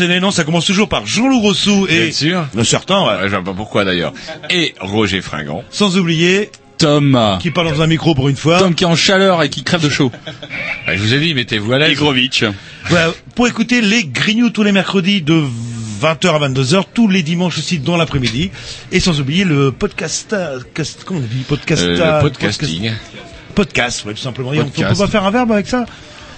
[0.00, 2.04] Non, ça commence toujours par Jean-Loup Grossou et...
[2.04, 2.46] Bien sûr.
[2.56, 3.08] Un certain, ouais.
[3.16, 4.12] Ouais, je vois pas pourquoi d'ailleurs.
[4.50, 5.62] Et Roger Fringant.
[5.70, 7.38] Sans oublier, Tom.
[7.40, 8.58] qui parle dans un micro pour une fois.
[8.58, 10.10] Tom qui est en chaleur et qui crève de chaud.
[10.86, 11.92] Ouais, je vous ai dit, mettez-vous à l'aise.
[11.92, 12.44] Igrovitch.
[12.88, 15.42] Voilà, pour écouter les Grignoux tous les mercredis de
[16.02, 18.50] 20h à 22h, tous les dimanches aussi dans l'après-midi.
[18.92, 20.36] Et sans oublier le podcast,
[20.74, 22.92] cast- comment on dit, podcast, Euh, le podcasting.
[23.54, 24.52] podcast, ouais, tout simplement.
[24.52, 25.86] Et on- On peut pas faire un verbe avec ça?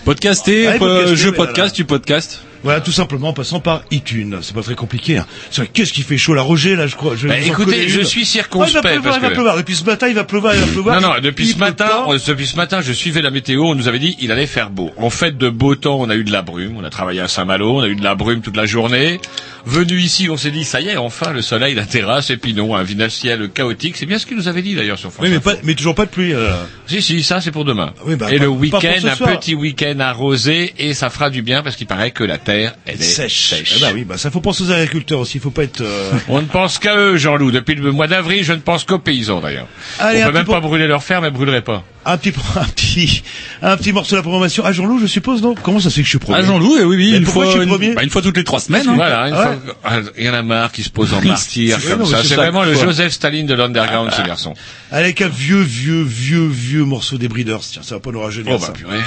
[0.04, 1.70] Podcaster, euh, podcaster, je podcast, voilà.
[1.72, 2.42] tu podcast.
[2.64, 4.38] Voilà, tout simplement en passant par iTunes.
[4.42, 5.18] C'est pas très compliqué.
[5.18, 5.26] Hein.
[5.72, 7.14] Qu'est-ce qui fait chaud là, Roger là, je crois.
[7.16, 9.34] Je Bah, écoutez, je suis Ouais, il va circonspect pleuvoir, parce il va que...
[9.34, 9.56] pleuvoir.
[9.56, 11.00] Depuis ce matin, il va pleuvoir, il va pleuvoir.
[11.00, 13.74] Non, non, depuis Il ce matin, on- depuis ce matin, je suivais la météo, on
[13.74, 14.90] nous avait dit il allait faire beau.
[14.96, 17.28] En fait, de beau temps, on a eu de la brume, on a travaillé à
[17.28, 19.20] Saint-Malo, on a eu de la brume toute la journée.
[19.64, 22.54] Venu ici, on s'est dit ça y est, enfin, le soleil, la terrasse, et puis
[22.54, 23.96] non, un vinasse ciel chaotique.
[23.96, 25.94] C'est bien ce qu'il nous avait dit d'ailleurs sur France Oui, mais, pas, mais toujours
[25.94, 26.32] pas de pluie.
[26.34, 26.50] euh.
[26.88, 27.92] Si, si, ça c'est pour demain.
[28.06, 29.38] Oui, bah, et pas- le week-end, un soir.
[29.38, 32.94] petit week-end arrosé, et ça fera du bien parce qu'il paraît que la terre, elle
[33.00, 33.48] est sèche.
[33.50, 33.74] sèche.
[33.76, 35.36] Eh ben oui, bah ça faut penser aux agriculteurs aussi.
[35.38, 35.82] Il faut pas être.
[35.82, 37.50] euh, On ne pense qu'à eux, Jean-Loup.
[37.50, 39.68] Depuis le mois d'avril, je ne pense qu'aux paysans, d'ailleurs.
[40.00, 41.84] On un peut même pas brûler leur ferme, elles brûleraient pas.
[42.06, 43.22] un petit, un petit,
[43.62, 44.62] un petit morceau de la programmation.
[44.66, 45.54] Ah, Jean-Loup, je suppose, non?
[45.62, 46.38] Comment ça se fait que je suis premier?
[46.38, 47.94] Ah, Jean-Loup, eh oui, oui, Mais une pourquoi fois, je suis une, premier?
[47.94, 48.88] bah, une fois toutes les trois semaines.
[48.88, 48.94] hein.
[48.94, 49.42] Voilà, une Ouais.
[49.42, 52.22] fois, ah, il y en a marre qui se pose en martyr C'est- comme ça.
[52.24, 52.72] c'est vraiment le.
[52.74, 54.54] Joseph Staline de l'underground, ce garçon.
[54.90, 57.60] Avec un vieux, vieux, vieux, vieux morceau des Breeders.
[57.60, 58.68] Tiens, ça va pas nous rajeunir Oh ça.
[58.68, 59.00] bah purée.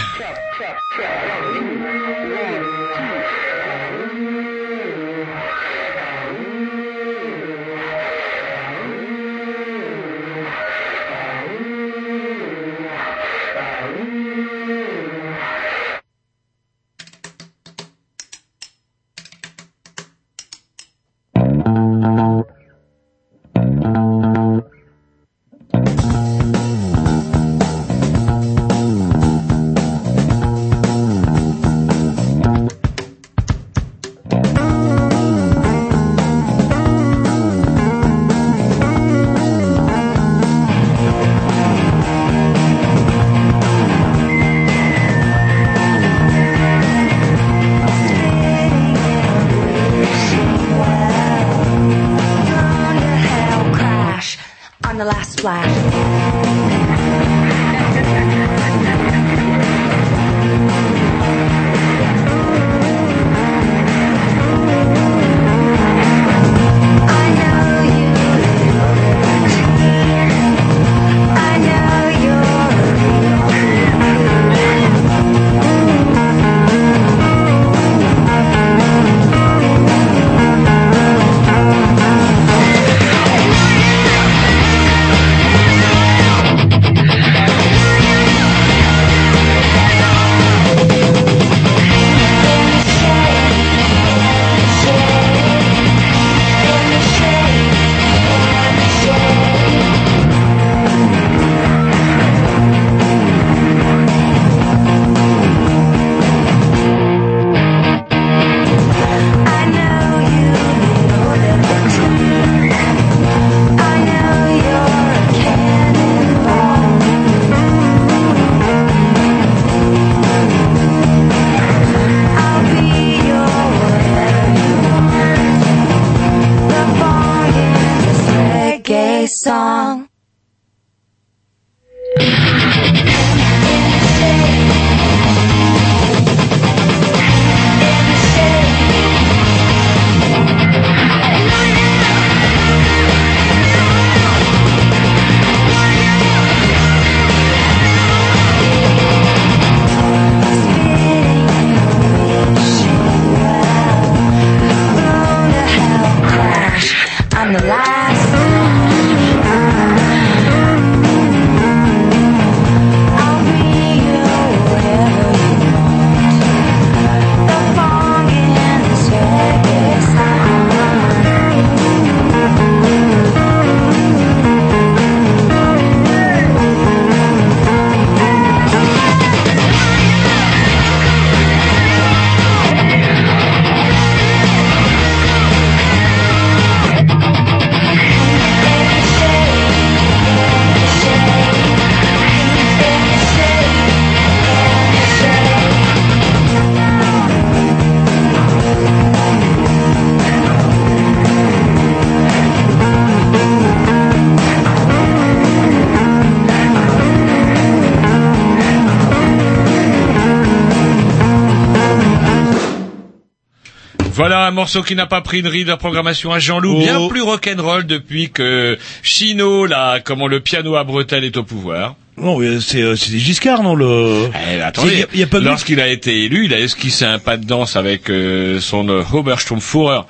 [214.51, 216.79] Un morceau qui n'a pas pris une ride de programmation à Jean-Loup, Oh.
[216.79, 221.95] bien plus rock'n'roll depuis que Chino, là, comment le piano à bretelles est au pouvoir.
[222.17, 224.29] Non, c'est euh, c'est des Giscard, non le.
[224.51, 226.59] Eh, Il attendez, y a- y a pas de- lorsqu'il a été élu, il a
[226.59, 230.01] esquissé un pas de danse avec euh, son euh, Obersturmführer,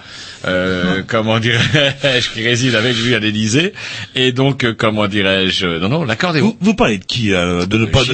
[0.45, 3.73] euh, comment dirais-je, qui réside avec lui à l'Élysée,
[4.15, 6.43] et donc, euh, comment dirais-je, non, non, l'accordéon.
[6.45, 8.13] Vous, vous parlez de qui euh, De ne pas de-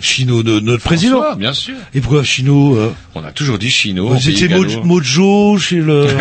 [0.00, 0.42] Chino.
[0.42, 1.20] De notre président.
[1.20, 1.74] François, bien sûr.
[1.94, 4.16] Et pourquoi Chino euh, On a toujours dit Chino.
[4.18, 4.48] C'était.
[4.84, 6.06] Mojo chez le.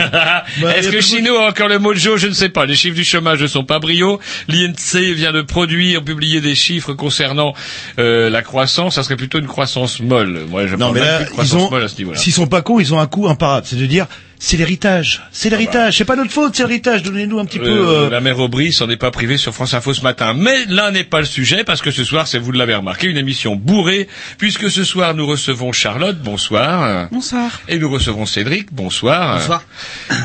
[0.61, 2.17] Bah, Est-ce que Chino a encore le mojo?
[2.17, 2.65] Je ne sais pas.
[2.65, 4.19] Les chiffres du chômage ne sont pas brio.
[4.47, 7.53] L'INSEE vient de produire, publier des chiffres concernant
[7.99, 8.95] euh, la croissance.
[8.95, 10.41] Ça serait plutôt une croissance molle.
[10.49, 11.69] Moi, je Non, mais là, ils ont,
[12.15, 13.65] s'ils sont pas cons, ils ont un coup imparable.
[13.67, 14.07] C'est de dire,
[14.39, 15.23] c'est l'héritage.
[15.31, 15.97] C'est l'héritage.
[15.97, 17.03] C'est pas notre faute, c'est l'héritage.
[17.03, 17.65] Donnez-nous un petit peu.
[17.67, 20.33] Euh, euh, La mère Aubry s'en est pas privée sur France Info ce matin.
[20.33, 23.17] Mais là n'est pas le sujet parce que ce soir, c'est vous l'avez remarqué, une
[23.17, 26.17] émission bourrée puisque ce soir nous recevons Charlotte.
[26.19, 27.07] Bonsoir.
[27.11, 27.61] Bonsoir.
[27.67, 28.73] Et nous recevons Cédric.
[28.73, 29.39] Bonsoir.
[29.39, 29.63] Bonsoir.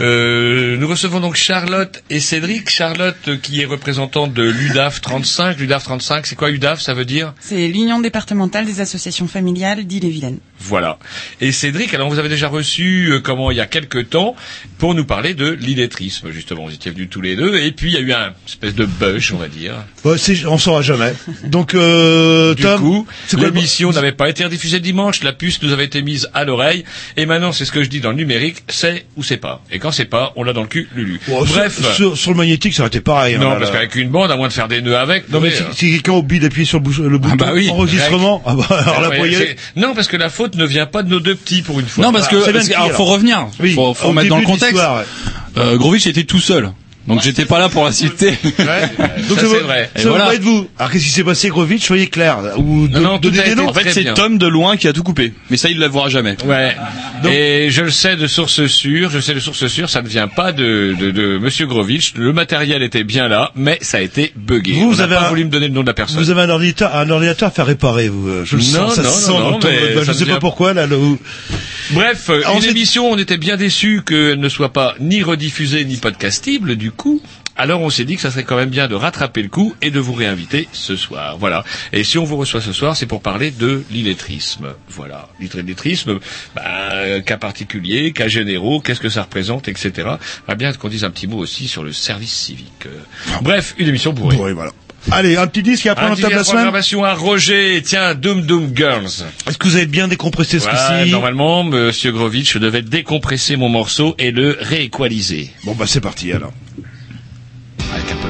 [0.00, 2.70] Euh, nous recevons donc Charlotte et Cédric.
[2.70, 5.58] Charlotte euh, qui est représentante de l'UDAF 35.
[5.58, 7.34] L'UDAF 35, c'est quoi UDAF Ça veut dire?
[7.40, 10.38] C'est l'Union départementale des associations familiales d'Ille-et-Vilaine.
[10.58, 10.98] Voilà.
[11.40, 14.34] Et Cédric, alors vous avez déjà reçu, euh, comment, il y a quelques temps,
[14.78, 16.64] pour nous parler de l'illettrisme, justement.
[16.66, 18.84] Vous étiez venus tous les deux, et puis il y a eu un espèce de
[18.86, 19.74] buzz, on va dire.
[20.16, 21.12] c'est- on saura jamais.
[21.44, 23.06] Donc, euh, Du Tom, coup,
[23.38, 26.84] l'émission n'avait pas été rediffusée dimanche, la puce nous avait été mise à l'oreille,
[27.16, 29.62] et maintenant c'est ce que je dis dans le numérique, c'est ou c'est pas.
[29.70, 31.20] Et quand c'est pas, on l'a dans le cul, Lulu.
[31.28, 31.80] Bon, Bref.
[31.94, 33.34] sur, sur le magnétique, ça aurait été pareil.
[33.34, 35.28] hein, non, parce qu'avec une bande, à moins de faire des nœuds avec.
[35.30, 38.42] Non, mais oui, si, si quelqu'un oublie d'appuyer sur le, le bouton bah oui, enregistrement,
[38.46, 38.66] ah bah,
[38.96, 39.34] alors aller.
[39.34, 41.86] c'est- Non, parce que la faute ne vient pas de nos deux petits pour une
[41.86, 42.04] fois.
[42.04, 43.46] Non, parce Ah, que, c'est parce que- alors, faut revenir.
[43.60, 44.74] Oui, faut, faut au remettre dans le contexte.
[44.76, 45.04] ouais.
[45.56, 46.70] Euh, Grovitch était tout seul.
[47.10, 48.30] Donc j'étais pas là pour l'assister.
[48.42, 49.90] Donc Ça, ça c'est vrai.
[49.94, 50.26] Ça Et va voilà.
[50.26, 50.68] pas être vous.
[50.78, 52.38] Alors qu'est-ce qui s'est passé, Grovitch Soyez clair.
[52.56, 53.68] Ou non, tout donnez a des été noms.
[53.68, 54.14] en fait, Très c'est bien.
[54.14, 55.32] Tom de loin qui a tout coupé.
[55.50, 56.36] Mais ça, il le verra jamais.
[56.44, 56.76] Ouais.
[57.30, 60.28] Et je le sais de source sûre, je sais de source sûre, ça ne vient
[60.28, 62.14] pas de, de, de Monsieur Grovitch.
[62.16, 64.72] Le matériel était bien là, mais ça a été buggé.
[64.72, 66.18] Vous On n'a avez pas un- voulu me donner le nom de la personne.
[66.18, 68.28] Vous avez un ordinateur, un ordinateur à faire réparer, vous.
[68.28, 70.00] euh, Je le Non, sens, ça non, se sent non, dans non, ton- mais bah,
[70.00, 71.18] je ça sais devient- pas pourquoi, là, le, où-
[71.92, 75.22] Bref, euh, Alors, une c'est- émission, on était bien déçus qu'elle ne soit pas ni
[75.24, 77.20] rediffusée ni podcastible, du coup.
[77.56, 79.90] Alors on s'est dit que ça serait quand même bien de rattraper le coup et
[79.90, 81.36] de vous réinviter ce soir.
[81.38, 81.64] Voilà.
[81.92, 84.68] Et si on vous reçoit ce soir, c'est pour parler de l'illettrisme.
[84.88, 85.28] Voilà.
[85.40, 86.18] L'illettrisme,
[86.54, 90.08] bah, cas particulier, cas généraux, qu'est-ce que ça représente, etc.
[90.48, 92.86] Va bien qu'on dise un petit mot aussi sur le service civique?
[92.86, 92.98] Euh,
[93.42, 94.36] Bref, une émission bourrée.
[94.36, 94.72] Ouais, voilà.
[95.10, 96.56] Allez, un petit disque et après Un on tape la la semaine.
[96.56, 97.80] programmation à Roger.
[97.82, 99.24] Tiens, Doom Doom Girls.
[99.48, 101.10] Est-ce que vous avez bien décompressé ce Ouais, coup-ci?
[101.10, 105.50] normalement, Monsieur Grovitch devait décompresser mon morceau et le rééqualiser.
[105.64, 106.52] Bon, bah c'est parti alors.
[107.92, 108.29] Avec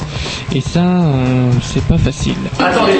[0.53, 2.35] Et ça, euh, c'est pas facile.
[2.59, 2.99] Attendez,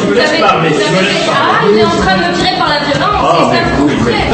[0.00, 2.58] tu me laisses parler, tu me laisses Ah, il est en train de me tirer
[2.58, 4.28] par la violence, c'est ça vous plaît.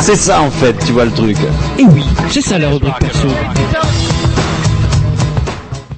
[0.00, 1.36] C'est ça en fait, tu vois le truc.
[1.78, 3.28] Et oui, c'est ça la rubrique perso.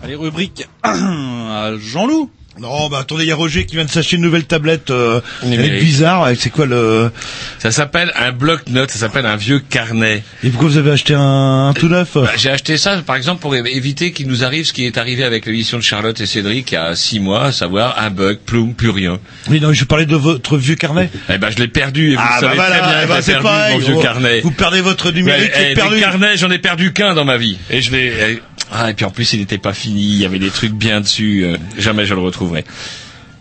[0.04, 2.28] Allez, rubrique à Jean-Loup.
[2.58, 4.90] Non, bah attendez, il y a Roger qui vient de s'acheter une nouvelle tablette.
[4.90, 6.28] Euh, elle est bizarre.
[6.38, 7.10] C'est quoi le
[7.58, 10.22] Ça s'appelle un bloc-notes, ça s'appelle un vieux carnet.
[10.42, 12.12] Et pourquoi vous avez acheté un, un tout neuf?
[12.14, 15.22] Bah, J'ai acheté ça, par exemple, pour éviter qu'il nous arrive ce qui est arrivé
[15.22, 18.38] avec l'émission de Charlotte et Cédric il y a six mois, à savoir un bug,
[18.38, 19.18] ploum, plus rien.
[19.50, 21.10] Oui, non, je parlais de votre vieux carnet.
[21.28, 23.16] Eh ben, je l'ai perdu, et vous Ah, bah savez voilà, très bien que ben,
[23.16, 24.40] j'ai c'est pareil, mon vieux vous- carnet.
[24.40, 25.96] vous perdez votre numérique, Ouais, eh, perdu.
[25.96, 27.58] Des carnets, j'en ai perdu qu'un dans ma vie.
[27.70, 30.24] Et je l'ai, eh, ah, et puis en plus, il n'était pas fini, il y
[30.24, 32.64] avait des trucs bien dessus, euh, jamais je le retrouverai.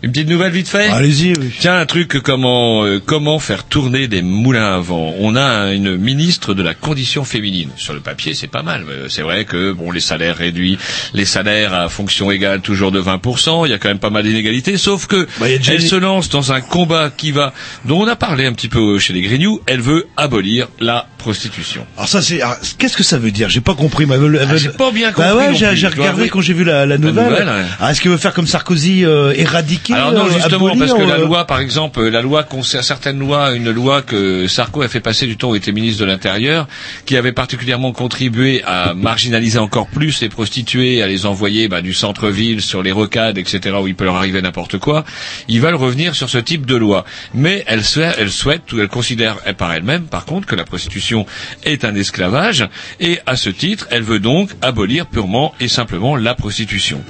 [0.06, 1.32] Une petite nouvelle vite fait Allez-y.
[1.36, 1.50] oui.
[1.58, 5.12] Tiens, un truc comment euh, comment faire tourner des moulins à vent?
[5.18, 7.70] On a un- une ministre de la condition féminine.
[7.76, 8.84] Sur le papier, c'est pas mal.
[9.08, 10.78] C'est vrai que bon, les salaires réduits,
[11.12, 13.66] les salaires à fonction égale toujours de 20%.
[13.66, 14.76] Il y a quand même pas mal d'inégalités.
[14.76, 17.52] Sauf que Bah, elle se lance dans un combat qui va,
[17.84, 19.60] dont on a parlé un petit peu chez les Grignoux.
[19.66, 21.84] Elle veut abolir la prostitution.
[21.96, 23.48] Alors ça c'est, alors, qu'est-ce que ça veut dire?
[23.48, 24.04] J'ai pas compris.
[24.04, 26.62] veut- elle Ah, j'ai pas bien Bah compris ouais, non j'ai regardé quand j'ai vu
[26.62, 27.24] la, la nouvelle.
[27.24, 27.64] nouvelle, ouais.
[27.80, 30.92] Ah, est-ce qu'elle veut faire comme Sarkozy, euh, éradiquer Alors non, euh, justement, abolir, parce
[30.92, 34.82] que la euh, loi, par exemple, la loi concerne certaines lois, une loi que Sarko
[34.82, 36.68] a fait passer du temps où il était ministre de l'Intérieur,
[37.06, 41.94] qui avait particulièrement contribué à marginaliser encore plus les prostituées, à les envoyer bah, du
[41.94, 45.04] centre-ville sur les rocades, etc., où il peut leur arriver n'importe quoi.
[45.48, 48.88] Ils veulent revenir sur ce type de loi, mais elle souhaite, elle souhaite, ou elle
[48.88, 51.26] considère elle, par elle-même, par contre, que la prostitution
[51.64, 52.68] est un esclavage,
[53.00, 57.02] et à ce titre, elle veut donc abolir purement et simplement la prostitution.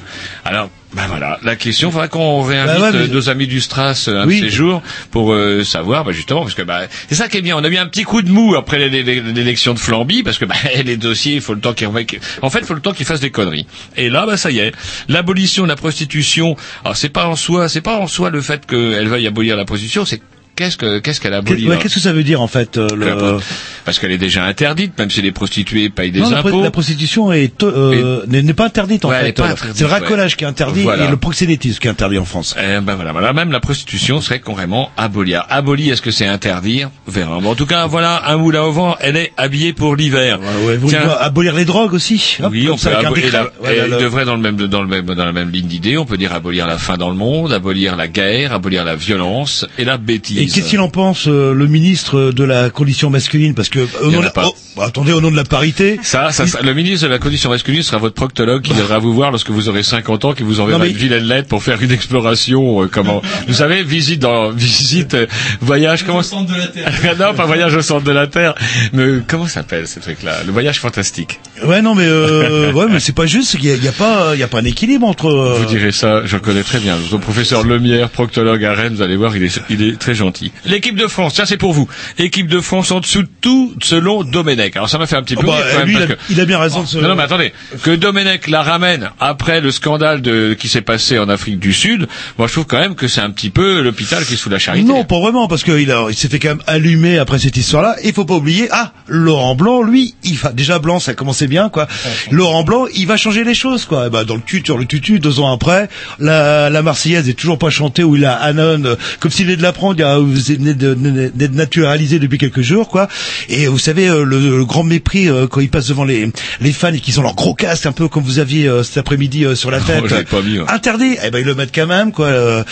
[0.45, 0.71] Alors.
[0.95, 4.23] Ben voilà, la question, faudra qu'on réinvite ouais, mais- euh, nos amis du Stras euh,
[4.23, 4.41] un Oui.
[4.41, 7.43] de ces jours pour euh, savoir, bah, justement, parce que bah, c'est ça qui est
[7.43, 7.57] bien.
[7.57, 10.39] On a eu un petit coup de mou après l'é- l'é- l'élection de Flamby, parce
[10.39, 12.93] que bah, les dossiers, il faut le temps qu'ils En fait, il faut le temps
[12.93, 13.67] qu'ils fassent des conneries.
[13.97, 14.73] Et là, bah ça y est,
[15.09, 16.57] l'abolition de la prostitution.
[16.85, 19.65] Alors c'est pas en soi, c'est pas en soi le fait qu'elle veuille abolir la
[19.65, 20.23] prostitution, c'est
[20.57, 23.39] qu'est-ce que qu'est-ce qu'elle abolit Qu'est-ce que ça veut dire en fait euh, le...
[23.85, 26.63] Parce qu'elle est déjà interdite, même si les prostituées payent des Non, impôts.
[26.63, 29.39] la prostitution est euh, n'est n'est pas interdite en Ouais, fait.
[29.41, 29.93] Euh, C'est le ouais.
[29.93, 31.05] racolage qui est interdit Voilà.
[31.05, 32.57] et le proxénétisme qui est interdit en France.
[32.59, 35.45] Eh ben voilà, voilà, même la prostitution serait carrément abolir.
[35.51, 37.39] Abolir, est-ce que c'est interdire Verra.
[37.41, 40.41] Bon, en tout cas, voilà, un moulin au vent, elle est habillée pour l'hiver.
[40.67, 41.03] Ouais, vous Tiens.
[41.03, 42.39] voulez abolir les drogues aussi?
[42.43, 45.05] Hop, Oui, on peut abolir la, Voilà, le- devrait dans le même dans le même
[45.07, 47.95] dans la même ligne d'idée, on peut dire abolir la faim dans le monde, abolir
[47.97, 50.39] la guerre, abolir la violence et la bêtise.
[50.39, 54.11] Et qu'est-ce qu'il en pense euh, le ministre de la condition masculine Parce que au
[54.11, 54.47] nom de la- pas.
[54.49, 55.99] oh, bah, attendez, au nom de la parité.
[56.03, 59.13] ça, ça, ça- le ministre de la condition masculine sera votre proctologue qui viendra vous
[59.15, 61.81] voir lorsque vous aurez 50 ans, qui vous enverra mais- une vilaine lettre pour faire
[61.83, 65.27] une exploration, euh, comment, vous savez, visite dans, visite, euh,
[65.61, 67.17] voyage, comment, centre de la Terre.
[67.19, 68.55] non, pas voyage au centre de la Terre,
[68.93, 70.43] mais comment s'appelle ce truc-là?
[70.45, 71.41] Le voyage fantastique.
[71.65, 73.55] Ouais, non, mais euh, ouais, mais c'est pas juste.
[73.55, 75.27] Il y, a- y a pas, il y a pas un équilibre entre.
[75.27, 76.97] euh, Vous direz ça, je connais très bien.
[76.97, 80.53] Votre professeur Lemierre, proctologue à Rennes, vous allez voir, il est, il est très gentil.
[80.65, 81.89] L'équipe de France, ça c'est pour vous.
[82.19, 84.77] Équipe de France en dessous de tout, selon Domenech.
[84.77, 86.11] Alors ça m'a fait un petit oh, peu bah, rire quand même lui, il parce
[86.11, 86.21] a, que...
[86.33, 86.99] il a bien raison de se.
[86.99, 91.19] Non, non, mais attendez, que Domenech la ramène après le scandale de, qui s'est passé
[91.19, 92.07] en Afrique du Sud,
[92.39, 94.59] moi je trouve quand même que c'est un petit peu l'hôpital qui est sous la
[94.59, 94.87] charité.
[94.87, 97.97] Non, pas vraiment, parce qu'il a, il s'est fait quand même allumer après cette histoire-là.
[98.05, 101.15] Il faut pas oublier, ah, Laurent Blanc, lui, il va déjà Blanc, ça
[101.47, 101.87] bien, quoi.
[102.31, 104.07] Laurent Blanc, il va changer les choses, quoi.
[104.07, 105.89] Et bah, dans le tutu, sur le tutu, deux ans après,
[106.19, 109.57] la, la Marseillaise est toujours pas chantée où il a Anon, euh, comme s'il venait
[109.57, 110.95] de l'apprendre, il a- vous venez de-
[111.35, 113.09] d'être naturalisé depuis quelques jours, quoi.
[113.49, 116.73] Et vous savez, euh, le, le grand mépris euh, quand il passe devant les, les
[116.73, 119.45] fans et qu'ils ont leur gros casque, un peu comme vous aviez euh, cet après-midi
[119.45, 120.05] euh, sur la tête.
[120.05, 120.65] Oh, pas mis, ouais.
[120.69, 121.17] Interdit.
[121.25, 122.27] Eh ben ils le mettent quand même quoi.
[122.27, 122.63] Euh,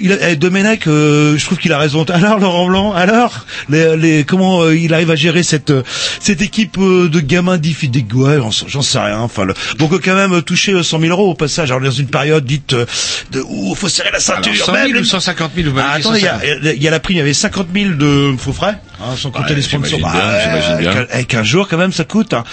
[0.00, 2.04] il a, eh, Domenech, euh, je trouve qu'il a raison.
[2.04, 5.82] Alors Laurent Blanc, alors les, les comment euh, il arrive à gérer cette euh,
[6.20, 7.58] cette équipe euh, de gamins
[8.14, 9.18] ouais, j'en sais- j'en sais rien.
[9.20, 11.70] Enfin le, donc euh, quand même euh, toucher euh, 100 000 euros au passage.
[11.70, 12.86] Alors dans une période dite euh,
[13.30, 14.64] de où faut serrer la Alors, ceinture.
[14.64, 16.72] 100 même 000 ou les- 150 000 vous m'avez Ah, attendez, il y, 150 a,
[16.74, 18.78] il y a la prime, il y avait 50 000 de faux frais.
[19.04, 19.98] Hein, sans Ouais, compter les sponsors.
[19.98, 20.08] bien,
[20.42, 21.06] j'imagine bien.
[21.10, 22.32] avec, un- jour quand même, ça coûte.
[22.34, 22.44] hein.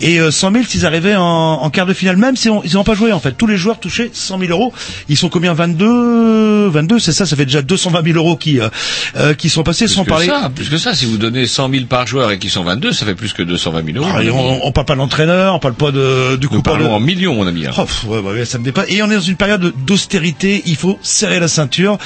[0.00, 2.74] Et euh, 100 000 s'ils arrivaient en, en quart de finale, même si on- ils
[2.74, 3.32] n'ont pas joué en fait.
[3.32, 4.72] Tous les joueurs touchaient 100 000 euros.
[5.08, 5.54] Ils sont combien?
[5.54, 7.26] 22, 22, c'est ça.
[7.26, 8.68] Ça fait déjà 220 000 euros qui euh,
[9.16, 10.26] euh, qui sont passés Plus sans que parler.
[10.26, 12.92] ça, plus que ça, si vous donnez 100 000 par joueur et qu'ils sont 22,
[12.92, 14.10] ça fait plus que 220 000 euros.
[14.14, 16.64] Ah, on, on parle pas de l'entraîneur, on parle pas de, du coup Nous de-
[16.64, 17.66] parlons en millions, mon ami.
[17.66, 17.70] hein.
[17.78, 18.86] Oh, ouais, ouais, ça me dépasse.
[18.88, 20.62] Et on est dans une période d'austérité.
[20.66, 21.98] Il faut serrer la ceinture.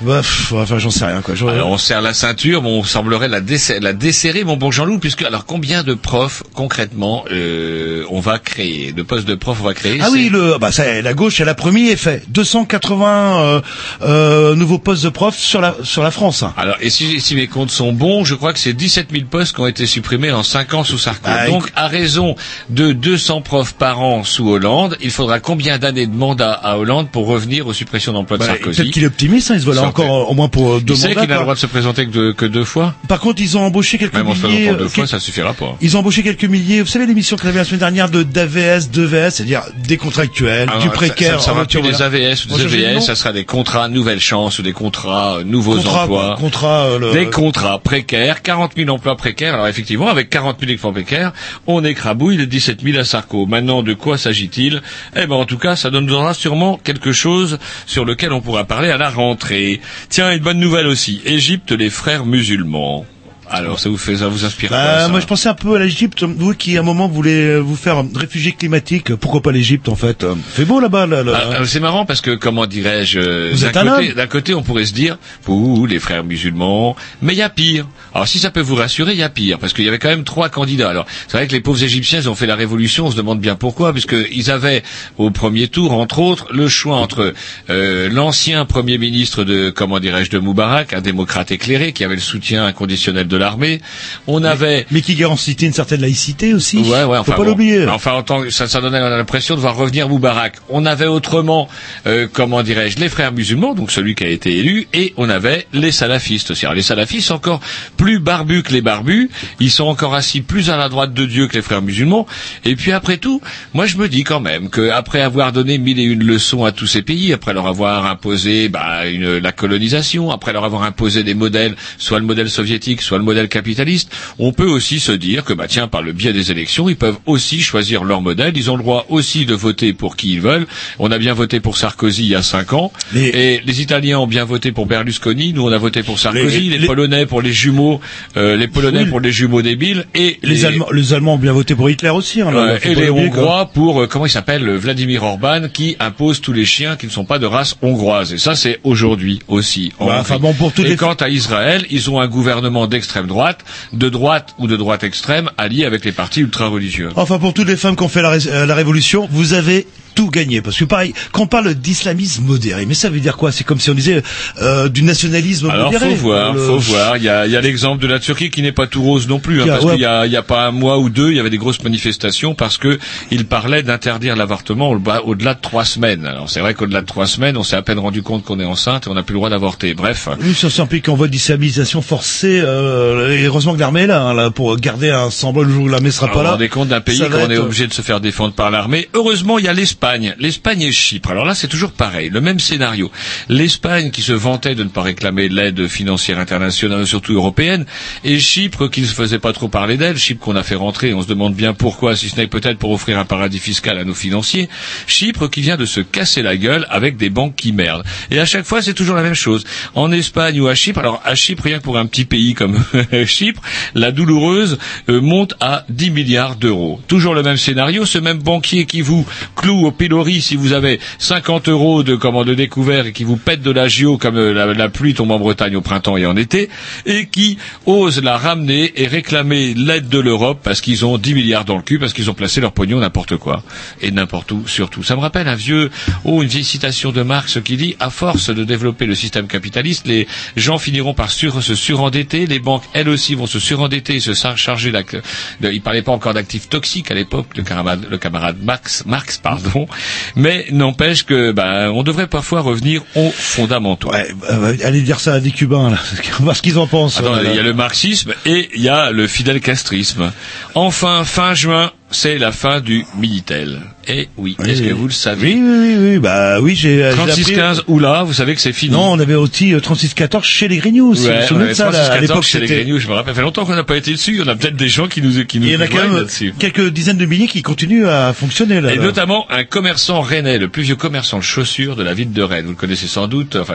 [0.00, 1.34] Bah, pff, enfin, j'en sais rien quoi.
[1.50, 4.98] Alors on serre la ceinture, mais on semblerait la, desser- la desserrer, mon bon Jean-Loup,
[4.98, 9.64] puisque alors combien de profs concrètement euh, on va créer, de postes de profs on
[9.64, 9.98] va créer?
[10.02, 13.60] Ah oui, le, bah ça, la gauche, elle a promis et fait 280 euh,
[14.02, 16.44] euh, nouveaux postes de profs sur la sur la France.
[16.56, 19.54] Alors, et si, si mes comptes sont bons, je crois que c'est 17 000 postes
[19.54, 21.36] qui ont été supprimés en 5 ans sous Sarkozy.
[21.38, 22.34] Ah, Donc, à raison
[22.70, 27.08] de 200 profs par an sous Hollande, il faudra combien d'années de mandat à Hollande
[27.10, 28.80] pour revenir aux suppressions d'emplois de Bah, Sarkozy?
[28.82, 30.96] Peut-être qu'il est optimiste, hein, il se voit là encore au moins pour deux Il
[30.98, 31.20] sait mandats.
[31.22, 32.94] qu'il a le droit de se présenter que deux, que deux fois?
[33.08, 34.42] Par contre, ils ont embauché quelques Même en milliers.
[34.48, 35.76] présentant deux euh, fois, ça suffira pas.
[35.80, 36.80] Ils ont embauché quelques milliers.
[36.82, 40.80] Vous savez l'émission qu'on avait la semaine dernière de d'AVS, d'EVS, c'est-à-dire des contractuels, Alors,
[40.82, 41.40] du ça- précaire.
[41.40, 42.02] Ça, ça en sera plus des.
[42.02, 45.44] AVS ou des EVS, noms ça sera des contrats nouvelle chance ou des contrats euh,
[45.44, 46.36] nouveaux Contrat, emplois.
[46.38, 49.54] contrat, euh, le- Des contrats précaires, 40 000 emplois précaires.
[49.54, 51.32] Alors effectivement, avec 40 000 emplois précaires,
[51.66, 53.46] on écrabouille les 17 000 à Sarko.
[53.46, 54.82] Maintenant, de quoi s'agit-il?
[55.16, 58.90] Eh ben, en tout cas, ça donnera sûrement quelque chose sur lequel on pourra parler
[58.90, 59.80] à la rentrée.
[60.10, 61.22] Tiens, une bonne nouvelle aussi.
[61.24, 63.05] Égypte, les frères musulmans.
[63.50, 65.76] Alors, ça vous fait, ça vous inspire quoi, Bah, ça moi, je pensais un peu
[65.76, 66.24] à l'Égypte.
[66.24, 69.14] Vous qui, à un moment, voulez euh, vous faire réfugié climatique.
[69.14, 70.24] Pourquoi pas l'Égypte, en fait?
[70.24, 71.06] Euh, Fait beau là-bas.
[71.06, 71.50] Là, là.
[71.60, 74.54] Ah, C'est marrant parce que, comment dirais-je, euh, Vous d'un êtes un côté, d'un côté,
[74.54, 77.86] on pourrait se dire, ouh, les frères musulmans, mais il y a pire.
[78.14, 80.08] Alors, si ça peut vous rassurer, il y a pire, parce qu'il y avait quand
[80.08, 80.90] même trois candidats.
[80.90, 83.40] Alors, c'est vrai que les pauvres Égyptiens, ils ont fait la révolution, on se demande
[83.40, 84.82] bien pourquoi, puisqu'ils avaient,
[85.18, 87.32] au premier tour, entre autres, le choix entre
[87.70, 92.20] euh, l'ancien premier ministre de, comment dirais-je, de Moubarak, un démocrate éclairé, qui avait le
[92.20, 93.80] soutien inconditionnel de l'armée.
[94.26, 94.86] On avait...
[94.90, 96.78] Mais qui garantit une certaine laïcité aussi.
[96.78, 97.44] Ouais, ouais, Faut enfin pas bon.
[97.44, 97.86] l'oublier.
[97.88, 100.56] Enfin, en tant que- ça, ça donnait l'impression de voir revenir Moubarak.
[100.68, 101.68] On avait autrement,
[102.06, 105.66] euh, comment dirais-je, les frères musulmans, donc celui qui a été élu, et on avait
[105.72, 106.66] les salafistes aussi.
[106.66, 107.60] Alors, les salafistes sont encore
[107.96, 109.30] plus barbus que les barbus.
[109.60, 112.26] Ils sont encore assis plus à la droite de Dieu que les frères musulmans.
[112.64, 113.40] Et puis après tout,
[113.74, 116.72] moi je me dis quand même que après avoir donné mille et une leçons à
[116.72, 121.22] tous ces pays, après leur avoir imposé bah, une, la colonisation, après leur avoir imposé
[121.22, 125.44] des modèles, soit le modèle soviétique, soit le modèle capitaliste, on peut aussi se dire
[125.44, 128.52] que bah tiens, par le biais des élections, ils peuvent aussi choisir leur modèle.
[128.56, 130.66] Ils ont le droit aussi de voter pour qui ils veulent.
[130.98, 134.26] On a bien voté pour Sarkozy il y a cinq ans, et les Italiens ont
[134.26, 135.52] bien voté pour Berlusconi.
[135.52, 136.60] Nous, on a voté pour Sarkozy.
[136.60, 138.00] Les- Les, les- Polonais pour les jumeaux,
[138.36, 139.08] euh, les Polonais Oui.
[139.10, 142.40] pour les jumeaux débiles, et Les, Allemands, les Allemands ont bien voté pour Hitler aussi.
[142.40, 143.20] Hein, là, Ouais, faut et les quoi.
[143.20, 147.06] Hongrois pour euh, comment il s'appelle euh, Vladimir Orban qui impose tous les chiens qui
[147.06, 149.92] ne sont pas de race hongroise et ça c'est aujourd'hui aussi.
[149.98, 150.18] en Hongrie.
[150.20, 153.64] enfin bon, pour toutes et les- quant à Israël, ils ont un gouvernement d'extrême droite,
[153.92, 157.10] de droite ou de droite extrême allié avec les partis ultra religieux.
[157.16, 160.30] Enfin, pour toutes les femmes qui ont fait la, euh, la révolution, vous avez tout
[160.30, 160.60] gagné.
[160.62, 163.52] Parce que pareil, quand on parle d'islamisme modéré, mais ça veut dire quoi?
[163.52, 164.22] C'est comme si on disait
[164.60, 166.10] euh, du nationalisme Alors modéré.
[166.16, 167.16] faut voir, Le- faut voir.
[167.18, 169.28] Il y a, il y a l'exemple de la Turquie qui n'est pas tout rose
[169.28, 169.92] non plus, hein, parce ouais.
[169.92, 171.58] qu'il y a, il y a pas un mois ou deux, il y avait des
[171.58, 172.98] grosses manifestations parce que
[173.30, 176.26] il parlait d'interdire l'avortement au- bah, au-delà de trois semaines.
[176.26, 178.64] Alors c'est vrai qu'au-delà de trois semaines, on s'est à peine rendu compte qu'on est
[178.64, 179.92] enceinte et on n'a plus le droit d'avorter.
[179.94, 180.28] Bref.
[180.40, 184.22] Nous, sur un pays qui envoie d'islamisation forcée, euh, et heureusement que l'armée est là,
[184.22, 186.48] hein, là, pour garder un semblant le jour où l'armée sera Alors, pas là.
[186.50, 188.70] vous rendez compte d'un pays Ça qu'on est être- obligé de se faire défendre par
[188.70, 189.08] l'armée.
[189.14, 190.05] Heureusement, il y a l'Espagne.
[190.38, 191.30] L'Espagne et Chypre.
[191.30, 193.10] Alors là, c'est toujours pareil, le même scénario.
[193.48, 197.86] L'Espagne qui se vantait de ne pas réclamer l'aide financière internationale, surtout européenne,
[198.24, 200.16] et Chypre qui ne se faisait pas trop parler d'elle.
[200.16, 202.92] Chypre qu'on a fait rentrer, on se demande bien pourquoi, si ce n'est peut-être pour
[202.92, 204.68] offrir un paradis fiscal à nos financiers.
[205.08, 208.04] Chypre qui vient de se casser la gueule avec des banques qui merdent.
[208.30, 209.64] Et à chaque fois, c'est toujours la même chose.
[209.94, 212.82] En Espagne ou à Chypre, alors à Chypre, rien que pour un petit pays comme
[213.26, 213.60] Chypre,
[213.94, 217.00] la douloureuse euh, monte à 10 milliards d'euros.
[217.08, 221.00] Toujours le même scénario, ce même banquier qui vous cloue au pilori si vous avez
[221.18, 224.66] 50 euros de commande de découvert et qui vous pète de l'agio comme euh, la,
[224.72, 226.68] la pluie tombe en Bretagne au printemps et en été,
[227.06, 231.64] et qui ose la ramener et réclamer l'aide de l'Europe parce qu'ils ont 10 milliards
[231.64, 233.62] dans le cul, parce qu'ils ont placé leur pognon n'importe quoi.
[234.00, 235.02] Et n'importe où, surtout.
[235.02, 235.90] Ça me rappelle un vieux,
[236.24, 240.06] oh, une vieille citation de Marx qui dit, à force de développer le système capitaliste,
[240.06, 244.34] les gens finiront par se surendetter, les banques, elles aussi, vont se surendetter et se
[244.34, 245.16] char- charger d'ac-
[245.60, 249.04] de, il parlait pas encore d'actifs toxiques à l'époque, le camarade, le camarade Marx,
[249.42, 249.85] pardon.
[250.34, 254.10] Mais n'empêche que, ben, on devrait parfois revenir aux fondamentaux.
[254.10, 255.98] Ouais, euh, allez dire ça à des Cubains, là.
[256.40, 257.20] Voir ce qu'ils en pensent.
[257.22, 260.32] Euh, il y a le marxisme et il y a le fidèle castrisme.
[260.74, 263.80] Enfin, fin juin, c'est la fin du Minitel.
[264.08, 267.02] Et oui, est-ce que vous le savez Oui, oui, oui, bah oui, j'ai.
[267.04, 268.92] euh, j'ai appris- 36-15 ou là, vous savez que c'est fini.
[268.92, 271.10] Non, on avait aussi euh, 36-14 chez les Grignoux.
[271.10, 271.26] aussi.
[271.26, 273.40] vous vous souvenez de ça, là, à l'époque, chez les Grignoux, je me rappelle, ça
[273.40, 274.40] fait longtemps qu'on n'a pas été dessus.
[274.44, 276.26] On a peut-être des gens qui nous, qui nous Il y en a quand même
[276.58, 278.92] quelques dizaines de billets qui continuent à fonctionner là.
[278.92, 279.02] Et là.
[279.02, 282.66] notamment un commerçant rennais, le plus vieux commerçant de chaussures de la ville de Rennes.
[282.66, 283.56] Vous le connaissez sans doute.
[283.56, 283.74] Enfin,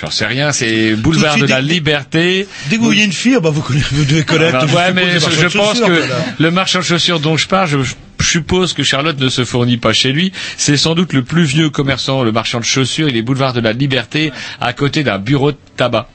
[0.00, 0.52] j'en sais rien.
[0.52, 2.46] C'est boulevard de la Liberté.
[2.68, 4.66] Dès que vous voyez une fille, ah bah vous, connaissez, vous devez connaître.
[4.66, 6.16] Je ouais, mais je, pense que là.
[6.38, 9.76] le marchand de chaussures dont je parle, je, je suppose que Charlotte ne se fournit
[9.76, 10.32] pas chez lui.
[10.56, 13.08] C'est sans doute le plus vieux commerçant, le marchand de chaussures.
[13.08, 16.08] Il est boulevard de la Liberté, à côté d'un bureau de tabac.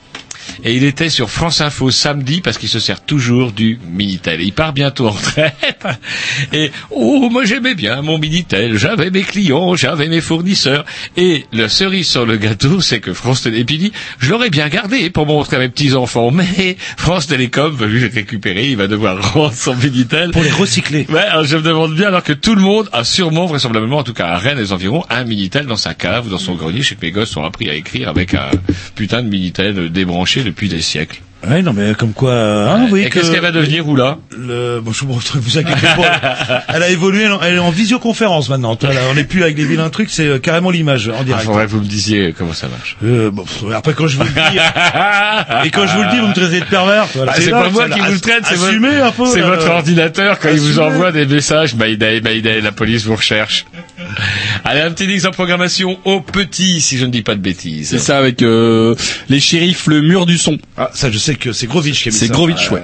[0.63, 4.41] Et il était sur France Info samedi parce qu'il se sert toujours du Minitel.
[4.41, 5.55] Et il part bientôt en retraite.
[6.53, 8.77] Et oh, moi j'aimais bien mon Minitel.
[8.77, 10.85] J'avais mes clients, j'avais mes fournisseurs.
[11.17, 15.09] Et la cerise sur le gâteau, c'est que France Télécom dit, je l'aurais bien gardé
[15.09, 18.69] pour montrer à mes petits enfants, mais France Télécom va lui récupérer.
[18.69, 21.05] Il va devoir rendre son Minitel Pour les recycler.
[21.09, 24.03] Ouais, alors je me demande bien, alors que tout le monde a sûrement, vraisemblablement, en
[24.03, 26.81] tout cas à Rennes, les environs, un Minitel dans sa cave ou dans son grenier.
[26.81, 28.51] Je sais que mes gosses ont appris à écrire avec un
[28.95, 31.21] putain de Minitel débranché depuis des siècles.
[31.47, 34.17] Ouais, non, mais comme quoi, euh, hein, Et que qu'est-ce qu'elle va devenir, ou là
[34.35, 35.05] le, bon, je
[35.39, 36.63] vous inquiétez pas.
[36.73, 38.75] Elle a évolué, elle, elle est en visioconférence maintenant.
[38.81, 41.45] Là, on n'est plus avec des vilains trucs, c'est euh, carrément l'image en Ah, direct.
[41.45, 42.97] faudrait que vous me disiez comment ça marche.
[43.03, 43.45] Euh, bon,
[43.75, 44.57] après quand je vous le dis,
[45.67, 47.05] et quand je vous le dis, vous me traitez de pervers.
[47.13, 49.25] Voilà, Ah, c'est pas moi qui vous le traite, c'est votre, assumez un peu.
[49.27, 51.75] c'est votre ordinateur quand il vous envoie des messages.
[51.75, 53.65] Mayday, Mayday, la police vous recherche.
[54.63, 57.89] Allez, un petit mix en programmation au petit, si je ne dis pas de bêtises.
[57.89, 58.95] C'est ça avec euh,
[59.29, 60.57] les shérifs, le mur du son.
[60.77, 62.33] Ah, ça, je sais que c'est Grovitch qui a mis C'est ça.
[62.33, 62.83] Grovitch, ouais.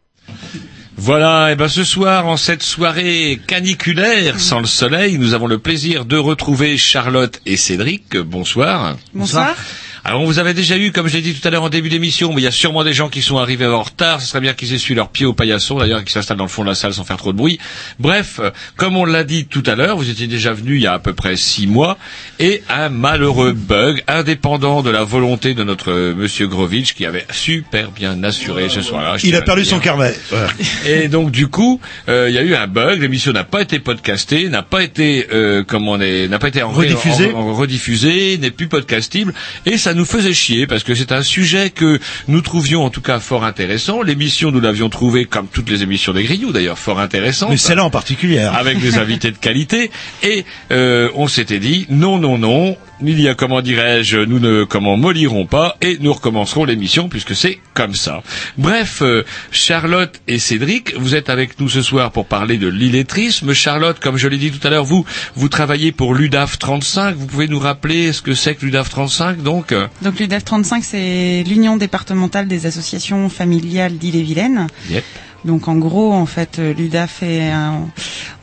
[1.03, 5.57] Voilà, et ben ce soir, en cette soirée caniculaire sans le soleil, nous avons le
[5.57, 8.15] plaisir de retrouver Charlotte et Cédric.
[8.17, 8.97] Bonsoir.
[9.11, 9.55] Bonsoir.
[10.03, 11.89] Alors on vous avait déjà eu, comme je l'ai dit tout à l'heure en début
[11.89, 14.19] d'émission, mais il y a sûrement des gens qui sont arrivés en retard.
[14.19, 16.49] Ce serait bien qu'ils essuient leurs pieds au paillasson, d'ailleurs, et qu'ils s'installent dans le
[16.49, 17.59] fond de la salle sans faire trop de bruit.
[17.99, 20.87] Bref, euh, comme on l'a dit tout à l'heure, vous étiez déjà venu il y
[20.87, 21.99] a à peu près six mois,
[22.39, 27.25] et un malheureux bug, indépendant de la volonté de notre euh, Monsieur Grovitch, qui avait
[27.29, 29.17] super bien assuré ce soir-là.
[29.23, 30.15] Il a perdu son carnet.
[30.31, 30.47] Voilà.
[30.87, 33.01] Et donc du coup, euh, il y a eu un bug.
[33.01, 36.63] L'émission n'a pas été podcastée, n'a pas été, euh, comment on est, n'a pas été
[36.63, 37.33] en- Rediffusée.
[37.33, 39.33] en- en- rediffusée, n'est plus podcastible,
[39.67, 43.01] et ça nous faisait chier parce que c'est un sujet que nous trouvions en tout
[43.01, 44.01] cas fort intéressant.
[44.01, 47.83] L'émission, nous l'avions trouvé comme toutes les émissions des Grignoux d'ailleurs fort intéressante Mais celle-là
[47.85, 48.39] en particulier.
[48.39, 48.51] hein.
[48.55, 49.91] avec des invités de qualité
[50.23, 54.63] et euh, on s'était dit non non non il y a comment dirais-je nous ne
[54.63, 58.21] comment mollirons pas et nous recommencerons l'émission puisque c'est comme ça
[58.59, 63.53] bref euh, Charlotte et Cédric vous êtes avec nous ce soir pour parler de l'illettrisme
[63.53, 65.03] Charlotte comme je l'ai dit tout à l'heure vous
[65.35, 69.41] vous travaillez pour l'UDAF 35 vous pouvez nous rappeler ce que c'est que l'UDAF 35
[69.41, 74.67] donc euh, Donc l'UDAF 35, c'est l'Union départementale des associations familiales d'Ille-et-Vilaine.
[74.89, 75.03] Yep.
[75.43, 77.89] Donc en gros, en fait, euh, l'UDAF est, un-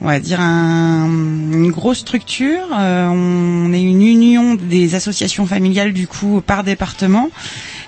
[0.00, 2.64] on va dire, un- une grosse structure.
[2.76, 7.30] Euh, on est une union des associations familiales du coup par département.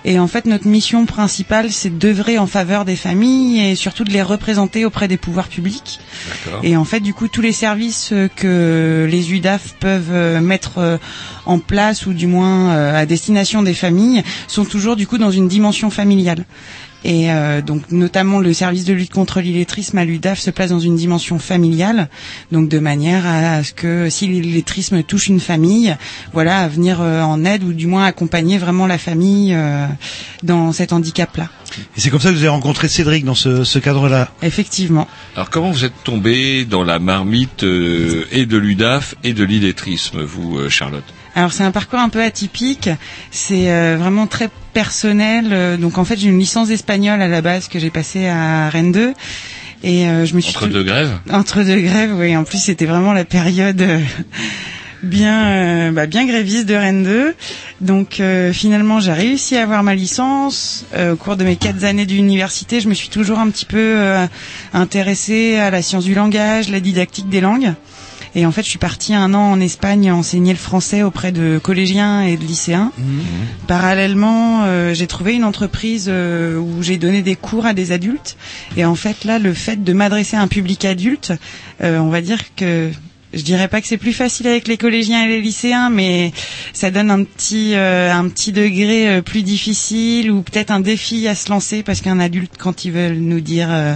[0.04, 4.10] Et en fait, notre mission principale, c'est d'œuvrer en faveur des familles et surtout de
[4.10, 6.00] les représenter auprès des pouvoirs publics.
[6.62, 10.78] Et en fait, du coup, tous les services euh, que les UDAF peuvent euh, mettre
[10.78, 10.96] euh,
[11.46, 15.48] en place ou du moins à destination des familles sont toujours du coup dans une
[15.48, 16.44] dimension familiale.
[17.04, 20.80] Et euh, donc notamment le service de lutte contre l'illettrisme à l'UDAF se place dans
[20.80, 22.08] une dimension familiale,
[22.52, 25.96] donc de manière à, ce que si l'illettrisme touche une famille,
[26.32, 29.86] voilà, à venir euh, en aide ou du moins accompagner vraiment la famille euh,
[30.42, 31.48] dans cet handicap-là.
[31.96, 34.28] Et c'est comme ça que vous avez rencontré Cédric dans ce, ce cadre-là.
[34.42, 35.06] Effectivement.
[35.36, 40.22] alors comment vous êtes tombé dans la marmite euh, et de l'UDAF et de l'illettrisme
[40.22, 41.04] vous euh, Charlotte?
[41.34, 42.90] Alors c'est un parcours un peu atypique,
[43.30, 45.46] c'est euh, vraiment très personnel.
[45.52, 48.68] euh, donc en fait j'ai une licence d'espagnol à la base que j'ai passée à
[48.68, 49.12] Rennes 2
[49.82, 52.36] et euh, je me suis entre deux grèves entre deux grèves, oui.
[52.36, 53.98] En plus c'était vraiment la période euh,
[55.02, 57.34] bien euh, bah, bien gréviste de Rennes 2.
[57.80, 60.84] Donc euh, finalement j'ai réussi à avoir ma licence.
[60.94, 63.78] Euh, au cours de mes quatre années d'université, je me suis toujours un petit peu
[63.78, 64.26] euh,
[64.74, 67.72] intéressée à la science du langage, la didactique des langues.
[68.34, 71.58] Et en fait, je suis partie un an en Espagne enseigner le français auprès de
[71.62, 72.92] collégiens et de lycéens.
[73.66, 78.36] Parallèlement, euh, j'ai trouvé une entreprise euh, où j'ai donné des cours à des adultes.
[78.76, 81.32] Et en fait, là, le fait de m'adresser à un public adulte,
[81.82, 82.90] euh, on va dire que
[83.32, 86.32] je dirais pas que c'est plus facile avec les collégiens et les lycéens, mais
[86.72, 91.28] ça donne un petit euh, un petit degré euh, plus difficile ou peut-être un défi
[91.28, 93.94] à se lancer parce qu'un adulte quand ils veulent nous dire euh,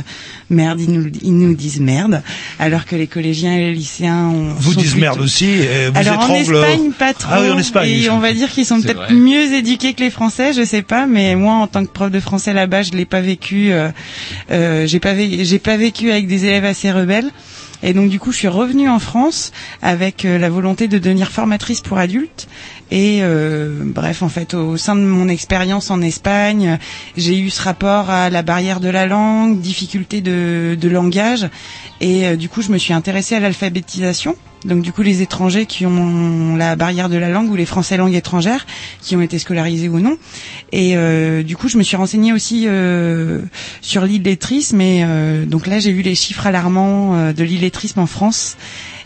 [0.51, 2.23] merde, ils nous ils nous disent merde,
[2.59, 5.47] alors que les collégiens et les lycéens on, Vous disent plutôt- merde aussi.
[5.47, 7.29] et vous alors en Espagne pas trop.
[7.33, 7.89] Ah oui, en Espagne.
[7.91, 10.83] Et on va dire qu'ils sont C'est peut-être mieux éduqués que les Français, je sais
[10.83, 13.73] pas, mais moi en tant que prof de français là-bas, je l'ai pas vécu.
[13.73, 13.89] Euh,
[14.51, 17.31] euh, j'ai pas j'ai pas vécu avec des élèves assez rebelles.
[17.85, 21.31] Et donc du coup, je suis revenue en France avec euh, la volonté de devenir
[21.31, 22.49] formatrice pour adultes.
[22.91, 26.79] Et euh, bref, en fait, au sein de mon expérience en Espagne,
[27.17, 31.49] j'ai eu ce rapport à la barrière de la langue, difficulté de, langage,
[32.01, 34.35] et euh, du coup, je me suis intéressée à l'alphabétisation.
[34.65, 37.97] Donc du coup, les étrangers qui ont la barrière de la langue ou les Français
[37.97, 38.67] langue étrangère,
[39.03, 40.17] qui ont été scolarisés ou non.
[40.73, 43.41] Et euh, du coup, je me suis renseignée aussi euh,
[43.81, 44.81] sur l'illettrisme.
[44.81, 48.57] Et euh, donc là, j'ai vu les chiffres alarmants euh, de l'illettrisme en France.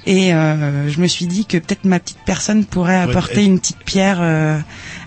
[0.06, 3.78] Et euh, je me suis dit que peut-être ma petite personne pourrait apporter une petite
[3.84, 4.56] pierre euh,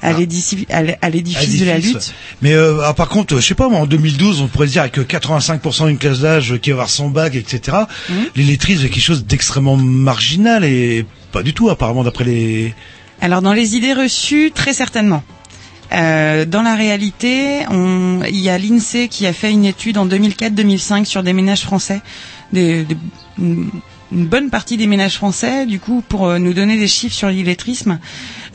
[0.04, 0.14] à Ah.
[0.14, 2.14] l'édici- à l'é- à l'édifice de la lutte.
[2.44, 4.98] Mais euh, ah, par contre, je sais pas, moi, en 2012, on pourrait dire avec
[5.00, 7.78] 85% d'une classe d'âge qui va avoir son bac, etc.
[8.10, 8.16] Mhm.
[8.36, 12.76] L'illettrisme est quelque chose d'extrêmement marginal et pas du tout, apparemment, d'après les.
[13.22, 15.24] Alors dans les idées reçues, très certainement.
[15.94, 20.06] Euh, dans la réalité, on- il y a l'INSEE qui a fait une étude en
[20.06, 22.02] 2004-2005 sur des ménages français,
[22.54, 22.98] des, des-
[24.12, 27.30] une bonne partie des ménages français, du coup, pour euh, nous donner des chiffres sur
[27.30, 28.00] l'illettrisme.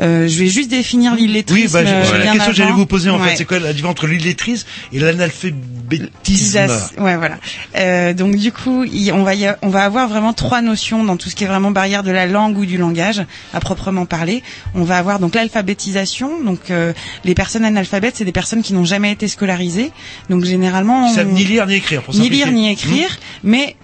[0.00, 1.78] Euh, je vais juste définir l'illettrisme.
[1.78, 3.30] Oui, bah, euh, c'est la question que j'allais vous poser en Ouais.
[3.30, 3.36] fait.
[3.36, 7.38] C'est quoi la différence entre l'illettrisme et l'analphabétisme Ouais, voilà.
[7.76, 11.16] Euh, donc du coup, on va y a- on va avoir vraiment trois notions dans
[11.16, 13.22] tout ce qui est vraiment barrière de la langue ou du langage
[13.54, 14.42] à proprement parler.
[14.74, 16.42] On va avoir donc l'alphabétisation.
[16.44, 16.92] Donc euh,
[17.24, 19.90] les personnes analphabètes, c'est des personnes qui n'ont jamais été scolarisées.
[20.30, 22.02] Donc généralement, Ils savent on- ni lire ni écrire.
[22.02, 23.08] Pour ni lire ni écrire,
[23.42, 23.76] mais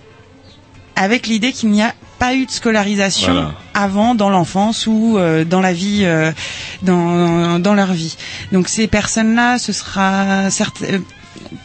[0.97, 3.55] avec l'idée qu'il n'y a pas eu de scolarisation Voilà.
[3.75, 6.31] avant dans l'enfance ou euh, dans la vie, euh,
[6.83, 8.17] dans, dans leur vie.
[8.53, 10.99] Donc ces personnes-là, ce sera certes, euh,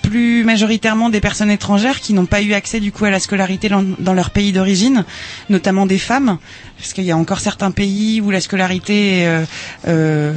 [0.01, 3.69] plus majoritairement des personnes étrangères qui n'ont pas eu accès du coup à la scolarité
[3.69, 5.05] dans, leur pays d'origine,
[5.49, 6.37] notamment des femmes,
[6.77, 9.45] parce qu'il y a encore certains pays où la scolarité est euh,
[9.87, 10.33] euh,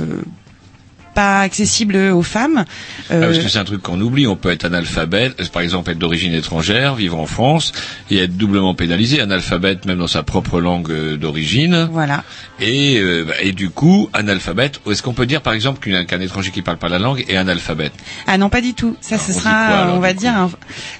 [1.20, 2.64] pas accessible aux femmes.
[2.64, 4.26] Ah, Euh, parce que c'est un truc qu'on oublie.
[4.26, 7.72] On peut être analphabète, euh, par exemple être d'origine étrangère, vivre en France
[8.10, 11.88] et être doublement pénalisé, analphabète même dans sa propre langue euh, d'origine.
[11.92, 12.24] Voilà.
[12.60, 14.80] Et, euh, bah, et du coup, analphabète.
[14.90, 17.92] Est-ce qu'on peut dire par exemple qu'un étranger qui parle pas la langue est analphabète?
[18.26, 18.96] Ah non, pas du tout.
[19.00, 20.50] Ça, ce on sera, quoi, alors, on va dire, un-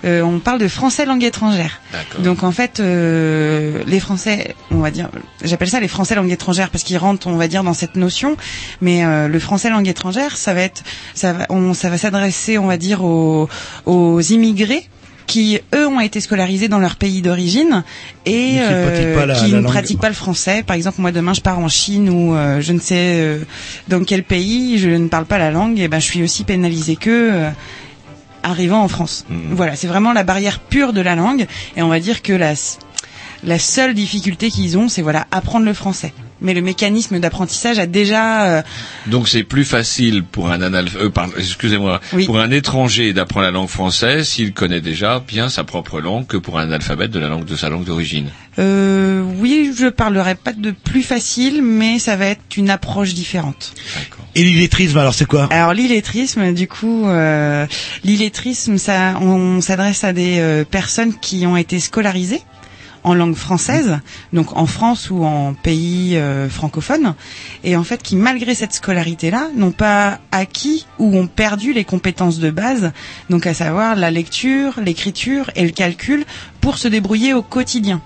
[0.04, 1.80] euh, on parle de français langue étrangère.
[2.20, 5.08] Donc en fait, euh, les Français, on va dire,
[5.42, 8.36] j'appelle ça les Français langue étrangère parce qu'ils rentrent, on va dire, dans cette notion.
[8.80, 10.82] Mais euh, le français langue étrangère, ça va être,
[11.14, 13.48] ça va, on, ça va s'adresser, on va dire, aux,
[13.86, 14.88] aux immigrés
[15.30, 17.82] qui eux ont été scolarisés dans leur pays d'origine
[18.26, 19.72] et qui euh, pratiquent pas la- qui la ne langue.
[19.72, 20.62] pratiquent pas le français.
[20.62, 23.38] Par exemple, moi demain je pars en Chine ou euh, je ne sais euh,
[23.88, 26.96] dans quel pays, je ne parle pas la langue, et ben je suis aussi pénalisé
[26.96, 27.50] que euh,
[28.42, 29.26] arrivant en France.
[29.50, 32.54] Voilà, c'est vraiment la barrière pure de la langue et on va dire que la
[33.44, 36.12] la seule difficulté qu'ils ont, c'est voilà apprendre le français.
[36.42, 38.62] Mais le mécanisme d'apprentissage a déjà euh,
[39.06, 42.24] Donc c'est plus facile pour un analph- euh, pardon, excusez-moi, Oui.
[42.26, 46.36] pour un étranger d'apprendre la langue française s'il connaît déjà bien sa propre langue que
[46.36, 48.30] pour un analphabète de la langue de sa langue d'origine.
[48.58, 53.72] euh, oui, je parlerai pas de plus facile, mais ça va être une approche différente.
[54.34, 55.48] Et l'illettrisme, alors c'est quoi?
[55.50, 57.66] Alors l'illettrisme, du coup, euh,
[58.04, 62.42] l'illettrisme, ça, on s'adresse à des euh, personnes qui ont été scolarisées
[63.04, 64.00] en langue française,
[64.32, 67.14] donc en France ou en pays euh, francophone,
[67.64, 72.38] et en fait qui, malgré cette scolarité-là, n'ont pas acquis ou ont perdu les compétences
[72.38, 72.92] de base,
[73.30, 76.24] donc à savoir la lecture, l'écriture et le calcul
[76.60, 78.00] pour se débrouiller au quotidien.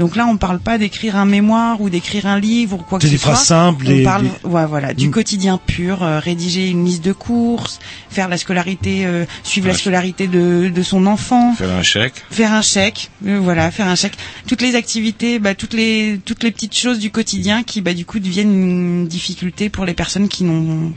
[0.00, 3.02] Donc là, on parle pas d'écrire un mémoire ou d'écrire un livre ou quoi que
[3.04, 3.34] C'est ce des soit.
[3.34, 5.10] phrases simples, On des- parle, des- ouais, voilà, du Mm.
[5.10, 10.26] quotidien pur, euh, rédiger une liste de courses, faire la scolarité, euh, suivre la scolarité
[10.26, 12.14] de, de son enfant, Faire un chèque.
[12.30, 14.14] faire un chèque, euh, voilà, faire un chèque.
[14.48, 18.06] Toutes les activités, bah, toutes les toutes les petites choses du quotidien qui, bah, du
[18.06, 20.92] coup, deviennent une difficulté pour les personnes qui n'ont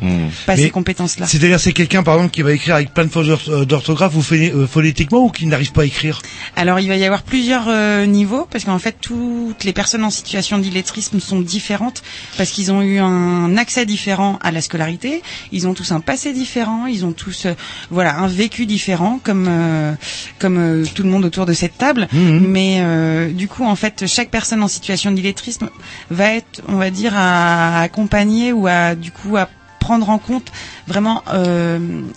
[0.46, 1.26] pas Mais ces compétences-là.
[1.28, 4.16] C'est-à-dire c'est quelqu'un par exemple qui va écrire avec plein de fautes d'orth- euh, d'orthographe
[4.16, 6.22] ou euh, phonétiquement ou qui n'arrive pas à écrire?
[6.56, 10.10] Alors il va y avoir plusieurs euh, niveaux parce qu'en fait toutes les personnes en
[10.10, 12.02] situation d'illettrisme sont différentes
[12.38, 15.22] parce qu'ils ont eu un accès différent à la scolarité,
[15.52, 17.54] ils ont tous un passé différent, ils ont tous euh,
[17.92, 19.94] voilà un vécu différent comme euh,
[20.40, 22.08] comme euh, tout le monde autour de cette table.
[22.14, 25.70] Mais euh, du coup en fait chaque personne en situation d'illettrisme
[26.10, 30.52] va être on va dire à accompagner ou à du coup à prendre en compte
[30.88, 31.24] vraiment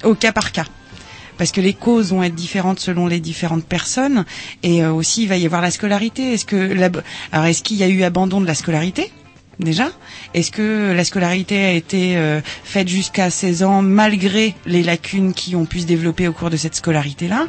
[0.05, 0.65] au cas par cas
[1.39, 4.25] parce que les causes vont être différentes selon les différentes personnes
[4.63, 6.33] et euh, aussi il va y avoir la scolarité.
[6.33, 6.91] Est-ce que la,
[7.33, 9.11] alors est-ce qu'il y a eu abandon de la scolarité?
[9.59, 9.91] Déjà
[10.35, 15.57] Est-ce que la scolarité a été euh, faite jusqu'à 16 ans malgré les lacunes qui
[15.57, 17.47] ont pu se développer au cours de cette scolarité-là?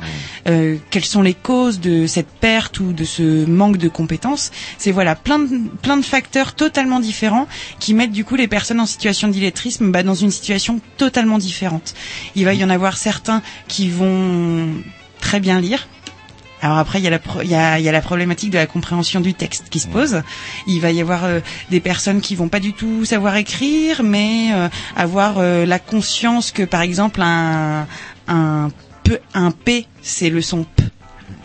[0.47, 4.51] Euh, Quelles sont les causes de cette perte ou de ce manque de compétences?
[4.77, 5.47] C'est voilà plein de,
[5.81, 7.47] plein de facteurs totalement différents
[7.79, 11.93] qui mettent du coup les personnes en situation d'illettrisme bah, dans une situation totalement différente.
[12.35, 14.67] Il va y en avoir certains qui vont
[15.19, 15.87] très bien lire.
[16.67, 18.49] Alors après, il y, a la pro- il, y a, il y a la problématique
[18.49, 20.21] de la compréhension du texte qui se pose.
[20.67, 21.39] Il va y avoir euh,
[21.71, 26.51] des personnes qui vont pas du tout savoir écrire, mais euh, avoir euh, la conscience
[26.51, 27.87] que, par exemple, un,
[28.27, 28.69] un,
[29.03, 30.83] P, un P, c'est le son P.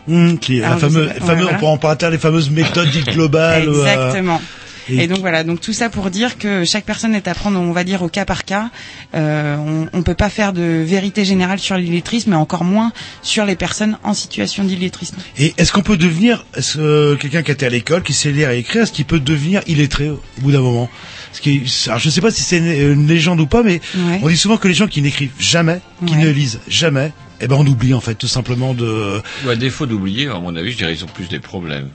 [0.08, 1.26] Hum, qui est la Alors, je fameuse, sais pas.
[1.26, 1.56] fameux, Ouais, voilà.
[1.56, 3.68] on peut en parler les fameuses méthodes dites globales.
[3.68, 4.40] euh, Exactement.
[4.88, 7.58] Et Et, donc voilà, donc tout ça pour dire que chaque personne est à prendre,
[7.60, 8.70] on va dire au cas par cas.
[9.14, 13.44] Euh, on, on peut pas faire de vérité générale sur l'illettrisme, mais encore moins sur
[13.44, 15.16] les personnes en situation d'illettrisme.
[15.38, 18.30] Et est-ce qu'on peut devenir, est-ce que quelqu'un qui a été à l'école, qui sait
[18.32, 20.88] lire et écrire, est-ce qu'il peut devenir illettré au bout d'un moment?
[21.32, 24.20] Ce qui, alors je sais pas si c'est une, une légende ou pas, mais Ouais.
[24.22, 26.22] on dit souvent que les gens qui n'écrivent jamais, qui Ouais.
[26.24, 29.20] ne lisent jamais, eh ben on oublie en fait tout simplement de.
[29.46, 31.88] Ou à défaut d'oublier, à mon avis, je dirais ils ont plus des problèmes.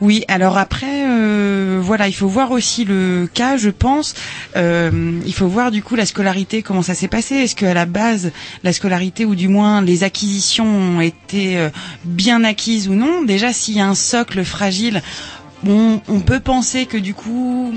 [0.00, 4.14] Oui, alors après, euh, voilà, il faut voir aussi le cas, je pense.
[4.56, 7.36] Euh, il faut voir du coup la scolarité, comment ça s'est passé.
[7.36, 11.70] Est-ce qu'à la base, la scolarité ou du moins les acquisitions ont été euh,
[12.04, 13.22] bien acquises ou non?
[13.22, 15.02] Déjà, s'il y a un socle fragile,
[15.66, 17.72] on peut penser que du coup,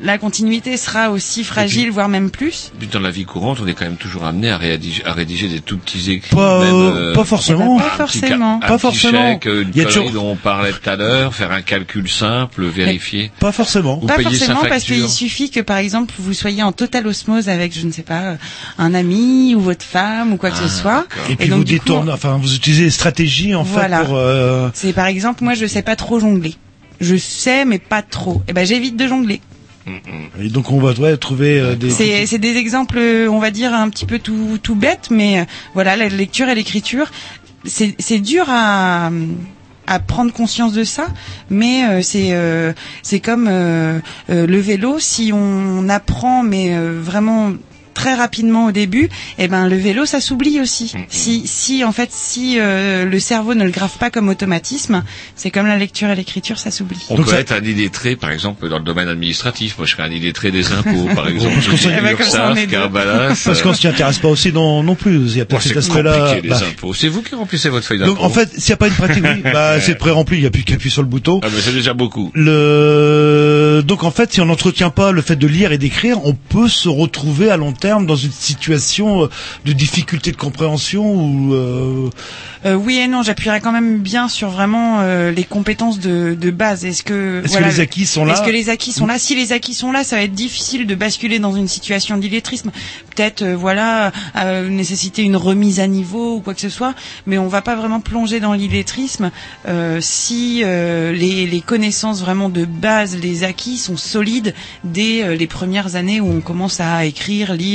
[0.00, 2.70] la continuité sera aussi fragile, voire même plus.
[2.78, 5.48] Puis dans la vie courante, on est quand même toujours amené à rédiger, à rédiger
[5.48, 6.34] des tout petits écrits.
[6.36, 7.76] Pas- même, euh, pas forcément.
[7.78, 8.60] Pas un petit forcément.
[8.60, 9.32] Pas petit forcément.
[9.32, 12.08] chèque, une Il y a toujours- dont on parlait tout à l'heure, faire un calcul
[12.08, 13.30] simple, vérifier.
[13.40, 13.96] Pas forcément.
[13.98, 17.86] Pas forcément parce qu'il suffit que par exemple vous soyez en totale osmose avec je
[17.86, 18.34] ne sais pas euh,
[18.78, 21.06] un ami ou votre femme ou quoi que Ah, ce soit.
[21.28, 24.00] Et puis donc, vous détournez, enfin vous utilisez des stratégies en Voilà.
[24.00, 24.16] fait pour.
[24.16, 26.54] euh, C'est par exemple moi je sais pas trop jongler.
[27.00, 28.42] Je sais mais pas trop.
[28.48, 29.40] Et ben j'évite de jongler.
[30.40, 31.90] Et donc on va ouais, trouver euh, des.
[31.90, 35.40] C'est c'est des exemples, euh, on va dire un petit peu tout tout bêtes, mais
[35.40, 37.10] euh, voilà, la lecture et l'écriture,
[37.64, 39.10] c'est c'est dur à
[39.86, 41.06] à prendre conscience de ça,
[41.50, 42.72] mais euh, c'est euh,
[43.02, 43.98] c'est comme euh,
[44.30, 44.98] euh, le vélo.
[44.98, 47.52] Si on apprend, mais euh, vraiment
[47.98, 50.94] très rapidement au début, eh ben le vélo ça s'oublie aussi.
[51.08, 55.02] Si si en fait si euh, le cerveau ne le grave pas comme automatisme,
[55.34, 57.04] c'est comme la lecture et l'écriture, ça s'oublie.
[57.10, 59.78] On peut être un illettré, par exemple, dans le domaine administratif.
[59.78, 61.54] Moi, je serais un illettré des impôts, par exemple.
[61.56, 63.50] Parce qu'on s'y- Eh ben, ça.
[63.50, 65.32] Parce qu'on s'y intéresse pas aussi non, non plus.
[65.32, 66.36] Il y a c'est cet aspect-là.
[66.48, 66.94] Bah, impôts.
[66.94, 68.14] C'est vous qui remplissez votre feuille d'impôt.
[68.14, 70.36] donc en fait, s'il n'y a pas une pratique, oui, bah, c'est pré-rempli.
[70.38, 71.40] Il n'y a plus qu'à appuyer sur le bouton.
[71.42, 72.30] Ah, mais c'est déjà beaucoup.
[72.34, 76.34] Le donc en fait, si on n'entretient pas le fait de lire et d'écrire, on
[76.34, 79.28] peut se retrouver à long terme dans une situation euh,
[79.64, 82.10] de difficulté de compréhension ou euh,
[82.66, 86.50] Euh, oui et non, j'appuierais quand même bien sur vraiment euh, les compétences de, de
[86.50, 86.84] base.
[86.84, 89.18] Est-ce que les acquis sont là Est-ce que les acquis sont là?
[89.18, 92.70] Si les acquis sont là, ça va être difficile de basculer dans une situation d'illettrisme.
[93.14, 94.12] Peut-être voilà
[94.68, 96.94] nécessiter une remise à niveau ou quoi que ce soit,
[97.26, 99.30] mais on va pas vraiment plonger dans l'illettrisme
[100.00, 106.20] si les, les connaissances vraiment de base, les acquis sont solides dès les premières années
[106.20, 107.67] où on commence à écrire, lire.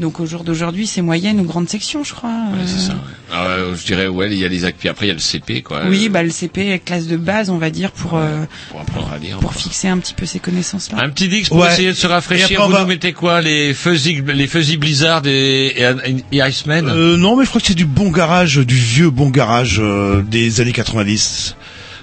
[0.00, 2.30] Donc au jour d'aujourd'hui, c'est moyenne ou grande section, je crois.
[2.30, 2.94] Ouais, c'est Euh, ça.
[3.32, 5.20] Ah, je dirais, ouais, il y a les actes, puis après il y a le
[5.20, 5.82] CP, quoi.
[5.86, 9.18] Oui, bah le CP, classe de base, on va dire, pour euh, pour apprendre à
[9.18, 9.38] lire.
[9.38, 10.98] pour fixer un petit peu ces connaissances-là.
[11.02, 11.72] Un petit Dix pour Ouais.
[11.72, 12.64] essayer de se rafraîchir.
[12.66, 15.94] Vous va- nous mettez quoi Les Fuzzy, les Fuzzy Blizzard et, et,
[16.32, 19.28] et Iceman euh, non, mais je crois que c'est du bon garage, du vieux bon
[19.30, 21.56] garage euh, des années 90.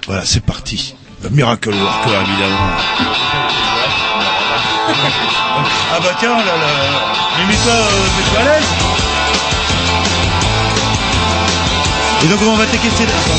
[0.06, 0.94] Voilà, c'est parti.
[1.30, 2.70] Miracle Worker évidemment.
[5.94, 6.70] ah bah tiens, là, là.
[7.38, 8.68] Mais mets-toi, euh, mets-toi à l'aise.
[12.24, 13.04] Et donc on va attaquer ces...
[13.04, 13.38] Attends,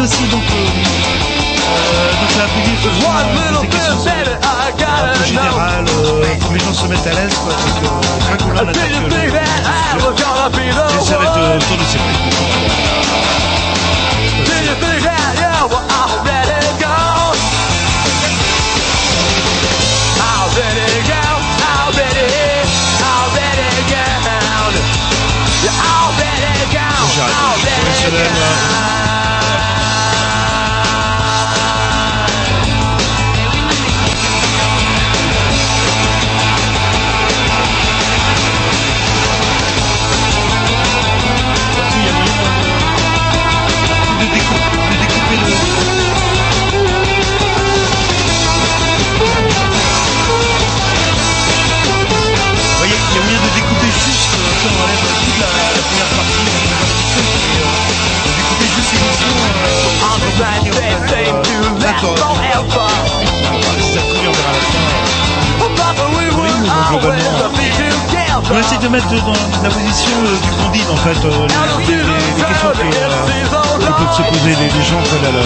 [0.00, 0.42] Aussi donc.
[0.50, 0.64] Euh,
[2.20, 2.80] donc ça a pu dire
[3.52, 3.62] know.
[5.26, 6.24] générales euh,
[6.54, 7.52] les gens se mettent à l'aise quoi.
[7.52, 8.48] Donc, euh, c'est vrai qu'on
[10.48, 11.98] be the Et ça va être euh, autour de ces
[27.60, 28.99] think that you
[68.80, 71.46] de mettre dans la position euh, du candide en fait, euh,
[71.78, 73.26] les, les- les- questions que, euh,
[73.78, 75.44] que peuvent se poser les, les gens quand.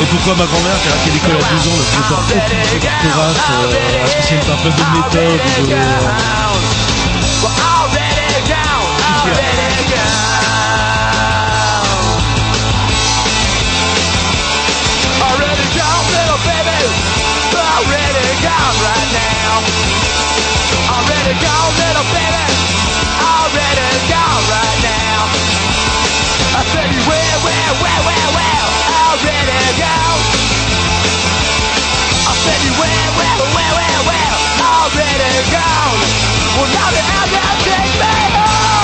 [0.00, 2.40] Et pourquoi ma grand-mère, qui a arrêté l'école à 12 ans, ne faisait pas aucune
[3.50, 4.22] euh, Est-ce que
[4.70, 5.74] de méthode de...
[20.90, 21.34] I'm ready
[21.80, 22.44] little baby.
[24.50, 25.20] Right now.
[26.56, 28.68] I said, well, well, well, well, well.
[32.30, 32.38] I'm
[32.80, 34.36] well, well, well, well, well.
[35.52, 36.00] I'm.
[36.56, 37.02] Well, now the
[37.68, 38.79] take me home.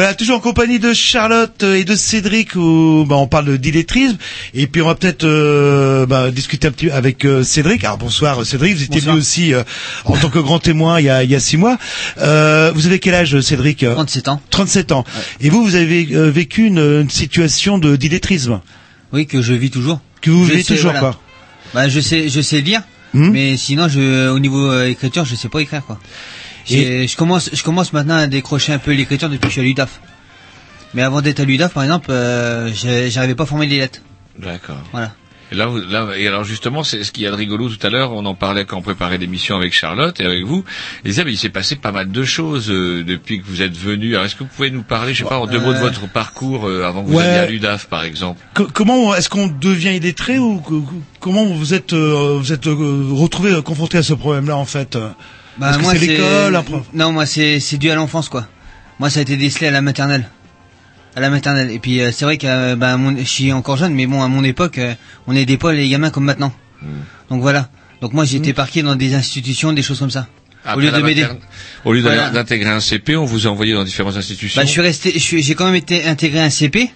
[0.00, 4.16] Voilà, toujours en compagnie de Charlotte et de Cédric, où bah, on parle de d'illettrisme,
[4.54, 7.84] et puis on va peut-être euh, bah, discuter un petit peu avec euh, Cédric.
[7.84, 9.62] Alors bonsoir Cédric, vous étiez venu aussi euh,
[10.06, 11.76] en tant que grand témoin il y a, il y a six mois.
[12.16, 13.84] Euh, vous avez quel âge Cédric?
[13.84, 14.40] 37 ans.
[14.48, 15.04] 37 ans.
[15.42, 18.62] Et vous, vous avez euh, vécu une, une situation de d'illettrisme?
[19.12, 20.00] Oui, que je vis toujours.
[20.22, 21.00] Que vous Je vivez sais, toujours, voilà.
[21.00, 21.20] quoi.
[21.74, 22.80] Bah, je sais, je sais lire,
[23.12, 23.30] Hmm?
[23.32, 25.98] mais sinon, je, au niveau euh, écriture, je sais pas écrire, quoi.
[26.66, 29.64] Je commence, je commence maintenant à décrocher un peu l'écriture depuis que je suis à
[29.64, 30.00] l'UDAF.
[30.94, 34.00] Mais avant d'être à l'UDAF, par exemple, euh, j'arrivais pas à former les lettres.
[34.38, 34.82] D'accord.
[34.92, 35.12] Voilà.
[35.52, 37.84] Et là, vous- là, et alors justement, c'est ce qu'il y a de rigolo tout
[37.84, 38.12] à l'heure.
[38.12, 40.64] On en parlait quand on préparait l'émission avec Charlotte et avec vous.
[41.04, 43.76] Et disait, mais il s'est passé pas mal de choses euh, depuis que vous êtes
[43.76, 44.14] venu.
[44.14, 46.06] Alors, est-ce que vous pouvez nous parler, je sais pas, en deux mots de votre
[46.08, 48.40] parcours euh, avant que vous alliez à l'UDAF, par exemple?
[48.54, 52.68] Co- comment est-ce qu'on devient illettré ou co- co- comment vous êtes euh, vous êtes
[52.68, 54.96] euh, retrouvé euh, confronté à ce problème-là en fait?
[55.60, 58.46] Bah, moi, c'est l'école un pro- Non, moi, c'est, c'est dû à l'enfance, quoi.
[58.98, 60.28] Moi, ça a été décelé à la maternelle.
[61.16, 61.70] À la maternelle.
[61.70, 64.22] Et puis, euh, c'est vrai que, euh, bah, mon- je suis encore jeune, mais bon,
[64.22, 64.94] à mon époque, euh,
[65.26, 66.52] on n'aidait pas les gamins comme maintenant.
[66.82, 66.86] Hmm.
[67.28, 67.68] Donc voilà.
[68.00, 70.26] Donc moi, j'ai été parqué dans des institutions, des choses comme ça.
[70.64, 71.22] au Après lieu la de m'aider.
[71.22, 71.38] materne-
[71.86, 72.30] Au lieu Voilà.
[72.30, 74.60] d'intégrer un CP, on vous a envoyé dans différentes institutions.
[74.60, 76.90] Bah, je suis resté, je suis- j'ai quand même été intégré à un CP.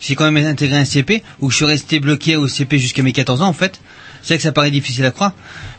[0.00, 3.12] J'ai quand même intégré un CP où je suis resté bloqué au CP jusqu'à mes
[3.12, 3.80] 14 ans en fait.
[4.22, 5.32] C'est vrai que ça paraît difficile à croire,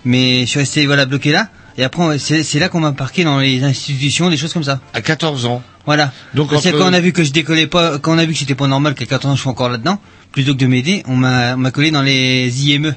[0.06, 1.50] mais je suis resté voilà bloqué là.
[1.78, 4.80] Et après, c'est là qu'on m'a parqué dans les institutions, des choses comme ça.
[4.94, 5.64] À 14 ans.
[5.86, 6.12] Voilà.
[6.34, 8.34] Donc, c'est entre- quand on a vu que je décollais pas, quand on a vu
[8.34, 10.00] que c'était pas normal qu'à 14 ans je suis encore là-dedans,
[10.32, 12.96] plutôt que de m'aider, on m'a on m'a collé dans les IME.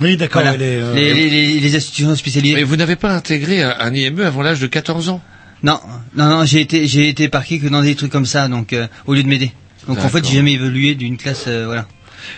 [0.00, 0.42] Oui, d'accord.
[0.42, 0.56] Voilà.
[0.56, 2.54] les, euh, les, les, les- les institutions spécialisées.
[2.54, 5.20] Mais vous n'avez pas intégré un, un IME avant l'âge de 14 ans?
[5.62, 5.78] Non,
[6.16, 8.86] non, non, j'ai été, j'ai été parqué que dans des trucs comme ça, donc euh,
[9.06, 9.52] au lieu de m'aider.
[9.86, 11.86] Donc en fait, j'ai jamais évolué d'une classe, euh, voilà.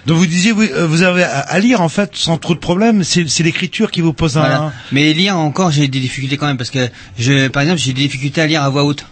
[0.07, 3.05] Donc vous disiez oui, euh, vous avez à, lire en fait sans trop de problèmes,
[3.05, 4.73] c'est c'est l'écriture qui vous pose un Voilà.
[4.93, 8.03] Mais lire encore, j'ai des difficultés quand même parce que je, par exemple, j'ai des
[8.03, 9.07] difficultés à lire à voix haute.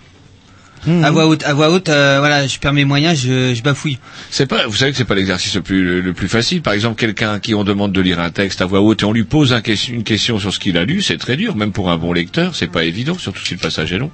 [0.87, 1.05] Mhm.
[1.05, 3.99] À voix haute, à voix haute, euh, voilà, je perds mes moyens, je, je bafouille.
[4.31, 6.63] C'est pas, vous savez que c'est pas l'exercice le plus le, le plus facile.
[6.63, 9.05] Par exemple, quelqu'un à qui on demande de lire un texte à voix haute et
[9.05, 11.73] on lui pose un une question sur ce qu'il a lu, c'est très dur, même
[11.73, 14.11] pour un bon lecteur, c'est pas évident, surtout si le passage est long.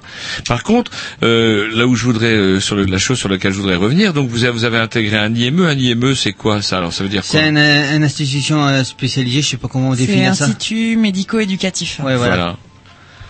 [0.47, 0.91] Par contre,
[1.23, 4.13] euh, là où je voudrais, euh, sur le- la chose sur laquelle je voudrais revenir,
[4.13, 5.67] donc vous avez, vous avez intégré un IME.
[5.67, 6.79] Un IME, c'est quoi ça?
[6.79, 7.41] Alors, ça veut dire quoi?
[7.41, 10.45] C'est une, une institution euh, spécialisée, je sais pas comment C'est définir ça.
[10.45, 12.01] institut médico-éducatif.
[12.05, 12.57] Ouais, voilà.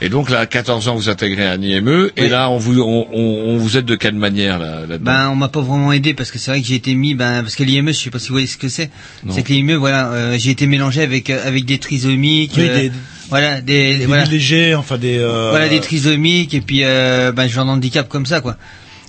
[0.03, 2.29] Et donc là, à 14 ans, vous intégrez un IME, et Oui.
[2.31, 4.99] là, on vous, on, on- on vous aide de quelle manière là, là-dedans?
[5.13, 7.43] Ben, on m'a pas vraiment aidé parce que c'est vrai que j'ai été mis, ben,
[7.43, 8.91] parce que l'IME, je sais pas si vous voyez ce que c'est.
[9.29, 12.81] C'est que l'IME, voilà, euh, j'ai été mélangé avec euh, avec des trisomiques, Oui, euh,
[12.89, 12.93] des-
[13.29, 17.47] voilà, des, des voilà, légers, enfin des euh, voilà des trisomiques et puis euh, ben
[17.47, 18.57] genre d'handicap comme ça quoi.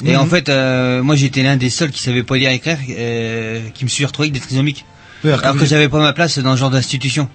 [0.06, 0.18] Et Mhm.
[0.20, 3.62] en fait, euh, moi j'étais l'un des seuls qui savait pas lire et écrire, euh,
[3.74, 4.84] qui me suis retrouvé avec des trisomiques.
[5.24, 7.30] Oui, alors que alors que j'avais pas ma place dans ce genre d'institution.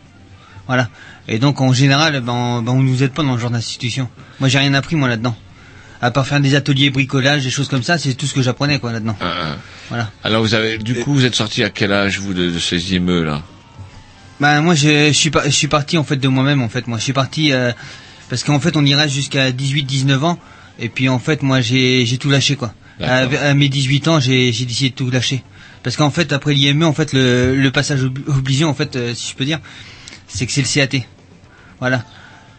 [0.66, 0.88] Voilà.
[1.28, 4.08] Et donc en général, ben, on, ben, on nous aide pas dans ce genre d'institution.
[4.40, 5.36] Moi j'ai rien appris moi là-dedans.
[6.02, 8.78] À part faire des ateliers bricolage, des choses comme ça, c'est tout ce que j'apprenais
[8.78, 9.16] quoi là-dedans.
[9.20, 9.56] Ah, ah.
[9.88, 10.10] Voilà.
[10.24, 12.94] Alors, vous avez, du coup, vous êtes sorti à quel âge vous de, de ces
[12.94, 13.42] IME là?
[14.38, 16.86] Ben moi je, je suis pas, je suis parti en fait de moi-même en fait.
[16.86, 17.72] Moi je suis parti euh,
[18.28, 20.38] parce qu'en fait on ira jusqu'à 18-19 ans
[20.78, 22.74] et puis en fait moi j'ai j'ai tout lâché quoi.
[23.00, 25.42] À, à mes 18 ans j'ai j'ai décidé de tout lâcher
[25.82, 29.14] parce qu'en fait après l'IME en fait le, le passage ob- obligé en fait euh,
[29.14, 29.58] si je peux dire
[30.28, 30.98] c'est que c'est le CAT.
[31.80, 32.02] Voilà.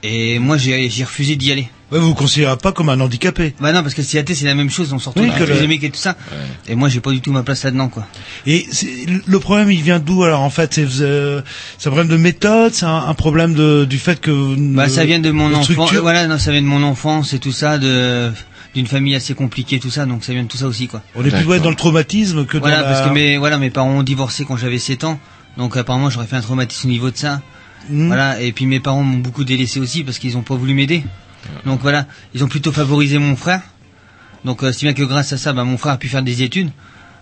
[0.03, 1.69] Et moi j'ai j'ai refusé d'y aller.
[1.91, 3.55] Ouais, vous vous considérez pas comme un handicapé.
[3.59, 5.43] Bah non parce que le CAT c'est la même chose on sort Oui, retrouve que
[5.53, 6.15] les le- et tout ça.
[6.67, 8.05] Et moi j'ai pas du tout ma place là-dedans quoi.
[8.45, 8.67] Et
[9.25, 10.73] le problème, il vient d'où alors en fait?
[10.75, 14.87] C'est euh, un problème de méthode, c'est un, un problème de, du fait que Bah
[14.89, 15.93] ça vient de mon enfance.
[15.93, 18.31] Voilà, non, ça vient de mon enfance et tout ça, de
[18.75, 20.05] d'une famille assez compliquée, tout ça.
[20.05, 21.01] Donc ça vient de tout ça aussi, quoi.
[21.15, 22.87] On est plus ouais, dans le traumatisme que Voilà, dans la...
[22.93, 25.19] parce que mes voilà mes parents ont divorcé quand j'avais 7 ans.
[25.57, 27.41] Donc apparemment j'aurais fait un traumatisme au niveau de ça.
[27.89, 28.07] Hmm.
[28.07, 31.03] Voilà, et puis mes parents m'ont beaucoup délaissé aussi parce qu'ils ont pas voulu m'aider.
[31.65, 33.61] Donc voilà, ils ont plutôt favorisé mon frère.
[34.43, 36.43] Donc euh, si bien que grâce à ça, bah, mon frère a pu faire des
[36.43, 36.69] études.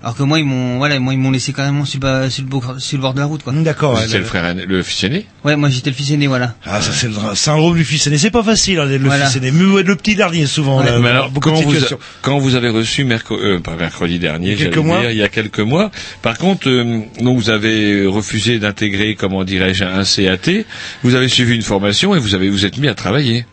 [0.05, 2.43] Alors que moi ils m'ont voilà, moi ils m'ont laissé carrément sur, le bas- sur
[2.43, 3.51] le bord, sur le bord de la route quoi.
[3.53, 3.99] D'accord.
[4.03, 5.25] Étiez le frère, le fils aîné?
[5.43, 6.53] Ouais, moi j'étais le fils aîné, voilà.
[6.63, 8.19] Ah, ça c'est le syndrome du fils aîné.
[8.19, 9.25] C'est pas facile, hein, le Voilà.
[9.25, 9.49] fils aîné.
[9.49, 10.83] Mais ouais, le petit dernier souvent.
[10.83, 14.19] là, Mais alors, beaucoup quand de vous, quand vous avez reçu mercredi, euh, pas mercredi
[14.19, 15.89] dernier, Il y a quelques j'allais mois dire, il y a quelques mois.
[16.21, 20.65] Par contre, euh, donc vous avez refusé d'intégrer, comment dirais-je, un CAT.
[21.03, 23.47] Vous avez suivi une formation et vous avez vous êtes mis à travailler.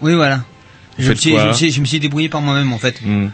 [0.00, 0.40] Oui, voilà.
[0.98, 3.00] Me, suis, je, me suis, je me suis débrouillé par moi-même en fait.
[3.04, 3.28] Hmm.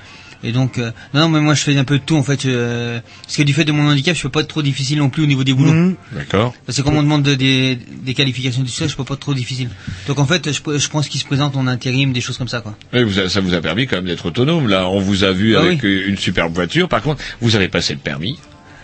[0.46, 2.44] Et donc, euh, non, mais moi je fais un peu de tout en fait.
[2.44, 5.08] euh, parce que du fait de mon handicap, je peux pas être trop difficile non
[5.08, 5.72] plus au niveau des boulots.
[5.72, 5.96] Mhm.
[6.12, 6.54] D'accord.
[6.66, 9.14] Parce que quand on demande de- des, des qualifications et tout ça, je peux pas
[9.14, 9.70] être trop difficile.
[10.06, 12.60] Donc en fait, je, je pense qu'il se présente en intérim, des choses comme ça
[12.60, 12.76] quoi.
[12.92, 14.68] Vous a- ça vous a permis quand même d'être autonome.
[14.68, 16.88] Là, on vous a vu Ah avec une superbe voiture.
[16.88, 18.38] Par contre, vous avez passé le permis.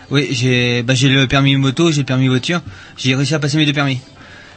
[0.09, 2.61] Oui, j'ai bah, j'ai le permis moto, j'ai le permis voiture.
[2.97, 3.99] J'ai réussi à passer mes deux permis.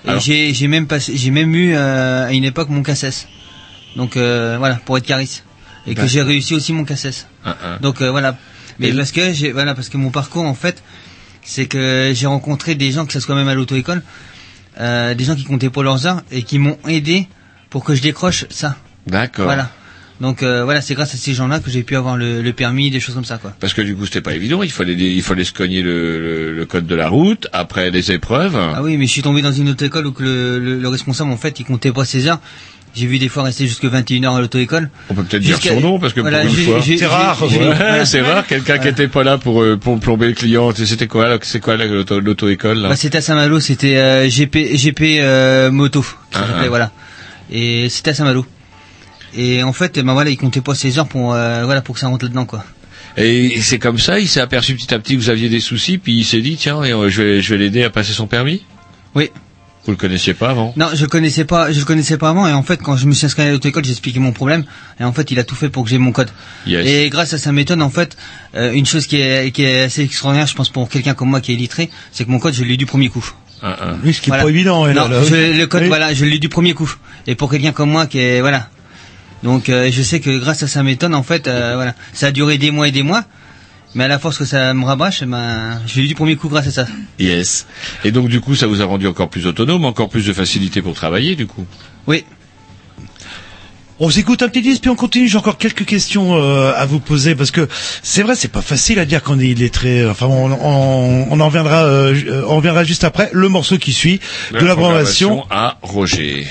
[0.07, 3.27] Et j'ai j'ai même passé, j'ai même eu euh, à une époque mon CACES.
[3.97, 5.45] Donc euh, voilà, pour être cariste.
[5.87, 6.09] Et que D'accord.
[6.09, 7.27] j'ai réussi aussi mon CACES.
[7.45, 7.79] Ah, ah.
[7.81, 8.37] Donc euh, voilà.
[8.79, 10.83] Mais Et parce que j'ai voilà parce que mon parcours en fait,
[11.43, 14.03] c'est que j'ai rencontré des gens que ça soit même à l'auto-école,
[14.81, 17.29] euh, des gens qui comptaient pour leurs heures et qui m'ont aidé
[17.71, 18.77] pour que je décroche ça.
[19.07, 19.45] D'accord.
[19.45, 19.71] Voilà.
[20.21, 22.89] Donc euh, voilà, c'est grâce à ces gens-là que j'ai pu avoir le, le permis,
[22.91, 23.53] des choses comme ça quoi.
[23.59, 24.63] Parce que du coup, c'était pas évident.
[24.63, 28.13] Il fallait, il fallait se cogner le, le, le code de la route après les
[28.13, 28.57] épreuves.
[28.57, 31.31] Ah oui, mais je suis tombé dans une auto-école où que le, le, le responsable
[31.33, 32.41] en fait, il comptait pas ses heures.
[32.95, 34.89] J'ai vu des fois rester jusque 21h à l'auto-école.
[35.11, 38.05] On peut peut-être dire son nom parce que Voilà, pour une fois, Ouais, voilà.
[38.05, 40.73] c'est rare quelqu'un qui était pas là pour euh, pour plomber le client.
[40.75, 42.91] C'était quoi là C'est quoi l'auto-école là?
[42.91, 46.69] Bah, c'était à Saint-Malo, c'était euh, GP GP euh, moto, qui Ah, ah.
[46.69, 46.93] voilà.
[47.51, 48.47] Et c'était à Saint-Malo.
[49.37, 52.01] Et en fait, ben voilà, il comptait pas ses heures pour euh, voilà pour que
[52.01, 52.65] ça rentre là-dedans quoi.
[53.17, 55.99] Et c'est comme ça, il s'est aperçu petit à petit que vous aviez des soucis,
[55.99, 58.63] puis il s'est dit tiens, je vais je vais l'aider à passer son permis?
[59.17, 59.31] Oui.
[59.87, 62.47] Vous le connaissiez pas avant Non, je le connaissais pas, je le connaissais pas avant.
[62.49, 64.65] Et en fait, quand je me suis inscrit à l'auto-école, j'ai expliqué mon problème.
[64.99, 66.31] Et en fait, il a tout fait pour que j'ai mon code.
[66.67, 66.87] Yes.
[66.87, 68.17] Et grâce à sa méthode, en fait,
[68.55, 71.41] euh, une chose qui est, qui est assez extraordinaire, je pense pour quelqu'un comme moi
[71.43, 73.25] qui est illettré, c'est que mon code, je l'ai eu du premier coup.
[73.63, 73.87] Ah, ah.
[74.03, 75.23] Oui, ce qui est pas évident, Non, là, là.
[75.23, 75.89] je- le code, Oui.
[75.89, 76.91] voilà, je l'ai eu du premier coup.
[77.27, 78.69] Et pour quelqu'un comme moi qui est, voilà.
[79.43, 82.31] Donc, euh, je sais que grâce à sa méthode, en fait, euh, voilà, ça a
[82.31, 83.25] duré des mois et des mois.
[83.95, 86.49] Mais à la force que ça me rabâche, ben, je l'ai eu du premier coup
[86.49, 86.87] grâce à ça.
[87.19, 87.67] Yes.
[88.05, 90.83] Et donc du coup, ça vous a rendu encore plus autonome, encore plus de facilité
[90.83, 91.65] pour travailler, du coup?
[92.07, 92.25] Oui.
[94.01, 95.29] On s'écoute un petit disque puis on continue.
[95.29, 97.69] J'ai encore quelques questions euh, à vous poser parce que
[98.03, 100.05] c'est vrai, c'est pas facile à dire qu'on est illettré.
[100.09, 104.19] Enfin, on, on, on en reviendra, euh, on reviendra juste après le morceau qui suit
[104.51, 105.45] de la programmation.
[105.51, 106.49] à Roger.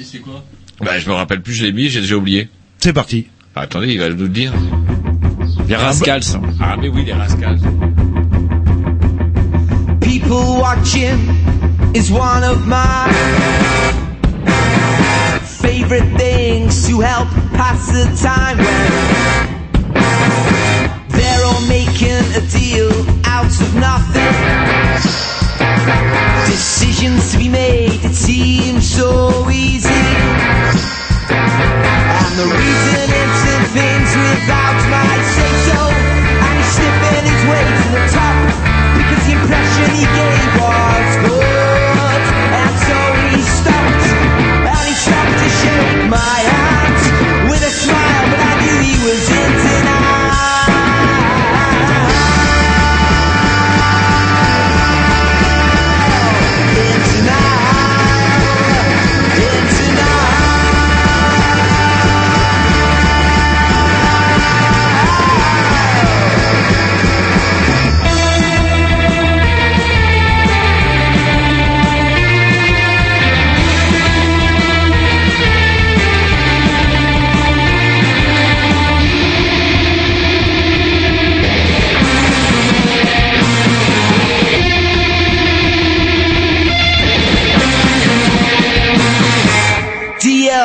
[0.00, 0.44] c'est quoi?
[0.80, 2.48] Bah, je me rappelle plus, je l'ai mis, j'ai déjà oublié.
[2.78, 3.26] C'est parti.
[3.56, 4.52] Attendez, il va nous le dire.
[5.66, 6.38] Les Rascals.
[6.60, 7.58] Ah, mais oui, les Rascals.
[10.00, 11.18] People watching
[11.94, 13.08] is one of my
[15.42, 18.90] favorite things to help pass the time when
[21.08, 22.90] they're all making a deal
[23.24, 24.34] out of nothing.
[26.46, 29.88] Decisions to be made, it seems so easy.
[31.30, 35.17] And the reason into things without my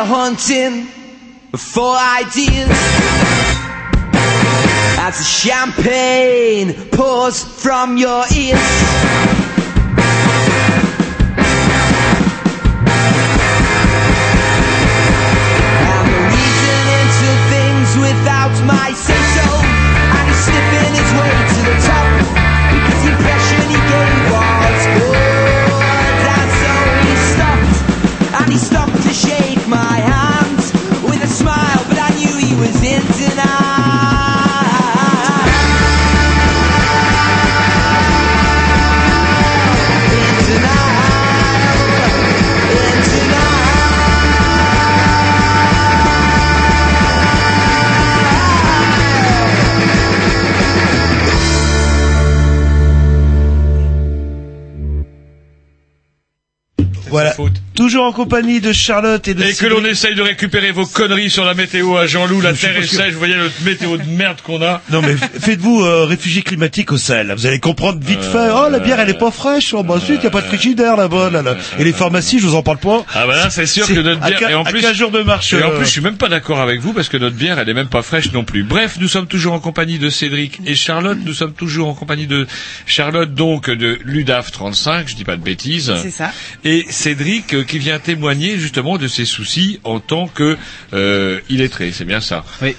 [0.05, 0.85] Hunting
[1.55, 2.69] for ideas
[4.99, 8.59] as the champagne pours from your ears.
[18.65, 19.47] My say so.
[20.15, 22.07] And he's sniffing his way to the top
[22.71, 25.67] because the impression he gave was good.
[26.31, 26.73] And so
[27.03, 27.75] he stopped,
[28.39, 28.92] and he stopped
[57.33, 60.85] Knew Toujours en compagnie de Charlotte et de Et que l'on essaye de récupérer vos
[60.85, 63.97] conneries sur la météo à Jean-Loup, la Je terre est sèche, vous voyez le météo
[63.97, 64.81] de merde qu'on a.
[64.89, 67.33] Non mais faites-vous euh, réfugié climatique au sel.
[67.35, 68.47] Vous allez comprendre vite fait.
[68.55, 69.73] Oh la bière elle est pas fraîche.
[69.73, 71.29] Oh bah ensuite il y a pas de frigidaire là-bas.
[71.29, 71.57] Là, là.
[71.77, 73.05] Et les pharmacies je vous en parle pas.
[73.13, 74.95] Ah bah là c'est sûr que notre à bière quin- et en à plus 15
[74.95, 77.09] jours de marche, et en euh, plus je suis même pas d'accord avec vous parce
[77.09, 78.63] que notre bière elle est même pas fraîche non plus.
[78.63, 82.27] Bref, nous sommes toujours en compagnie de Cédric et Charlotte, nous sommes toujours en compagnie
[82.27, 82.47] de
[82.85, 85.93] Charlotte donc de Ludaf 35, je dis pas de bêtises.
[86.01, 86.31] C'est ça.
[86.63, 90.57] Et Cédric euh, qui vient témoigner justement de ses soucis en tant que
[90.93, 92.43] euh, illettré, c'est bien ça.
[92.61, 92.75] Oui.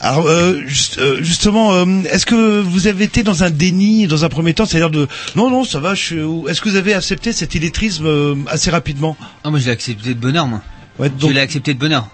[0.00, 4.24] Alors euh, juste- euh, justement, euh, est-ce que vous avez été dans un déni dans
[4.24, 6.94] un premier temps, c'est-à-dire de non non ça va, je suis- est-ce que vous avez
[6.94, 9.18] accepté cet illettrisme euh, assez rapidement?
[9.44, 10.62] Ah, moi, je l'ai accepté de bonheur, moi.
[10.98, 12.08] Ouais, Je donc- l'ai accepté de bonheur.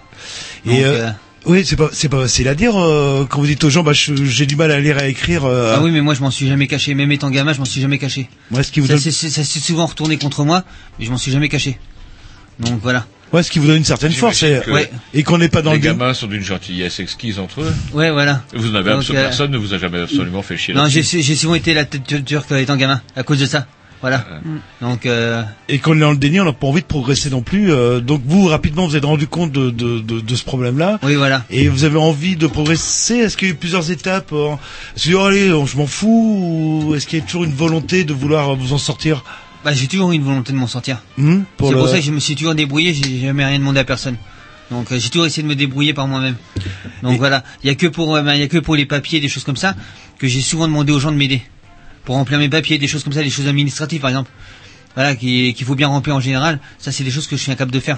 [0.65, 1.09] Et Donc, euh,
[1.45, 3.93] Oui, c'est pas, c'est pas facile à dire euh, quand vous dites aux gens, bah,
[3.93, 5.45] je- j'ai du mal à lire et à écrire.
[5.45, 6.95] euh, Ah oui, mais moi je m'en suis jamais caché.
[6.95, 8.27] Même étant gamin, je m'en suis jamais caché.
[8.49, 10.63] Ouais, ce qui vous ça donne- ça s'est souvent retourné contre moi,
[10.97, 11.77] mais je m'en suis jamais caché.
[12.59, 13.05] Donc voilà.
[13.33, 14.89] Ouais, ce qui vous donne une certaine force, et, Ouais.
[15.13, 17.73] et qu'on n'est pas dans les le gamins sont d'une gentillesse exquise entre eux.
[17.93, 18.43] Ouais, voilà.
[18.53, 20.73] Vous n'avez absolument euh, personne ne vous a jamais absolument fait chier.
[20.73, 23.65] Non, j'ai j'ai souvent été la tête turque étant gamin à cause de ça.
[24.01, 24.23] Voilà.
[24.81, 27.41] Donc euh, Et qu'on est dans le déni, on n'a pas envie de progresser non
[27.41, 27.71] plus.
[27.71, 30.99] euh, donc vous, rapidement, vous êtes rendu compte de, de, de, de ce problème-là.
[31.01, 31.43] oui, voilà.
[31.49, 33.15] Et vous avez envie de progresser?
[33.15, 34.53] Est-ce qu'il y a eu plusieurs étapes euh,
[34.95, 38.03] Est-ce que oh, allez, je m'en fous Ou est-ce qu'il y a toujours une volonté
[38.03, 39.23] de vouloir euh, vous en sortir?
[39.65, 41.01] Bah, j'ai toujours eu une volonté de m'en sortir.
[41.17, 42.93] Hmm, pour C'est le- pour ça que je me suis toujours débrouillé.
[42.93, 44.15] J'ai jamais rien demandé à personne.
[44.71, 46.35] Donc euh, j'ai toujours essayé de me débrouiller par moi-même.
[47.03, 47.43] Donc voilà.
[47.63, 49.27] Il y a que pour, euh, ben, il y a que pour les papiers, des
[49.27, 49.75] choses comme ça,
[50.19, 51.41] que j'ai souvent demandé aux gens de m'aider
[52.03, 54.29] pour remplir mes papiers, des choses comme ça, des choses administratives par exemple.
[54.95, 56.59] Voilà, qui- qu'il faut bien remplir en général.
[56.77, 57.97] Ça, c'est des choses que je suis incapable de faire.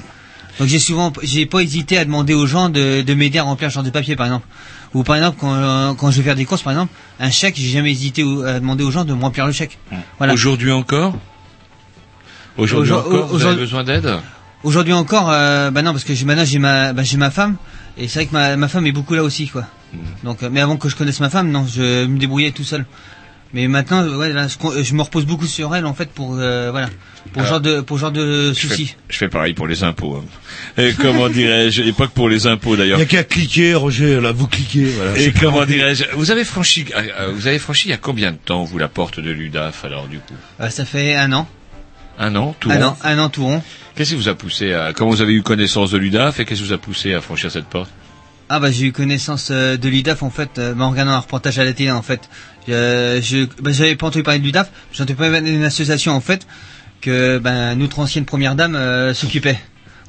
[0.59, 3.68] Donc j'ai souvent, j'ai pas hésité à demander aux gens de, de m'aider à remplir
[3.68, 4.47] un genre de papier, par exemple.
[4.95, 7.55] Ou par exemple, quand, euh, quand je vais faire des courses, par exemple, un chèque,
[7.57, 9.78] j'ai jamais hésité à demander aux gens de me remplir le chèque.
[10.18, 10.34] Voilà.
[10.34, 11.15] Aujourd'hui encore
[12.57, 14.09] Aujourd'hui Aujourd- encore, vous avez besoin d'aide
[14.63, 17.55] Aujourd'hui encore, euh, bah non, parce que maintenant j'ai ma, bah, j'ai ma femme,
[17.97, 19.65] et c'est vrai que ma, ma femme est beaucoup là aussi, quoi.
[20.23, 22.85] Donc, euh, mais avant que je connaisse ma femme, non, je me débrouillais tout seul.
[23.53, 26.69] Mais maintenant, euh, ouais, là, je, me repose beaucoup sur elle, en fait, pour, euh,
[26.71, 26.89] voilà,
[27.31, 28.87] pour Alors, genre de, pour genre de je soucis.
[28.87, 30.17] fais, je fais pareil pour les impôts.
[30.17, 30.25] hein.
[30.81, 32.97] Et comment dirais-je Et pas que pour les impôts Il d'ailleurs.
[32.97, 34.85] n'y a qu'à cliquer, Roger, là, vous cliquez.
[34.85, 35.17] Voilà.
[35.19, 36.85] Et comment dirais-je Vous avez franchi,
[37.35, 40.07] vous avez franchi il y a combien de temps vous la porte de l'UDAF alors
[40.07, 40.33] du coup?
[40.59, 41.47] Euh, ça fait un an,
[42.20, 43.61] Un an, tout un rond an, un an tout rond.
[43.95, 46.61] Qu'est-ce qui vous a poussé à Comment vous avez eu connaissance de l'UDAF et qu'est-ce
[46.61, 47.89] qui vous a poussé à franchir cette porte?
[48.49, 51.20] Ah bah j'ai eu connaissance euh, de l'UDAF en fait, euh, bah, en regardant un
[51.20, 52.30] reportage à la télé en fait.
[52.68, 56.22] Je, je bah, j'avais pas entendu parler de l'UDAF, j'ai entendu parler d'une association en
[56.22, 56.47] fait
[57.01, 59.59] que ben notre ancienne première dame euh, s'occupait.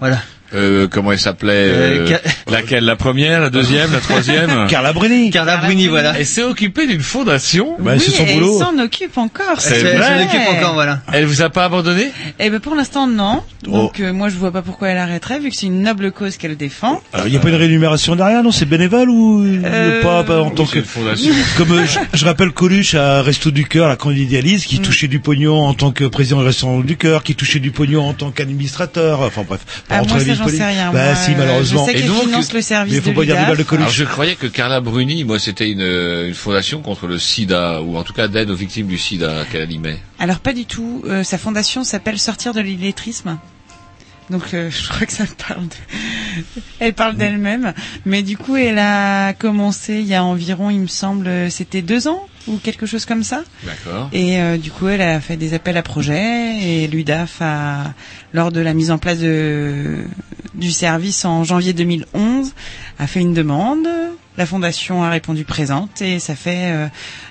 [0.00, 0.22] Voilà.
[0.54, 2.18] Euh, Comment elle s'appelait Euh, euh,
[2.50, 5.30] Laquelle La première, la deuxième, la troisième Carla Bruni.
[5.30, 6.14] Carla Bruni, voilà.
[6.18, 7.76] Elle s'est occupée d'une fondation.
[7.78, 8.58] Bah, oui, c'est son et boulot.
[8.60, 9.60] elle s'en occupe encore.
[9.60, 11.00] C'est Elle vrai s'en occupe encore, voilà.
[11.12, 12.10] Elle vous a pas abandonné?
[12.38, 13.42] Eh ben pour l'instant non.
[13.66, 13.70] Oh.
[13.70, 16.36] Donc euh, moi je vois pas pourquoi elle arrêterait vu que c'est une noble cause
[16.36, 17.00] qu'elle défend.
[17.12, 18.52] Alors, Il n'y a pas une rémunération derrière, non?
[18.52, 21.34] C'est bénévole ou Euh, pas, pas en tant C'est que une fondation.
[21.58, 24.68] comme euh, je, je rappelle Coluche à Resto du Cœur, la candidialyse, Mm.
[24.68, 27.70] qui touchait du pognon en tant que président du Restaurant du Cœur, qui touchait du
[27.70, 29.20] pognon en tant qu'administrateur.
[29.22, 29.60] Enfin bref.
[29.88, 30.92] pas Ah, rentrer moi dans ça les j'en sais rien.
[30.92, 31.86] Bah Moi, si, euh, malheureusement.
[31.86, 33.62] Je sais Et donc, finance le service mais faut de pas dire du mal de.
[33.62, 33.82] Coluche.
[33.82, 37.82] Alors je croyais que Carla Bruni, moi c'était une, euh, une fondation contre le sida,
[37.82, 39.98] ou en tout cas d'aide aux victimes du sida qu'elle animait.
[40.18, 41.02] Alors pas du tout.
[41.06, 43.38] Euh, sa fondation s'appelle Sortir de l'illettrisme.
[44.30, 45.68] Donc euh, je crois que ça parle.
[45.68, 45.74] De...
[46.80, 47.74] Elle parle d'elle-même,
[48.06, 52.08] mais du coup elle a commencé il y a environ, il me semble, c'était deux
[52.08, 53.42] ans ou quelque chose comme ça.
[53.64, 54.08] D'accord.
[54.12, 57.92] Et euh, du coup elle a fait des appels à projets et l'UDAF a,
[58.32, 60.04] lors de la mise en place de,
[60.54, 62.52] du service en janvier 2011,
[62.98, 63.86] a fait une demande.
[64.38, 66.86] La fondation a répondu présente et ça fait euh,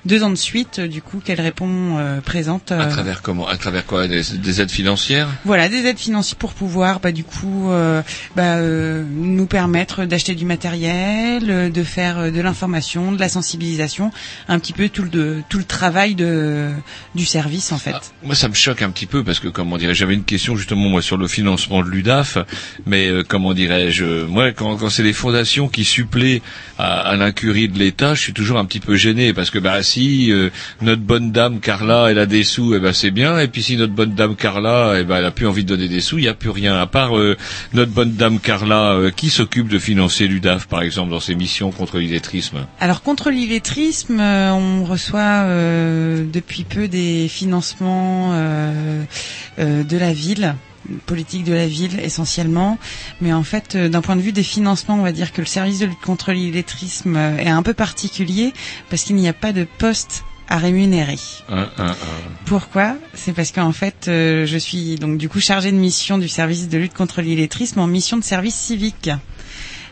[0.05, 2.73] deux ans de suite euh, du coup qu'elle répond euh, présente.
[2.73, 5.29] À euh, travers comment À travers quoi des, des aides financières?
[5.45, 8.01] Voilà, des aides financières pour pouvoir, bah, du coup, euh,
[8.35, 14.11] bah, euh, nous permettre d'acheter du matériel, de faire de l'information, de la sensibilisation,
[14.49, 16.71] un petit peu tout le tout le travail de
[17.15, 17.93] du service en fait.
[17.95, 20.57] Ah, Moi, ça me choque un petit peu parce que, comment dirais-je, j'avais une question
[20.57, 22.37] justement moi sur le financement de l'UDAF,
[22.85, 26.41] mais euh, comment dirais-je, moi, quand, quand c'est les fondations qui suppléent
[26.77, 29.81] à, à l'incurie de l'État, je suis toujours un petit peu gêné parce que, bah,
[29.83, 30.49] si euh,
[30.81, 33.77] notre bonne dame Carla, elle a des sous, eh ben c'est bien, et puis si
[33.77, 36.25] notre bonne dame Carla, eh ben elle a plus envie de donner des sous, il
[36.25, 37.37] y a plus rien à part euh,
[37.73, 41.71] notre bonne dame Carla, euh, qui s'occupe de financer l'UDAF, par exemple, dans ses missions
[41.71, 42.65] contre l'illettrisme?
[42.79, 49.03] Alors contre l'illettrisme, euh, on reçoit euh, depuis peu des financements euh,
[49.57, 50.55] de la ville
[51.05, 52.77] politique de la ville essentiellement,
[53.21, 55.47] mais en fait euh, d'un point de vue des financements, on va dire que le
[55.47, 58.53] service de lutte contre l'illettrisme euh, est un peu particulier
[58.89, 61.17] parce qu'il n'y a pas de poste à rémunérer.
[61.49, 61.95] Un, un, un.
[62.45, 62.95] Pourquoi?
[63.13, 66.69] C'est parce qu'en fait, euh, je suis donc du coup chargée de mission du service
[66.69, 69.09] de lutte contre l'illettrisme en mission de service civique.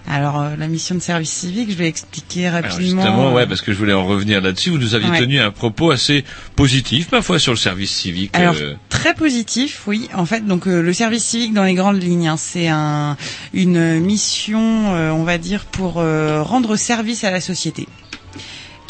[0.08, 3.02] Alors euh, la mission de service civique, je vais expliquer Alors rapidement.
[3.02, 4.70] justement, ouais, euh, parce que je voulais en revenir là-dessus.
[4.70, 5.20] Vous nous aviez Ouais.
[5.20, 6.24] tenu un propos assez
[6.56, 8.32] positif, parfois sur le service civique.
[8.36, 10.08] Alors euh, très positif, oui.
[10.14, 13.18] En fait, donc euh, le service civique dans les grandes lignes, hein, c'est un
[13.54, 17.88] une mission, euh, on va dire, pour euh, rendre service à la société,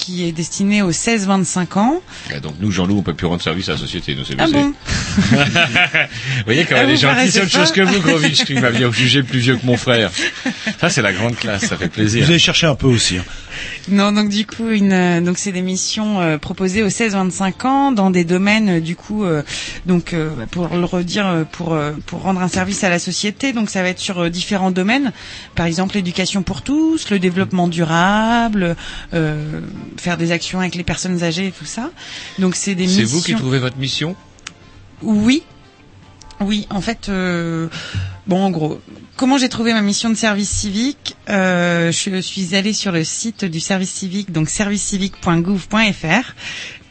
[0.05, 1.99] qui est destinée aux 16-25 ans.
[2.31, 4.13] ah, donc nous, Jean-Loup, on peut plus rendre service à la société.
[4.13, 4.71] Nous, c'est Ah bon
[5.31, 8.43] Vous voyez, quand Ah, elle est vous gentille, paraissez c'est autre chose que vous, Grovitch,
[8.45, 10.11] qui m'aviez jugé plus vieux que mon frère.
[10.79, 12.23] Ça, c'est la grande classe, ça fait plaisir.
[12.23, 13.17] Vous avez cherché un peu aussi.
[13.17, 13.23] hein.
[13.89, 17.91] Non, donc du coup, une, euh, donc c'est des missions euh, proposées aux 16-25 ans
[17.91, 19.43] dans des domaines euh, du coup, euh,
[19.85, 23.53] donc euh, pour le redire, pour pour rendre un service à la société.
[23.53, 25.11] Donc ça va être sur différents domaines,
[25.55, 28.75] par exemple l'éducation pour tous, le développement durable,
[29.11, 31.91] faire des actions avec les personnes âgées et tout ça.
[32.39, 34.15] Donc c'est des C'est vous qui trouvez votre mission?
[35.01, 35.43] Oui.
[36.41, 37.09] Oui, en fait,
[38.27, 38.81] bon, en gros,
[39.15, 43.45] comment j'ai trouvé ma mission de service civique euh, Je suis allée sur le site
[43.45, 46.33] du service civique, donc servicecivique.gouv.fr,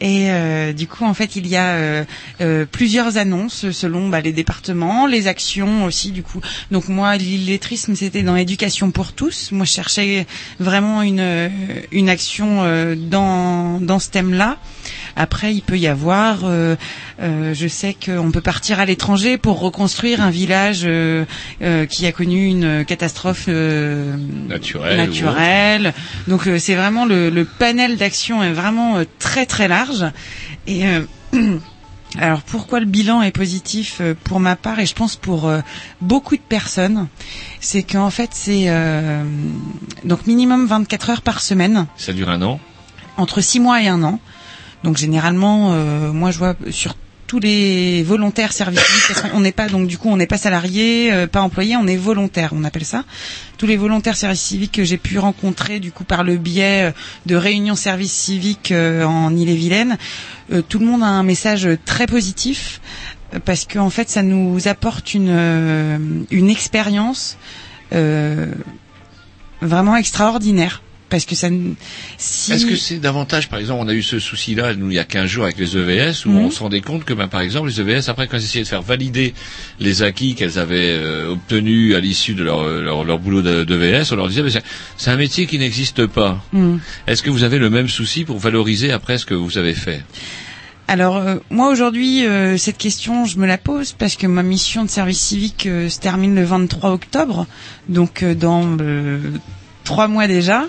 [0.01, 2.03] et euh, du coup, en fait, il y a euh,
[2.41, 6.41] euh, plusieurs annonces selon bah, les départements, les actions aussi, du coup.
[6.71, 9.51] Donc moi, l'illettrisme, c'était dans l'éducation pour tous.
[9.51, 10.27] Moi, je cherchais
[10.59, 11.49] vraiment une euh,
[11.91, 14.57] une action euh, dans dans ce thème-là.
[15.15, 16.75] Après, il peut y avoir, euh,
[17.21, 21.25] euh, je sais qu'on peut partir à l'étranger pour reconstruire un village euh,
[21.89, 25.93] qui a connu une catastrophe Naturelle naturelle.
[26.27, 30.05] Donc c'est vraiment le, le panel d'action est vraiment très très large.
[30.67, 30.83] Et
[32.19, 35.51] alors pourquoi le bilan est positif pour ma part et je pense pour
[36.01, 37.07] beaucoup de personnes,
[37.59, 38.67] c'est qu'en fait c'est
[40.03, 42.59] donc minimum 24 heures par semaine Ça dure un an?
[43.17, 44.19] entre six mois et un an.
[44.85, 49.51] Donc généralement, euh, moi je vois sur tous les volontaires service civique, parce qu'on n'est
[49.51, 52.63] pas donc du coup on n'est pas salarié, euh, pas employé, on est volontaire, on
[52.63, 53.03] appelle ça.
[53.57, 56.91] Tous les volontaires service civique que j'ai pu rencontrer du coup par le biais euh,
[57.25, 59.97] de réunions service civique euh, en Ille-et-Vilaine,
[60.69, 62.79] tout le monde a un message très positif
[63.43, 67.39] parce qu'en fait ça nous apporte une une expérience
[69.61, 71.47] vraiment extraordinaire parce que ça
[72.17, 74.99] si Est-ce que c'est davantage, par exemple, on a eu ce souci-là, nous, il y
[74.99, 76.37] a 15 jours avec les EVS, où Mhm.
[76.37, 78.69] on se rendait compte que, ben, par exemple, les EVS, après, quand elles essayaient de
[78.69, 79.33] faire valider
[79.79, 84.11] les acquis qu'elles avaient euh, obtenus à l'issue de leur, leur, leur boulot de- d'EVS,
[84.11, 84.49] on leur disait, mais
[84.97, 86.43] c'est- un métier qui n'existe pas.
[86.53, 86.79] Mhm.
[87.07, 90.01] Est-ce que vous avez le même souci pour valoriser après ce que vous avez fait?
[90.87, 94.83] Alors euh, moi aujourd'hui euh, cette question je me la pose parce que ma mission
[94.85, 97.47] de service civique se termine le 23 octobre
[97.89, 98.77] donc dans
[99.85, 100.65] trois mois déjà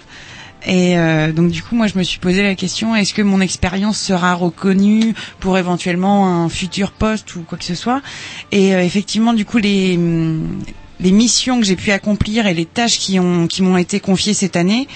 [0.67, 3.41] et euh, donc du coup moi je me suis posé la question est-ce que mon
[3.41, 8.03] expérience sera reconnue pour éventuellement un futur poste ou quoi que ce soit?
[8.51, 10.61] Et euh, effectivement du coup les hum,
[10.99, 14.33] les missions que j'ai pu accomplir et les tâches qui ont qui m'ont été confiées
[14.33, 14.89] cette année,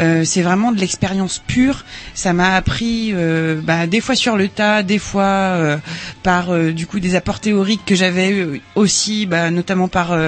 [0.00, 1.84] euh, c'est vraiment de l'expérience pure.
[2.12, 3.14] Ça m'a appris
[3.62, 5.78] bah, des fois sur le tas, des fois
[6.24, 10.18] par du coup des apports théoriques que j'avais aussi, bah, notamment par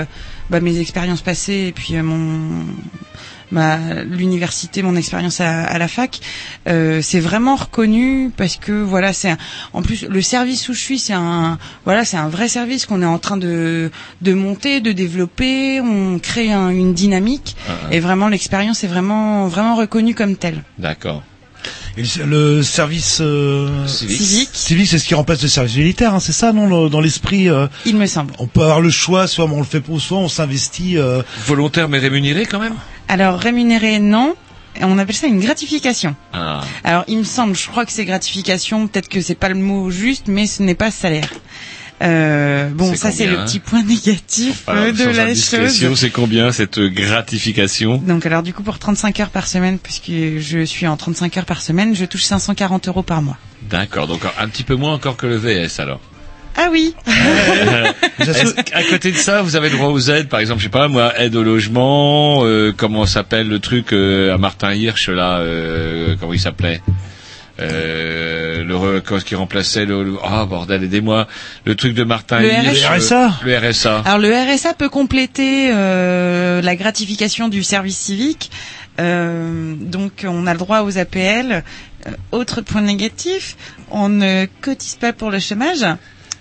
[0.49, 2.65] bah, mes expériences passées et puis mon
[3.53, 3.79] bah,
[4.11, 6.19] l'université, mon expérience à, à la fac,
[6.69, 9.37] euh, c'est vraiment reconnu parce que voilà, c'est
[9.73, 13.03] en plus le service où je suis, c'est un voilà, c'est un vrai service qu'on
[13.03, 13.91] est en train de
[14.23, 15.81] de monter, de développer.
[15.81, 20.63] On crée un- une dynamique Ah, et vraiment l'expérience est vraiment vraiment reconnue comme telle.
[20.79, 21.23] D'accord.
[21.97, 24.51] Et le, service euh, Civique.
[24.53, 24.89] Civique.
[24.89, 27.49] c'est ce qui remplace le service militaire, hein, c'est ça, non, le- dans l'esprit.
[27.49, 28.35] euh, Il me semble.
[28.39, 30.99] on peut avoir le choix, soit on le fait pour soit on s'investit.
[30.99, 32.75] euh, Volontaire mais rémunéré quand même?
[33.09, 34.35] Alors rémunéré non.
[34.83, 36.15] On appelle ça une gratification.
[36.35, 36.61] Ah.
[36.85, 39.91] Alors, il me semble, je crois que c'est gratification, peut-être que c'est pas le mot
[39.91, 41.31] juste, mais ce n'est pas salaire.
[42.03, 45.99] Euh, bon, ça c'est le hein petit point négatif euh, de la chose.
[45.99, 47.97] c'est combien cette gratification?
[47.97, 51.45] Donc, alors du coup, pour 35 heures par semaine, puisque je suis en 35 heures
[51.47, 53.39] par semaine, je touche 540 euros par mois.
[53.71, 56.01] D'accord, donc un petit peu moins encore que le VS alors.
[56.57, 56.95] Ah oui
[58.65, 61.13] qu'à côté de ça, vous avez droit aux aides, par exemple, je sais pas moi,
[61.19, 66.33] aide au logement, euh, comment s'appelle le truc euh, à Martin Hirsch là, euh, comment
[66.33, 66.81] il s'appelait
[67.59, 68.77] euh, le
[69.17, 71.27] est-ce qui remplaçait le, le- ah bordel aidez-moi
[71.65, 73.25] le truc de Martin Le Hirsch RSA.
[73.25, 73.35] euh, RSA.
[73.45, 78.51] le RSA Alors le RSA peut compléter euh, la gratification du service civique.
[79.01, 81.63] Euh, donc on a le droit aux APL.
[82.07, 83.57] Euh, autre point négatif,
[83.91, 85.85] on ne cotise pas pour le chômage.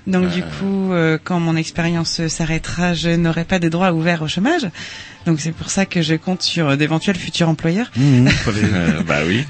[0.08, 4.28] Donc du coup, euh, quand mon expérience s'arrêtera, je n'aurai pas de droit ouverts au
[4.28, 4.70] chômage.
[5.26, 7.92] Donc c'est pour ça que je compte sur d'éventuels futurs employeurs.
[7.98, 9.44] Euh, bah oui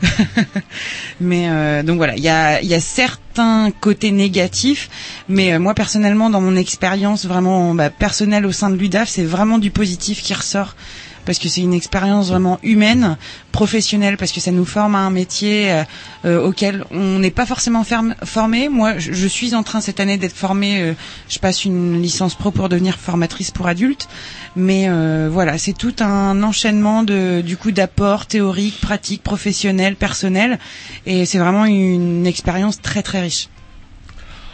[1.20, 4.90] Mais euh, donc voilà, il y a, y a certains côtés négatifs,
[5.28, 9.26] mais euh, moi personnellement, dans mon expérience vraiment bah, personnelle au sein de l'UDAF, c'est
[9.26, 10.76] vraiment du positif qui ressort.
[11.26, 13.18] Parce que c'est une expérience vraiment humaine,
[13.52, 15.84] professionnelle, parce que ça nous forme à un métier euh,
[16.26, 18.70] euh, auquel on n'est pas forcément ferme- formé.
[18.70, 20.82] Moi, je, je suis en train cette année d'être formée.
[20.82, 20.94] euh,
[21.30, 24.08] je passe une licence pro pour devenir formatrice pour adultes.
[24.56, 30.60] Mais euh, voilà, c'est tout un enchaînement de du coup d'apports théoriques, pratiques, professionnels, personnels,
[31.06, 33.50] et c'est vraiment une expérience très très riche.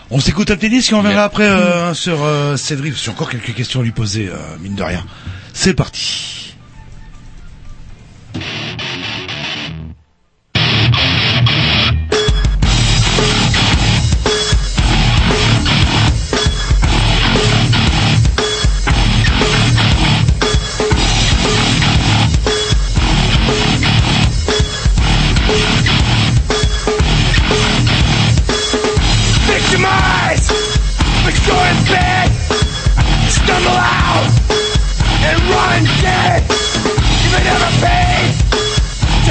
[0.09, 2.95] On s'écoute un petit disque et on verra après euh, sur euh, Cédric.
[3.01, 5.05] J'ai encore quelques questions à lui poser, euh, mine de rien.
[5.53, 6.50] C'est parti.
[8.35, 8.60] you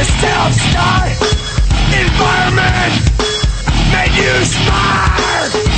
[0.01, 1.13] the self-start
[1.93, 2.95] environment
[3.93, 5.70] made you smart.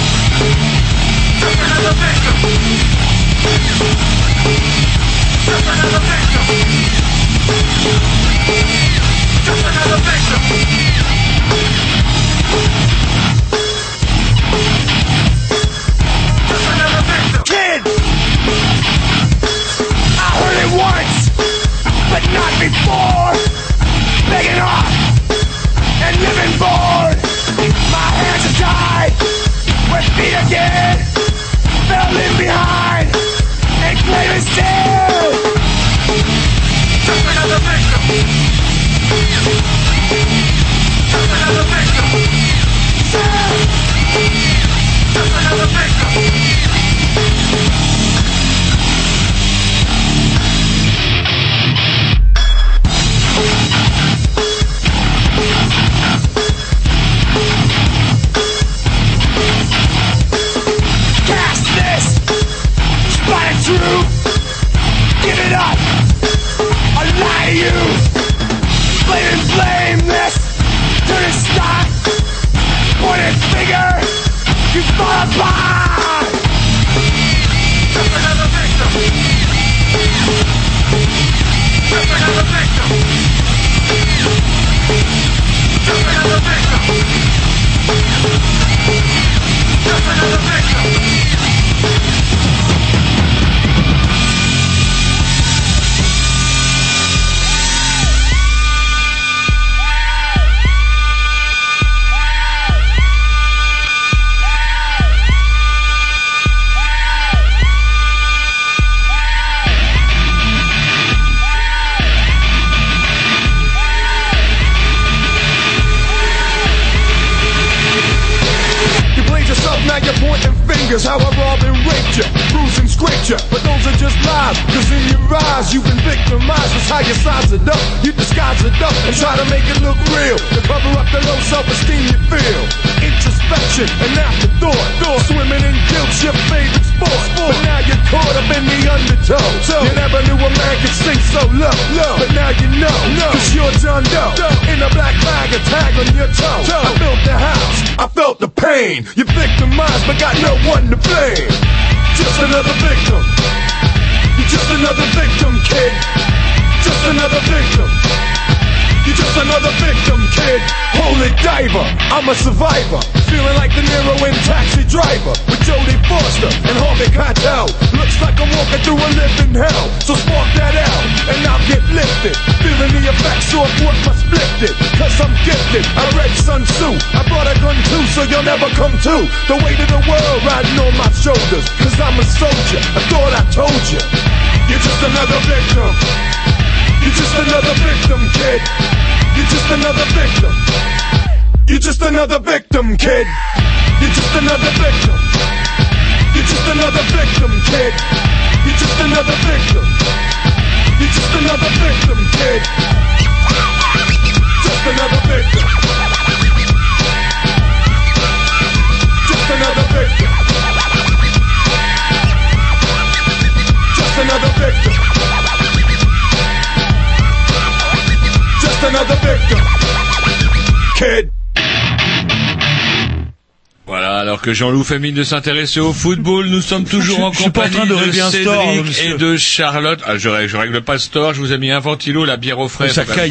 [223.84, 227.32] Voilà, alors que Jean-Loup fait mine de s'intéresser au football, nous sommes toujours je, en
[227.32, 229.98] je compagnie en de, de Cédric hein, et de Charlotte.
[230.06, 232.68] Ah, je, je règle pas Store, je vous ai mis un ventilo, la bière au
[232.68, 233.30] frais, ça caille.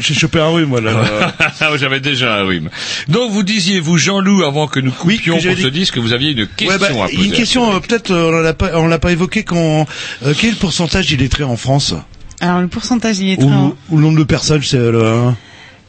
[0.00, 0.92] J'ai chopé un rhume, voilà.
[0.92, 2.70] Euh, j'avais déjà un rhume.
[3.08, 5.62] Donc vous disiez, vous Jean-Loup, avant que nous coupions oui, que pour dit...
[5.62, 7.24] ce disque, vous aviez une question bah, à poser.
[7.24, 9.44] Une question, euh, peut-être, euh, on l'a pas, on l'a pas évoqué,
[10.38, 11.94] quel pourcentage d'illettrés en France?
[12.40, 13.42] Alors le pourcentage, il est.
[13.42, 15.06] Ou le nombre de personnes, c'est euh, le...
[15.06, 15.36] Hein.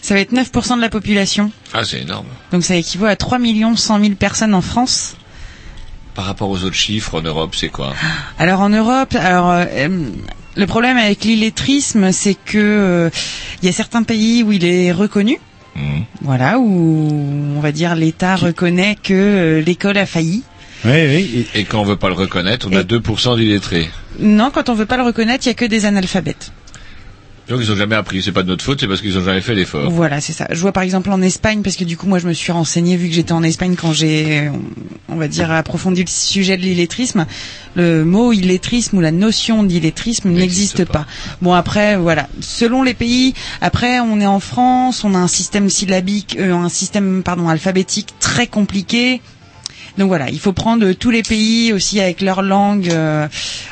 [0.01, 1.51] Ça va être 9% de la population.
[1.73, 2.25] Ah, c'est énorme.
[2.51, 3.39] Donc ça équivaut à 3
[3.75, 5.15] 100 000 personnes en France.
[6.15, 7.93] Par rapport aux autres chiffres, en Europe, c'est quoi?
[8.39, 10.09] Alors en Europe, alors euh, euh,
[10.57, 13.09] le problème avec l'illettrisme, c'est que euh,
[13.61, 15.37] il y a certains pays où il est reconnu.
[15.75, 16.01] Mmh.
[16.21, 20.43] Voilà, où on va dire l'État reconnaît que euh, l'école a failli.
[20.85, 21.47] Oui, oui.
[21.53, 22.77] Et, quand on veut pas le reconnaître, on et...
[22.77, 23.89] a 2% d'illettrés.
[24.19, 26.51] Non, quand on veut pas le reconnaître, il y a que des analphabètes.
[27.51, 29.41] Donc ils ont jamais appris, c'est pas de notre faute, c'est parce qu'ils ont jamais
[29.41, 29.91] fait l'effort.
[29.91, 30.47] Voilà, c'est ça.
[30.51, 32.95] Je vois par exemple en Espagne, parce que du coup moi je me suis renseignée
[32.95, 34.49] vu que j'étais en Espagne quand j'ai,
[35.09, 37.25] on va dire, approfondi le sujet de l'illettrisme.
[37.75, 40.99] Le mot illettrisme ou la notion d'illettrisme n'existe pas.
[40.99, 41.07] pas.
[41.41, 43.33] Bon après voilà, selon les pays.
[43.59, 48.13] Après on est en France, on a un système syllabique, euh, un système pardon alphabétique
[48.21, 49.19] très compliqué
[49.97, 52.89] donc voilà, il faut prendre tous les pays aussi avec leur langue.
[52.89, 53.27] euh,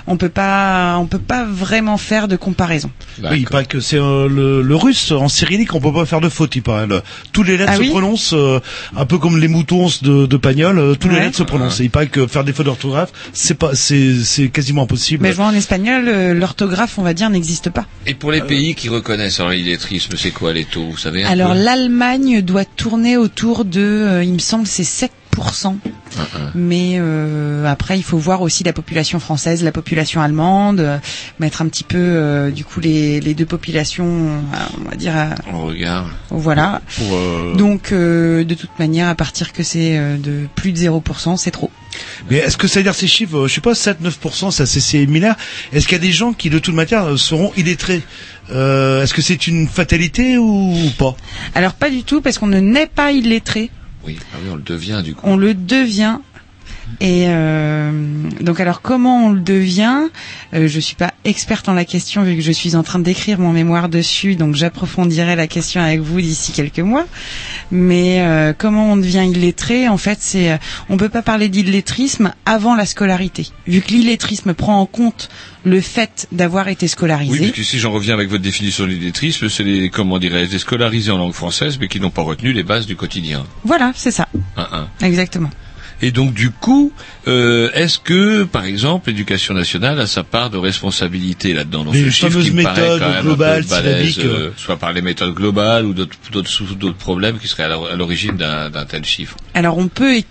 [0.07, 2.89] on peut pas, on peut pas vraiment faire de comparaison.
[3.21, 6.21] Oui, il paraît que c'est euh, le, le russe en cyrillique, on peut pas faire
[6.21, 6.87] de faute, il paraît.
[6.87, 7.01] Le-
[7.31, 8.59] tous les lettres Ah se oui prononcent euh,
[8.97, 10.77] un peu comme les moutons de, de Pagnol.
[10.79, 11.79] euh, tous les lettres se prononcent.
[11.79, 15.23] Il paraît que faire des fautes d'orthographe, c'est pas, c'est, c'est quasiment impossible.
[15.23, 17.85] Mais je vois en espagnol, euh, l'orthographe, on va dire, n'existe pas.
[18.05, 21.53] Et pour les pays qui reconnaissent alors l'illettrisme, c'est quoi les taux Vous savez Alors
[21.53, 25.09] l'Allemagne doit tourner autour de, euh, il me semble, c'est 7%.
[25.37, 26.37] Ah, ah.
[26.55, 30.97] Mais euh, après, il faut voir aussi la population française, la population allemande, euh,
[31.39, 34.39] mettre un petit peu, euh, du coup, les, les deux populations, euh,
[34.85, 35.13] on va dire,
[35.53, 36.07] On regarde.
[36.29, 36.81] voilà.
[36.97, 40.77] Pour, euh, Donc, euh, de toute manière, à partir que c'est euh, de plus de
[40.77, 41.71] 0%, c'est trop.
[42.29, 45.35] Mais est-ce que ça veut dire ces chiffres, je sais pas, 7-9%, c'est assez similaire.
[45.73, 48.01] Est-ce qu'il y a des gens qui, de toute manière, euh, seront illettrés?
[48.51, 51.15] Euh, Est-ce que c'est une fatalité ou, ou pas?
[51.55, 53.69] Alors, pas du tout, parce qu'on ne naît pas illettré.
[54.05, 55.27] Oui, ah oui, on le devient du coup.
[55.27, 56.17] on le devient.
[57.01, 57.91] Et euh,
[58.41, 60.07] donc alors comment on le devient?
[60.53, 63.39] Euh, Je suis pas experte en la question vu que je suis en train d'écrire
[63.39, 67.05] mon mémoire dessus, donc j'approfondirai la question avec vous d'ici quelques mois.
[67.71, 69.87] Mais euh, comment on devient illettré?
[69.87, 70.59] En fait, c'est
[70.89, 75.29] on peut pas parler d'illettrisme avant la scolarité, vu que l'illettrisme prend en compte
[75.65, 77.31] le fait d'avoir été scolarisé.
[77.33, 80.49] Oui, parce que si j'en reviens avec votre définition de l'illettrisme, c'est les, comment dirais-je,
[80.51, 83.45] des scolarisés en langue française, mais qui n'ont pas retenu les bases du quotidien.
[83.65, 84.27] Voilà, c'est ça,
[84.57, 84.67] Un,
[85.01, 85.05] un.
[85.05, 85.49] exactement.
[86.01, 86.91] Et donc du coup,
[87.27, 92.05] euh, est-ce que, par exemple, l'éducation nationale a sa part de responsabilité là-dedans dans Les
[92.05, 95.33] ce chiffre fameuses qui me paraît méthodes globales, balèze, syllabiques, euh, soit par les méthodes
[95.33, 96.17] globales ou d'autres
[96.75, 99.35] d'autres problèmes qui seraient à l'origine d'un d'un tel chiffre.
[99.53, 100.21] Alors on peut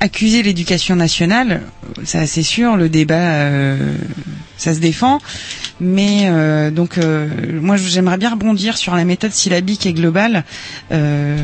[0.00, 1.62] accuser l'éducation nationale,
[2.04, 3.94] ça c'est sûr, le débat euh,
[4.56, 5.18] ça se défend,
[5.80, 7.28] mais euh, donc euh,
[7.60, 10.44] moi j'aimerais bien rebondir sur la méthode syllabique et globale.
[10.92, 11.36] Euh,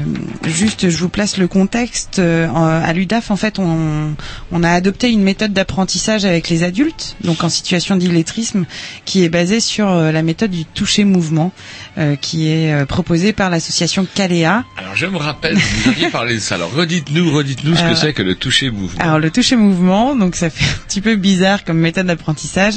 [0.44, 2.18] juste, je vous place le contexte.
[2.18, 4.14] Euh, à l'UDAF, en fait, on,
[4.50, 8.64] on a adopté une méthode d'apprentissage avec les adultes, donc en situation d'illettrisme,
[9.04, 11.52] qui est basée sur euh, la méthode du toucher mouvement,
[11.98, 14.64] euh, qui est proposée par l'association Caléa.
[14.76, 16.54] Alors je me rappelle, vous aviez parlé de ça.
[16.56, 19.00] Alors redites-nous, redites-nous ce que c'est que le toucher mouvement.
[19.02, 22.74] Alors le toucher mouvement, donc ça fait un petit peu bizarre comme méthode d'apprentissage,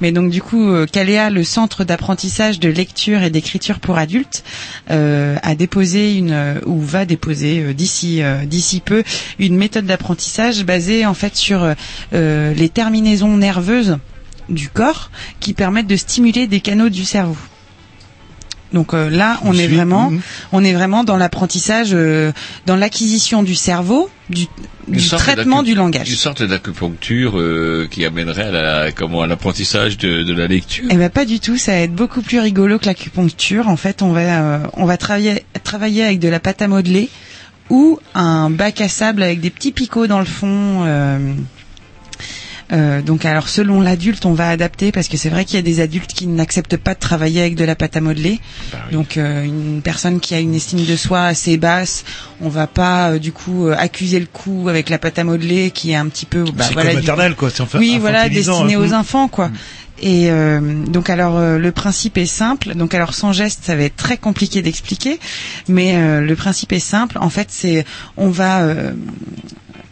[0.00, 4.44] mais donc du coup euh, Caléa, le centre d'apprentissage de lecture et d'écriture pour adultes,
[4.90, 9.02] euh, a déposé une euh, ou va déposer d'ici d'ici peu
[9.38, 11.74] une méthode d'apprentissage basée en fait sur
[12.12, 13.98] les terminaisons nerveuses
[14.48, 15.10] du corps
[15.40, 17.36] qui permettent de stimuler des canaux du cerveau.
[18.74, 20.12] Donc euh, là, on est vraiment,
[20.52, 22.32] on est vraiment dans l'apprentissage, euh,
[22.66, 24.46] dans l'acquisition du cerveau, du,
[24.88, 26.10] du traitement du langage.
[26.10, 30.84] Une sorte d'acupuncture euh, qui amènerait à la, comment à l'apprentissage de, de la lecture.
[30.90, 33.68] Eh ben pas du tout, ça va être beaucoup plus rigolo que l'acupuncture.
[33.68, 37.08] En fait, on va euh, on va travailler travailler avec de la pâte à modeler
[37.70, 40.84] ou un bac à sable avec des petits picots dans le fond.
[42.72, 45.58] Euh, euh, donc alors selon l'adulte, on va adapter parce que c'est vrai qu'il y
[45.58, 48.40] a des adultes qui n'acceptent pas de travailler avec de la pâte à modeler.
[48.72, 52.04] Bah Donc euh, une personne qui a une estime de soi assez basse,
[52.40, 55.70] on va pas euh, du coup euh, accuser le coup avec la pâte à modeler
[55.70, 57.50] qui est un petit peu bah, c'est voilà, comme maternelle, quoi.
[57.50, 58.86] C'est enfin oui, voilà, infantilisant, destiné hein.
[58.86, 59.00] aux Mm.
[59.00, 59.50] enfants, quoi.
[60.02, 62.74] Et euh, donc alors euh, le principe est simple.
[62.74, 65.18] Donc alors sans geste, ça va être très compliqué d'expliquer,
[65.68, 67.16] mais euh, le principe est simple.
[67.20, 67.84] En fait, c'est
[68.16, 68.66] on va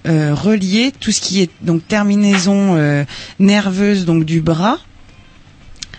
[0.07, 3.05] euh, relier tout ce qui est donc terminaison euh,
[3.39, 4.79] nerveuse donc du bras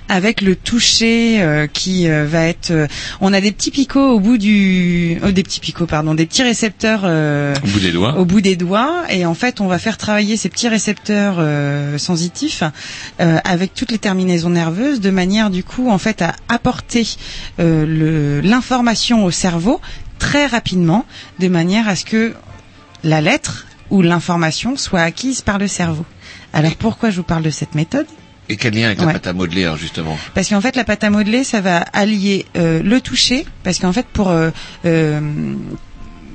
[0.10, 2.88] avec le toucher euh, qui euh, va être euh,
[3.22, 6.44] on a des petits picots au bout du oh, des petits picots pardon des petits
[6.44, 8.18] récepteurs euh, Au bout des doigts.
[8.18, 11.98] au bout des doigts et en fait on va faire travailler ces petits récepteurs euh,
[11.98, 12.64] sensitifs
[13.22, 17.08] euh, avec toutes les terminaisons nerveuses de manière du coup en fait à apporter
[17.62, 19.80] euh, le- l'information au cerveau
[20.20, 21.06] très rapidement
[21.40, 22.34] de manière à ce que
[23.06, 26.06] la lettre ou l'information soit acquise par le cerveau.
[26.52, 28.08] Alors pourquoi je vous parle de cette méthode?
[28.50, 30.18] Et quel lien avec la pâte à modeler, alors, justement?
[30.34, 33.94] Parce qu'en fait, la pâte à modeler, ça va allier euh, le toucher, parce qu'en
[33.94, 34.50] fait, pour euh,
[34.86, 35.22] euh,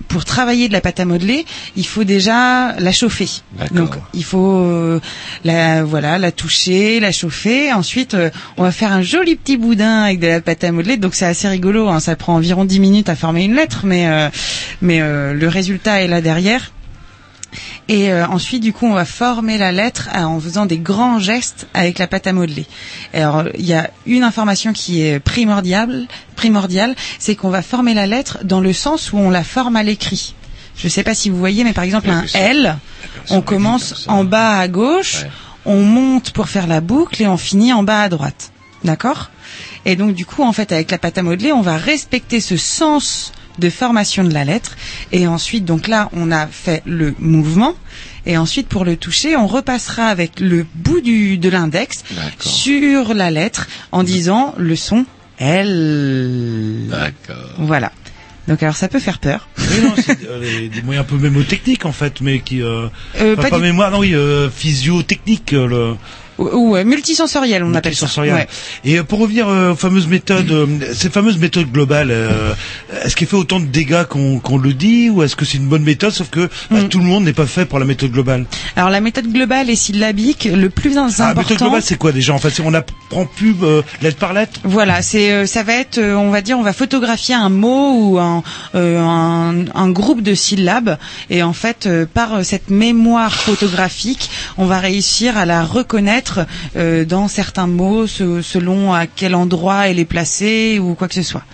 [0.06, 1.44] pour travailler de la pâte à modeler,
[1.76, 3.28] il faut déjà la chauffer.
[3.72, 5.00] Donc, il faut euh,
[5.44, 7.72] la voilà, la toucher, la chauffer.
[7.74, 10.96] Ensuite, euh, on va faire un joli petit boudin avec de la pâte à modeler.
[10.96, 11.88] Donc, c'est assez rigolo.
[11.88, 12.00] hein.
[12.00, 14.30] Ça prend environ 10 minutes à former une lettre, mais euh,
[14.80, 16.72] mais euh, le résultat est là derrière.
[17.88, 21.18] Et euh, ensuite, du coup, on va former la lettre euh, en faisant des grands
[21.18, 22.66] gestes avec la pâte à modeler.
[23.14, 26.06] Alors, il y a une information qui est primordiale,
[26.36, 29.82] primordiale, c'est qu'on va former la lettre dans le sens où on la forme à
[29.82, 30.34] l'écrit.
[30.76, 32.76] Je ne sais pas si vous voyez, mais par exemple, un L,
[33.30, 35.24] on commence en bas à gauche,
[35.64, 38.52] on monte pour faire la boucle et on finit en bas à droite.
[38.84, 39.30] D'accord?
[39.86, 42.56] Et donc, du coup, en fait, avec la pâte à modeler, on va respecter ce
[42.56, 44.76] sens de formation de la lettre.
[45.12, 47.74] Et ensuite, donc là, on a fait le mouvement.
[48.26, 52.04] Et ensuite, pour le toucher, on repassera avec le bout du, de l'index
[52.40, 55.06] sur la lettre en disant le son
[55.38, 56.86] L.
[56.90, 57.50] D'accord.
[57.58, 57.92] Voilà.
[58.48, 59.46] Donc alors ça peut faire peur.
[59.58, 62.88] Oui, non, c'est euh, des- moyens un peu mémotechniques en fait, mais qui euh,
[63.20, 65.52] Euh, pas pas, du- mémoire, non oui, euh, physio-technique.
[65.52, 65.96] euh, le
[66.38, 68.06] Ou, ou, euh, multisensoriel, on appelle ça.
[68.22, 68.46] Ouais.
[68.84, 72.52] Et euh, pour revenir euh, aux fameuses méthodes, euh, ces fameuses méthodes globales, euh,
[73.04, 75.68] est-ce qu'elle fait autant de dégâts qu'on qu'on le dit, ou est-ce que c'est une
[75.68, 76.88] bonne méthode, sauf que bah, Mm.
[76.88, 78.46] tout le monde n'est pas fait pour la méthode globale?
[78.76, 81.34] Alors la méthode globale et syllabique, le plus Ah, important.
[81.40, 82.34] méthode globale, c'est quoi déjà?
[82.34, 84.60] En fait, on apprend plus euh, lettre par lettre?
[84.64, 87.92] Voilà, c'est euh, ça va être, euh, on va dire, on va photographier un mot
[88.12, 88.42] ou un,
[88.74, 90.98] euh, un, un groupe de syllabes
[91.30, 96.27] et en fait, euh, par cette mémoire photographique, on va réussir à la reconnaître
[96.76, 101.14] euh, dans certains mots se- selon à quel endroit elle est placée ou quoi que
[101.14, 101.44] ce soit.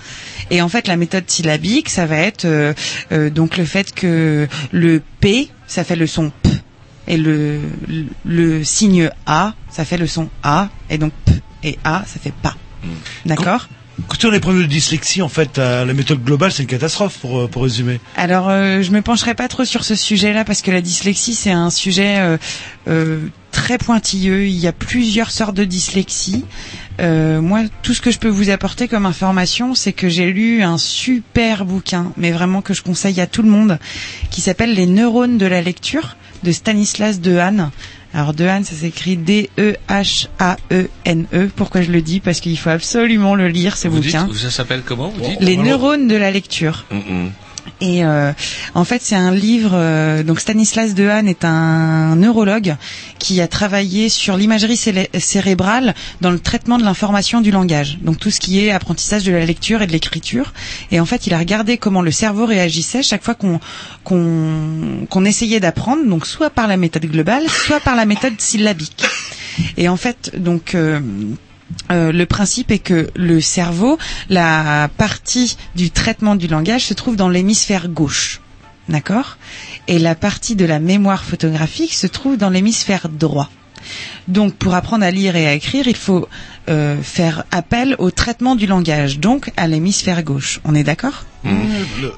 [0.50, 2.74] Et en fait, la méthode syllabique, ça va être euh,
[3.12, 6.50] euh, donc le fait que le P, ça fait le son P,
[7.08, 11.32] et le, le, le signe A, ça fait le son A, et donc P
[11.62, 12.54] et A, ça fait pas.
[13.24, 13.68] D'accord?
[14.24, 17.46] A des problèmes de dyslexie, en fait, la méthode globale, c'est une catastrophe pour, euh,
[17.46, 18.00] pour résumer.
[18.16, 21.50] Alors, euh, je me pencherai pas trop sur ce sujet-là parce que la dyslexie c'est
[21.50, 22.38] un sujet euh,
[22.88, 23.18] euh,
[23.50, 24.46] très pointilleux.
[24.46, 26.44] Il y a plusieurs sortes de dyslexie.
[26.98, 30.78] Moi, tout ce que je peux vous apporter comme information, c'est que j'ai lu un
[30.78, 33.78] super bouquin, mais vraiment que je conseille à tout le monde,
[34.30, 37.70] qui s'appelle Les neurones de la lecture de Stanislas Dehaene.
[38.14, 39.76] Alors Dehaene, ça s'écrit D-E-H-A-E-N-E.
[41.36, 41.50] E.
[41.56, 42.20] Pourquoi je le dis?
[42.20, 44.38] Parce qu'il faut absolument le lire, ce Vous dites, bouquin.
[44.38, 45.08] ça s'appelle comment?
[45.08, 45.40] Vous dites?
[45.40, 46.84] Les neurones de la lecture.
[47.80, 48.32] Et euh,
[48.74, 49.72] en fait, c'est un livre.
[49.74, 52.76] euh, donc Stanislas Dehaene est un neurologue
[53.18, 57.98] qui a travaillé sur l'imagerie cérébrale dans le traitement de l'information du langage.
[58.02, 60.52] Donc tout ce qui est apprentissage de la lecture et de l'écriture.
[60.90, 63.60] Et en fait, il a regardé comment le cerveau réagissait chaque fois qu'on
[64.04, 66.04] qu'on qu'on essayait d'apprendre.
[66.06, 69.04] Donc soit par la méthode globale, soit par la méthode syllabique.
[69.76, 71.00] Et en fait, donc euh,
[71.90, 73.98] euh, le principe est que le cerveau,
[74.28, 78.40] la partie du traitement du langage se trouve dans l'hémisphère gauche.
[78.88, 79.38] D'accord?
[79.88, 83.50] Et la partie de la mémoire photographique se trouve dans l'hémisphère droit.
[84.28, 86.28] Donc, pour apprendre à lire et à écrire, il faut
[86.68, 90.60] euh, faire appel au traitement du langage, donc à l'hémisphère gauche.
[90.64, 91.24] On est d'accord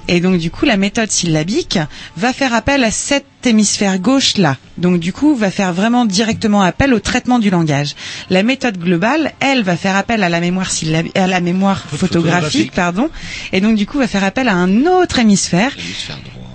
[0.06, 1.80] Et donc, du coup, la méthode syllabique
[2.16, 4.56] va faire appel à cet hémisphère gauche-là.
[4.78, 7.96] Donc, du coup, va faire vraiment directement appel au traitement du langage.
[8.30, 12.72] La méthode globale, elle, va faire appel à la mémoire syllabi- à la mémoire photographique,
[12.72, 13.08] pardon.
[13.52, 15.72] Et donc, du coup, va faire appel à un autre hémisphère.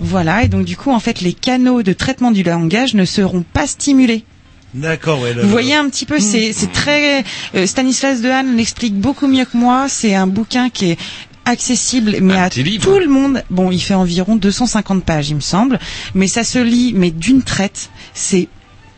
[0.00, 0.42] Voilà.
[0.42, 3.66] Et donc, du coup, en fait, les canaux de traitement du langage ne seront pas
[3.66, 4.24] stimulés.
[4.74, 5.34] D'accord, ouais.
[5.34, 7.24] Vous voyez un petit peu, c'est c'est très
[7.54, 9.86] euh, Stanislas Dehaene l'explique beaucoup mieux que moi.
[9.88, 10.98] C'est un bouquin qui est
[11.44, 12.60] accessible, mais à tout
[12.98, 13.42] le monde.
[13.50, 15.78] Bon, il fait environ 250 pages, il me semble,
[16.14, 17.90] mais ça se lit, mais d'une traite.
[18.14, 18.48] C'est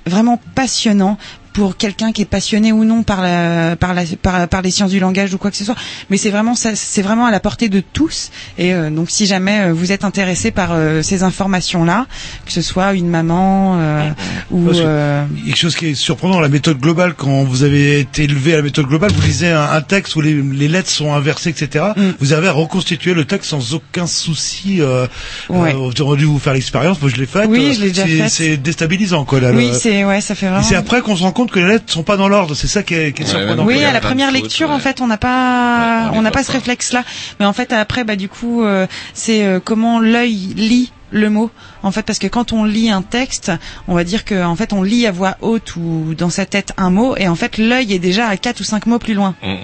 [0.06, 1.18] vraiment passionnant
[1.54, 4.90] pour quelqu'un qui est passionné ou non par la, par la, par, par les sciences
[4.90, 5.76] du langage ou quoi que ce soit.
[6.10, 8.30] Mais c'est vraiment c'est vraiment à la portée de tous.
[8.58, 12.06] Et euh, donc, si jamais euh, vous êtes intéressé par euh, ces informations-là,
[12.44, 14.10] que ce soit une maman euh,
[14.50, 18.54] ou euh, quelque chose qui est surprenant, la méthode globale, quand vous avez été élevé
[18.54, 21.50] à la méthode globale, vous lisez un, un texte où les, les lettres sont inversées,
[21.50, 21.84] etc.
[21.96, 22.02] Mm.
[22.20, 24.80] Vous avez reconstitué le texte sans aucun souci.
[24.80, 25.06] Euh,
[25.48, 25.72] Ouais.
[25.74, 27.46] euh, vous aurez dû vous faire l'expérience, moi je l'ai faite.
[27.48, 29.40] Oui, je l'ai déjà c'est- déstabilisant, quoi.
[29.40, 30.62] Là, oui, c'est ouais, ça fait vraiment.
[30.62, 32.54] c'est après qu'on se rend compte que les lettres sont pas dans l'ordre.
[32.54, 33.64] C'est ça qui est, qui est surprenant.
[33.64, 37.04] Oui, à la première lecture, en fait, on n'a pas, on n'a pas ce réflexe-là.
[37.40, 41.50] Mais en fait, après, bah du coup, euh, c'est euh, comment l'œil lit le mot.
[41.82, 43.52] En fait, parce que quand on lit un texte,
[43.88, 46.72] on va dire que en fait, on lit à voix haute ou dans sa tête
[46.76, 49.34] un mot, et en fait, l'œil est déjà à quatre ou cinq mots plus loin.
[49.42, 49.58] Hum, hum.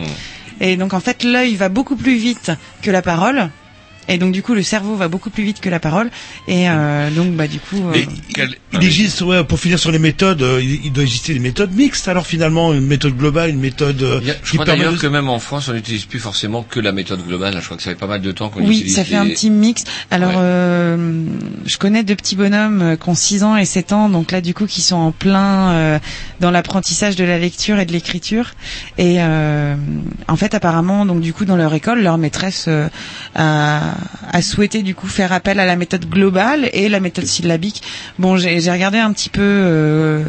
[0.61, 2.52] Et donc, en fait, l'œil va beaucoup plus vite
[2.82, 3.51] que la parole.
[4.10, 6.10] Et donc du coup le cerveau va beaucoup plus vite que la parole
[6.48, 9.98] et euh, donc bah du coup euh, il, il existe, ouais, pour finir sur les
[9.98, 12.08] méthodes, euh, il, il doit exister des méthodes mixtes.
[12.08, 14.92] Alors finalement, une méthode globale, une méthode euh, Il y a- je qui crois d'ailleurs
[14.92, 17.56] de- que même en France, on n'utilise plus forcément que la méthode globale.
[17.60, 18.94] Je crois que ça fait pas mal de temps qu'on Oui, utilise.
[18.96, 19.84] ça fait un petit mix.
[20.10, 21.24] Alors, euh,
[21.66, 24.40] je connais deux petits bonhommes euh, qui ont 6 ans et 7 ans, donc là,
[24.40, 25.98] du coup, qui sont en plein euh,
[26.40, 28.52] dans l'apprentissage de la lecture et de l'écriture.
[28.98, 29.74] Et euh,
[30.28, 32.88] en fait, apparemment, donc du coup, dans leur école, leur maîtresse euh,
[33.34, 33.94] a,
[34.32, 37.82] a souhaité du coup faire appel à la méthode globale et la méthode syllabique.
[38.18, 40.24] Bon, j'ai regardé un petit peu, euh,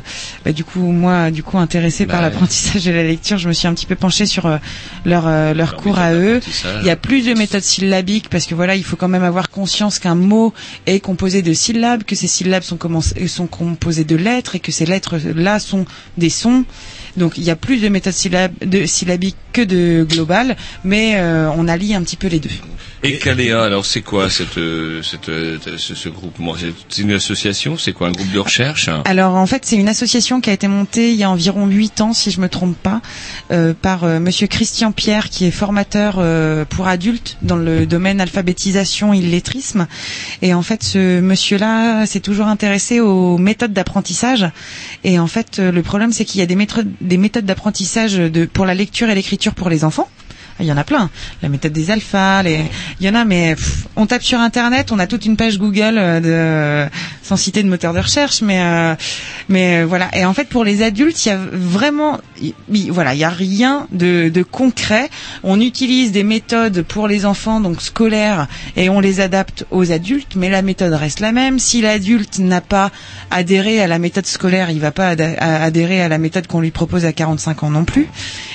[0.46, 3.54] bah, du coup, moi, du coup, intéressé par Bah, l'apprentissage de la lecture, je me
[3.54, 4.58] suis un petit peu penchée sur euh,
[5.06, 6.40] leur euh, leur cours à eux.
[6.82, 9.50] Il y a plus de méthode syllabique parce que voilà, il faut quand même avoir
[9.50, 10.54] conscience qu'un mot
[10.86, 12.78] est composé de syllabes, que ces syllabes sont,
[13.48, 15.86] composées de lettres et que ces lettres-là sont
[16.18, 16.66] des sons.
[17.18, 21.50] Donc il y a plus de méthode syllab de syllabique que de global, mais euh,
[21.58, 22.50] on allie un petit peu les deux.
[23.04, 27.76] Et Caléa, alors c'est quoi cette, euh, cette, euh, ce, ce groupement C'est une association?
[27.76, 28.90] C'est quoi un groupe de recherche?
[29.06, 32.00] Alors en fait, c'est une association qui a été montée il y a environ huit
[32.02, 33.02] ans, si je me trompe pas,
[33.52, 38.22] euh, par euh, Monsieur Christian Pierre, qui est formateur euh, pour adultes dans le domaine
[38.22, 39.88] alphabétisation, illettrisme.
[40.44, 44.46] Et en fait, ce monsieur-là s'est toujours intéressé aux méthodes d'apprentissage.
[45.04, 48.16] Et en fait, euh, le problème, c'est qu'il y a des méthodes, des méthodes d'apprentissage
[48.18, 50.10] de, pour la lecture et l'écriture pour les enfants.
[50.60, 51.10] Il y en a plein.
[51.42, 52.68] La méthode des alphas, il
[53.00, 53.56] y en a, mais
[53.96, 56.88] on tape sur Internet, on a toute une page Google euh,
[57.24, 58.96] sans citer de moteur de recherche, mais euh,
[59.50, 60.10] mais euh, voilà.
[60.16, 63.30] Et en fait, pour les adultes, il y a vraiment, il- il- voilà, il a
[63.30, 65.10] rien de, concret.
[65.44, 70.36] On utilise des méthodes pour les enfants, donc scolaires, et on les adapte aux adultes,
[70.36, 71.60] mais la méthode reste la même.
[71.60, 72.92] Si l'adulte n'a pas
[73.30, 75.10] adhéré à la méthode scolaire, il va pas
[75.40, 78.08] adhérer à la méthode qu'on lui propose à 45 ans non plus.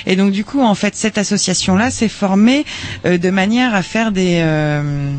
[0.05, 1.17] Et donc du coup, en fait, cette
[1.91, 2.65] s'est formée
[3.05, 5.13] euh, de manière à faire des euh,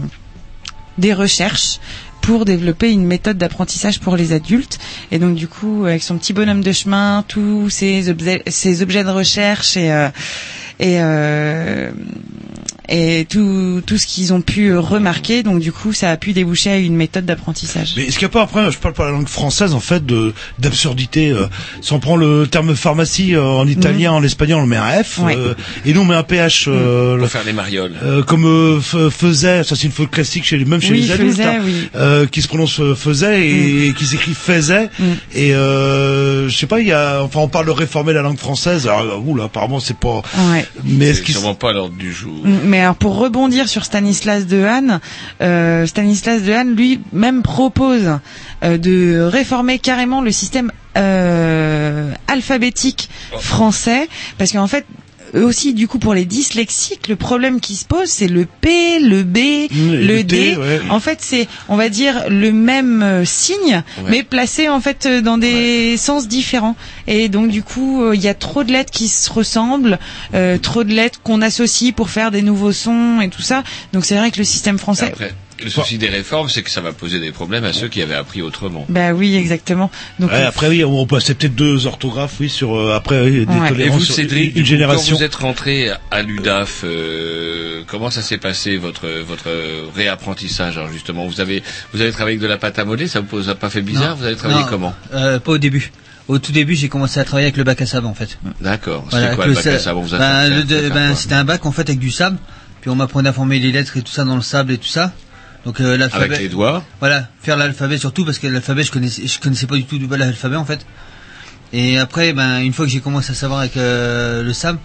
[0.99, 1.79] des recherches
[2.21, 4.79] pour développer une méthode d'apprentissage pour les adultes.
[5.13, 9.77] Et donc du coup, avec son petit bonhomme de chemin, tous ces objets, de recherche
[9.77, 9.89] et
[10.81, 11.91] et euh,
[12.89, 15.43] et tout tout ce qu'ils ont pu remarquer.
[15.43, 17.95] Donc du coup, ça a pu déboucher à une méthode d'apprentissage.
[17.97, 20.05] Mais est-ce qu'il n'y a pas après, je parle pas la langue française en fait,
[20.05, 21.31] de d'absurdité.
[21.31, 21.47] euh,
[21.81, 25.19] si on prend le terme pharmacie euh, en italien, en espagnol, on met un F,
[25.19, 25.37] Ouais.
[25.37, 25.55] euh,
[25.85, 26.67] et nous on met un PH.
[26.69, 27.95] euh, Pour le- faire des marioles.
[28.03, 31.13] euh, comme euh, faisait, ça c'est une faute classique chez les, même chez Oui, les
[31.13, 31.89] adultes, faisait, hein, oui.
[31.97, 34.89] euh, qui se prononce faisait et, et qui s'écrit faisait.
[35.35, 38.39] Et euh, je sais pas, il y a, enfin on parle de réformer la langue
[38.39, 38.87] française.
[38.87, 40.23] Alors, oula, apparemment c'est pas.
[40.53, 40.65] Ouais.
[40.85, 42.43] Mais est-ce C'est qu'il sûrement pas à l'ordre du jour.
[42.45, 45.01] Mm, Mais alors pour rebondir sur Stanislas Dehaene,
[45.41, 48.21] euh, Stanislas Dehaene lui même propose
[48.63, 53.11] euh, de réformer carrément le système euh, alphabétique
[53.41, 54.09] français.
[54.39, 54.87] Parce qu'en fait
[55.35, 58.99] eux aussi du coup pour les dyslexiques le problème qui se pose c'est le P,
[59.01, 59.37] le B,
[59.71, 60.55] le, le D.
[60.55, 60.81] T, ouais.
[60.91, 64.11] En fait c'est on va dire le même euh, signe Ouais.
[64.11, 66.77] mais placé en fait euh, dans des sens différents
[67.07, 69.99] et donc du coup euh, il y a trop de lettres qui se ressemblent,
[70.35, 73.63] euh, trop de lettres qu'on associe pour faire des nouveaux sons et tout ça.
[73.93, 76.81] Donc c'est vrai que le système français Après, le souci des réformes, c'est que ça
[76.81, 78.87] va poser des problèmes à ceux qui avaient appris autrement.
[78.89, 79.91] bah oui, exactement.
[80.19, 83.53] Donc Ouais, après oui, on peut accepter deux orthographes, oui, sur euh, après oui, des
[83.55, 83.87] Ouais.
[83.87, 85.13] Et vous, sur Cédric, une coup, génération.
[85.13, 89.49] quand vous êtes rentré à l'UDAF, euh, comment ça s'est passé votre votre
[89.95, 91.63] réapprentissage Alors justement, vous avez
[91.93, 94.11] vous avez travaillé avec de la pâte à modeler, ça vous pose pas fait bizarre?
[94.11, 94.17] Non.
[94.17, 94.95] Vous avez travaillé Non, comment?
[95.13, 95.91] Euh, Pas au début.
[96.29, 98.39] Au tout début, j'ai commencé à travailler avec le bac à sable en fait.
[98.61, 99.07] D'accord.
[99.11, 101.17] Voilà, C'était quoi avec le bac à sa- sable a ben, ben, quoi?
[101.17, 102.37] C'était un bac en fait avec du sable,
[102.83, 104.87] puis on m'apprenait à former les lettres et tout ça dans le sable et tout
[104.89, 105.13] ça.
[105.69, 106.25] Donc euh, l'alphabet.
[106.25, 109.77] Avec les doigts Voilà, faire l'alphabet surtout parce que l'alphabet je connaissais, je connaissais pas
[109.77, 110.87] du tout du- l'alphabet en fait.
[111.75, 114.79] Et après, ben une fois que j'ai commencé à savoir avec euh, le sable,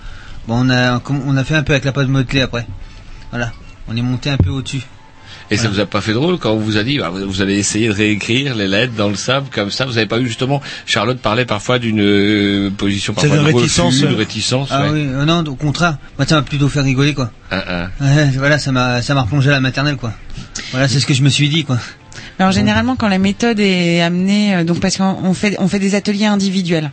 [0.45, 2.68] bon on a on a fait un peu avec la pâte modelée après.
[3.31, 3.53] Voilà,
[3.88, 4.81] on est monté un peu au-dessus.
[5.52, 7.57] Et ça vous a pas fait drôle quand on vous a dit bah, vous allez
[7.57, 10.61] essayer de réécrire les lettres dans le sable comme ça Vous avez pas eu justement
[10.86, 14.70] Charlotte parlait parfois d'une euh, position C'est parfois de de réticence, refus, de réticence.
[14.72, 14.90] Ah ouais.
[14.91, 17.32] oui, euh, non, au contraire, moi ça m'a plutôt fait rigoler quoi.
[17.52, 18.03] Ah, ah.
[18.03, 20.14] Ouais, voilà, ça m'a ça m'a replongé à la maternelle quoi.
[20.72, 21.78] Voilà, c'est ce que je me suis dit quoi.
[22.40, 25.80] Alors généralement quand la méthode est amenée, euh, donc parce qu'on on fait on fait
[25.80, 26.91] des ateliers individuels.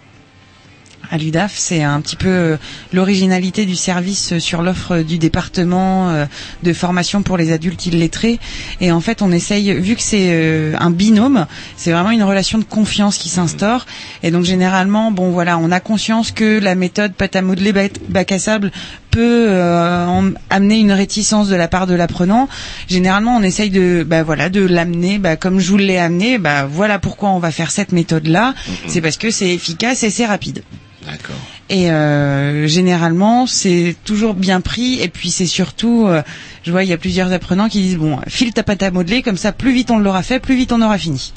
[1.13, 2.57] À l'UDAF, c'est un petit peu euh,
[2.93, 6.27] l'originalité du service euh, sur l'offre du département euh,
[6.63, 8.39] de formation pour les adultes illettrés.
[8.81, 11.47] Et en fait, on essaye, vu que c'est un binôme,
[11.77, 13.87] c'est vraiment une relation de confiance qui s'instaure.
[14.23, 17.73] Et donc généralement, bon voilà, on a conscience que la méthode pâte à modeler
[18.09, 18.71] bac à sable
[19.11, 22.49] peut euh, en- amener une réticence de la part de l'apprenant.
[22.89, 26.67] Généralement, on essaye de, bah voilà, de l'amener, bah comme je vous l'ai amené, bah
[26.71, 28.55] voilà pourquoi on va faire cette méthode-là.
[28.87, 30.63] C'est parce que c'est efficace et c'est rapide.
[31.07, 31.37] D'accord.
[31.71, 35.01] Et euh, généralement, c'est toujours bien pris.
[35.01, 36.23] Et puis c'est surtout, euh,
[36.63, 39.23] je vois, il y a plusieurs apprenants qui disent bon, file ta pâte à modeler,
[39.23, 41.33] comme ça, plus vite on l'aura fait, plus vite on aura fini.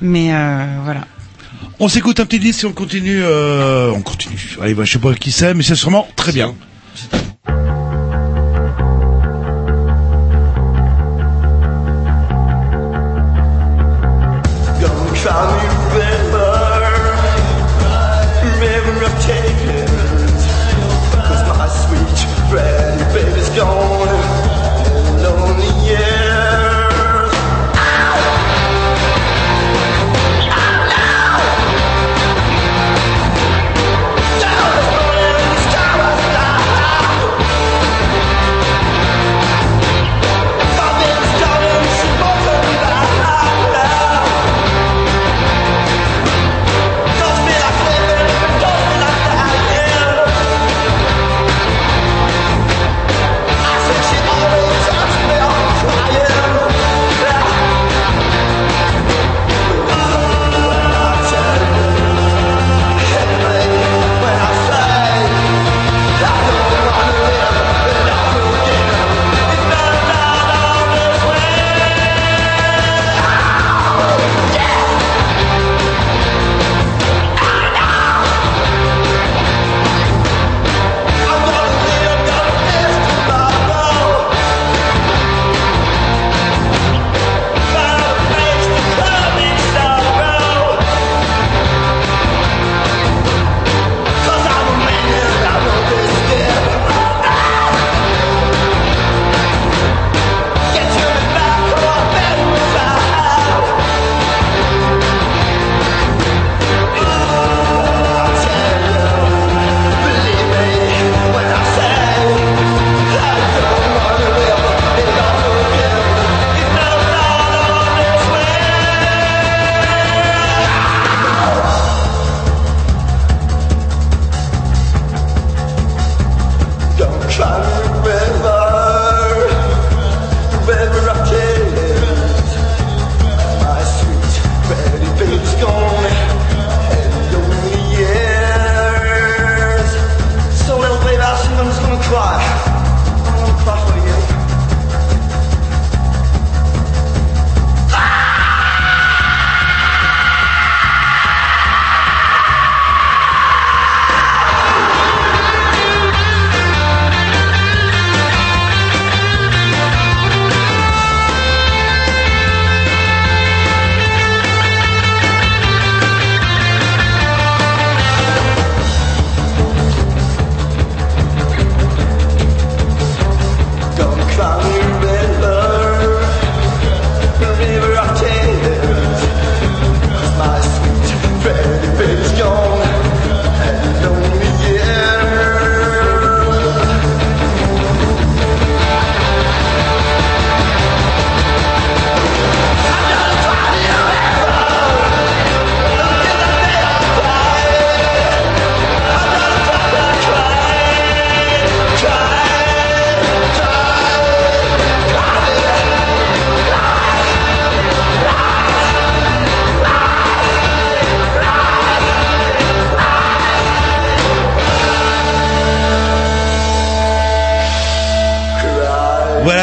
[0.00, 1.06] Mais euh, voilà.
[1.80, 3.20] On s'écoute un petit disque et on continue.
[3.22, 4.56] Euh, on continue.
[4.62, 6.54] Allez, bah, je sais pas qui c'est, mais c'est sûrement très bien.
[6.94, 7.31] 시다.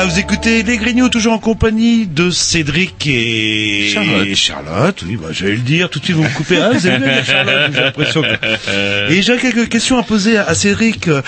[0.09, 4.35] Vous écoutez Les Grignots, toujours en compagnie de Cédric et Charlotte.
[4.35, 6.57] Charlotte, oui, bah, j'allais le dire, tout de suite vous me coupez.
[6.57, 9.11] Ah, vous Charlotte, j'ai l'impression que...
[9.13, 11.07] Et j'ai quelques questions à poser à Cédric.
[11.07, 11.21] Euh,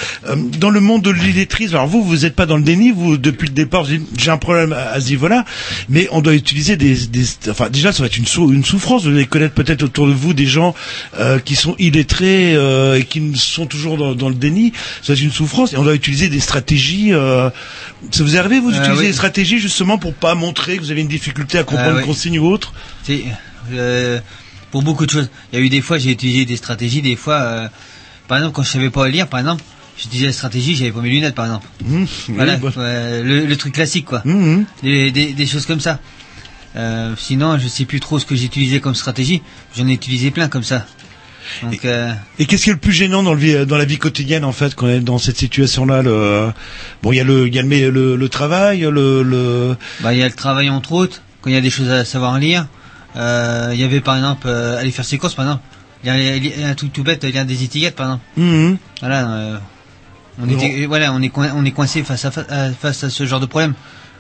[0.60, 3.48] Dans le monde de l'illettrisme, alors vous, vous n'êtes pas dans le déni, vous, depuis
[3.48, 5.46] le départ, j'ai un problème à à ce niveau-là,
[5.88, 7.24] mais on doit utiliser des, des...
[7.50, 9.04] Enfin, déjà, ça va être une, sou- une souffrance.
[9.06, 10.76] Vous allez connaître peut-être autour de vous des gens
[11.20, 14.74] euh, qui sont illettrés euh, et qui sont toujours dans, dans le déni.
[15.02, 17.14] Ça va être une souffrance et on doit utiliser des stratégies...
[17.14, 17.50] Euh,
[18.10, 19.08] ça vous est arrivé, vous, Euh, d'utiliser oui.
[19.08, 21.98] des stratégies justement pour pas montrer que vous avez une difficulté à comprendre Ah, une
[22.00, 22.06] oui.
[22.06, 22.74] consigne ou autre
[23.72, 24.20] euh,
[24.72, 25.30] pour beaucoup de choses.
[25.52, 27.68] Il y a eu des fois, j'ai utilisé des stratégies, des fois, euh,
[28.28, 29.64] par exemple, quand je savais pas lire, par exemple,
[29.98, 31.68] j'utilisais la stratégie, j'avais pas mes lunettes, par exemple.
[32.30, 32.72] voilà, oui, bah.
[32.78, 34.22] euh, le, le truc classique, quoi.
[34.26, 34.66] Mhm.
[34.84, 36.00] Des, des, des choses comme ça.
[36.78, 39.42] Euh, sinon, je sais plus trop ce que j'ai utilisé comme stratégie.
[39.76, 40.86] J'en ai utilisé plein comme ça.
[41.64, 43.98] Donc, euh, Et qu'est-ce qui est le plus gênant dans, le vie, dans la vie
[43.98, 46.52] quotidienne en fait quand on est dans cette situation-là le...
[47.04, 49.76] Bon, il y a le, il y a le, le, le travail, le, le...
[50.02, 52.06] bah, il y a le travail entre autres, quand il y a des choses à
[52.06, 52.68] savoir lire.
[53.16, 55.64] Euh, il y avait par exemple, euh, aller faire ses courses, par exemple.
[56.04, 57.96] Il y a, il y a un truc tout bête, il y a des étiquettes,
[57.96, 58.24] par exemple.
[58.38, 58.78] Mhm.
[59.02, 59.58] Voilà, euh,
[60.42, 63.26] on, était, voilà, on est, on est coincé face à, fa- à- face à ce
[63.26, 63.74] genre de problème.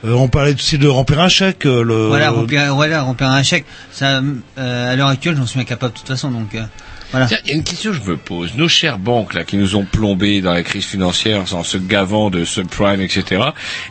[0.03, 1.63] Euh, on parlait aussi de remplir un chèque.
[1.63, 2.07] Le...
[2.07, 3.65] Voilà, remplir, voilà, remplir un chèque.
[3.91, 4.21] Ça,
[4.57, 6.29] euh, à l'heure actuelle, j'en suis incapable de toute façon.
[6.31, 6.63] Donc, euh,
[7.11, 7.27] voilà.
[7.27, 8.51] Tiens, il y a une question que je me pose.
[8.55, 12.29] Nos chères banques là qui nous ont plombés dans la crise financière en se gavant
[12.29, 13.41] de subprime, etc.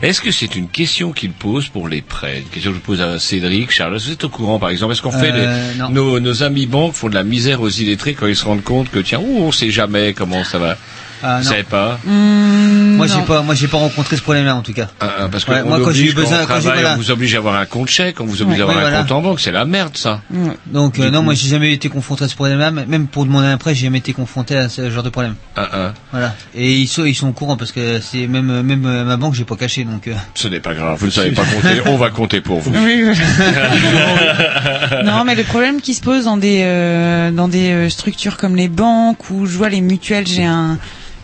[0.01, 2.39] Est-ce que c'est une question qu'ils posent pour les prêts?
[2.39, 3.93] Une question que je pose à Cédric, Charles.
[3.97, 6.93] Vous êtes au courant, par exemple Est-ce qu'on fait Euh, les- nos, nos amis banques
[6.93, 9.51] font de la misère aux illettrés quand ils se rendent compte que tiens, ouh, on
[9.51, 10.77] sait jamais comment ça va?
[11.23, 14.87] Ah, savez pas moi, j'ai pas, moi, j'ai pas rencontré ce problème-là en tout cas.
[14.99, 16.93] Ah, ah, Parce que Ouais, on moi, quand j'ai eu besoin- on quand travaille, voilà.
[16.93, 18.61] on vous oblige à avoir un compte chèque, on vous oblige Ouais.
[18.61, 18.97] à avoir un voilà.
[18.99, 19.39] compte en banque.
[19.39, 20.21] C'est la merde, ça.
[20.67, 21.25] Donc, euh, non, coup.
[21.25, 22.69] moi, j'ai jamais été confronté à ce problème-là.
[22.71, 25.35] Même pour demander un prêt, j'ai jamais été confronté à ce genre de problème.
[25.55, 25.93] Ah, ah.
[26.11, 26.35] Voilà.
[26.53, 29.33] Et ils sont, ils sont au courant parce que c'est même, même euh, ma banque,
[29.33, 29.83] j'ai pas caché.
[29.83, 30.99] Donc, euh, Ce n'est pas grave.
[30.99, 31.81] Vous ne savez pas compter.
[31.87, 32.71] On va compter pour vous.
[32.83, 33.03] Oui,
[35.05, 38.67] non, mais le problème qui se pose dans des euh, dans des structures comme les
[38.69, 40.77] banques ou je vois les mutuelles, j'ai un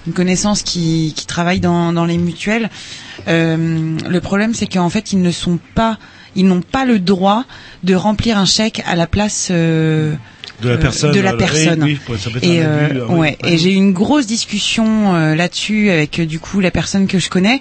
[0.08, 2.70] une connaissance qui qui travaille dans dans les mutuelles.
[3.28, 5.98] Euh, le problème, c'est qu'en fait, ils ne sont pas
[6.36, 7.44] ils n'ont pas le droit
[7.84, 10.14] de remplir un chèque à la place euh,
[10.62, 11.12] De la euh, personne.
[11.12, 11.84] de la personne.
[11.84, 15.16] oui, oui, ça peut être Et, euh, ah ouais, et j'ai eu une grosse discussion
[15.16, 17.60] euh, là-dessus avec du coup la personne que je connais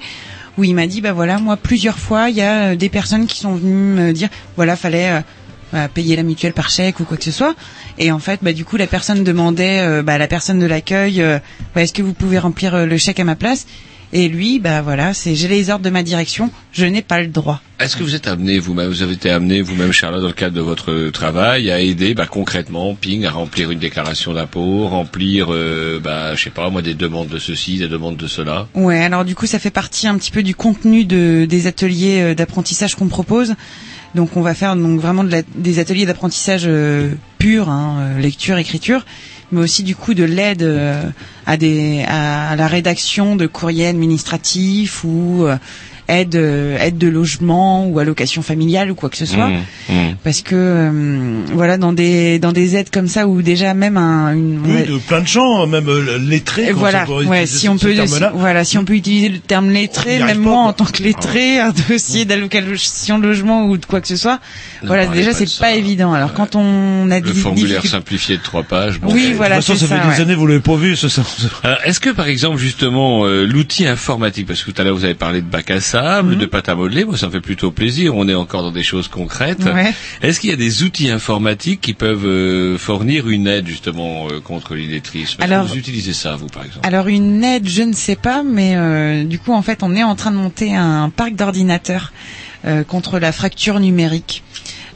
[0.58, 3.40] où il m'a dit bah voilà moi plusieurs fois il y a des personnes qui
[3.40, 5.22] sont venues me dire voilà fallait
[5.72, 7.54] bah, payer la mutuelle par chèque ou quoi que ce soit
[7.98, 10.66] et en fait bah du coup la personne demandait euh, bah, à la personne de
[10.66, 11.38] l'accueil euh,
[11.74, 13.66] bah, est-ce que vous pouvez remplir euh, le chèque à ma place?
[14.12, 17.26] Et lui bah voilà c'est j'ai les ordres de ma direction je n'ai pas le
[17.26, 20.32] droit Est-ce que vous êtes amené vous-même, vous avez été amené vous-même, Charlotte, dans le
[20.32, 25.52] cadre de votre travail, à aider, bah, concrètement, ping, à remplir une déclaration d'impôt, remplir,
[25.52, 28.66] euh, bah, je sais pas, moi, des demandes de ceci, des demandes de cela?
[28.74, 32.34] Ouais, alors du coup, ça fait partie un petit peu du contenu de, des ateliers
[32.34, 33.54] d'apprentissage qu'on propose.
[34.16, 38.56] Donc, on va faire donc vraiment de des ateliers d'apprentissage euh, pur, hein, euh, lecture,
[38.56, 39.04] écriture,
[39.52, 41.02] mais aussi du coup de l'aide euh,
[41.44, 41.52] à,
[42.50, 45.56] à la rédaction de courriers administratifs ou euh,
[46.08, 50.14] aide euh, aide de logement ou allocation familiale ou quoi que ce soit Mmh, mmh.
[50.24, 54.32] parce que euh, voilà dans des dans des aides comme ça où déjà même un
[54.34, 56.72] une Oui, de plein de gens, même euh, lettrés.
[56.72, 60.18] voilà, ouais, si on ce peut, si- voilà, si on peut utiliser le terme lettré,
[60.18, 60.62] même pas, moi quoi.
[60.64, 64.40] en tant que lettré, un dossier d'allocation de logement ou de quoi que ce soit,
[64.82, 65.60] Ne voilà, déjà pas c'est ça.
[65.64, 66.12] pas évident.
[66.12, 69.00] Alors quand on a Le des formulaire simplifié de trois pages.
[69.00, 70.20] bon, Oui, euh, voilà, de toute façon, ça fait ça, des ouais.
[70.22, 71.22] années, vous l'avez pas vu, ce ça.
[71.62, 75.04] Alors, Est-ce que par exemple justement euh, l'outil informatique, parce que tout à l'heure vous
[75.04, 76.36] avez parlé de bac à sable, Mhm.
[76.36, 78.14] de pâte à modeler, moi ça me fait plutôt plaisir.
[78.16, 79.64] On est encore dans des choses concrètes.
[79.64, 79.92] Ouais.
[80.22, 84.40] Est-ce qu'il y a des outils informatiques qui peuvent euh, fournir une aide justement euh,
[84.40, 85.42] contre l'illettrisme?
[85.42, 86.86] Alors- vous utilisez ça vous par exemple?
[86.86, 90.02] Alors une aide, je ne sais pas, mais euh, du coup en fait on est
[90.02, 92.12] en train de monter un parc d'ordinateurs
[92.88, 94.42] contre la fracture numérique.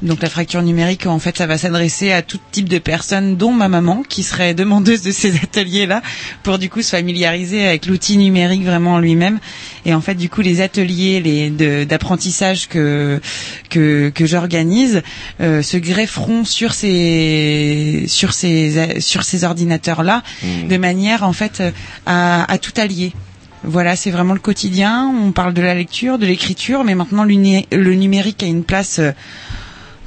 [0.02, 3.52] Donc la fracture numérique, en fait, ça va s'adresser à tout type de personnes, dont
[3.52, 6.00] ma maman, qui serait demandeuse de ces ateliers-là,
[6.42, 9.38] pour du coup se familiariser avec l'outil numérique vraiment en lui-même.
[9.84, 13.20] Et en fait, du coup, les ateliers les de- d'apprentissage que
[13.68, 15.02] que, que j'organise
[15.40, 20.68] euh, se grefferont sur ces sur ces sur ces ordinateurs-là, Mmh.
[20.68, 21.62] de manière en fait
[22.06, 23.12] à, à tout allier.
[23.64, 25.12] Voilà, c'est vraiment le quotidien.
[25.22, 29.00] On parle de la lecture, de l'écriture, mais maintenant le numérique a une place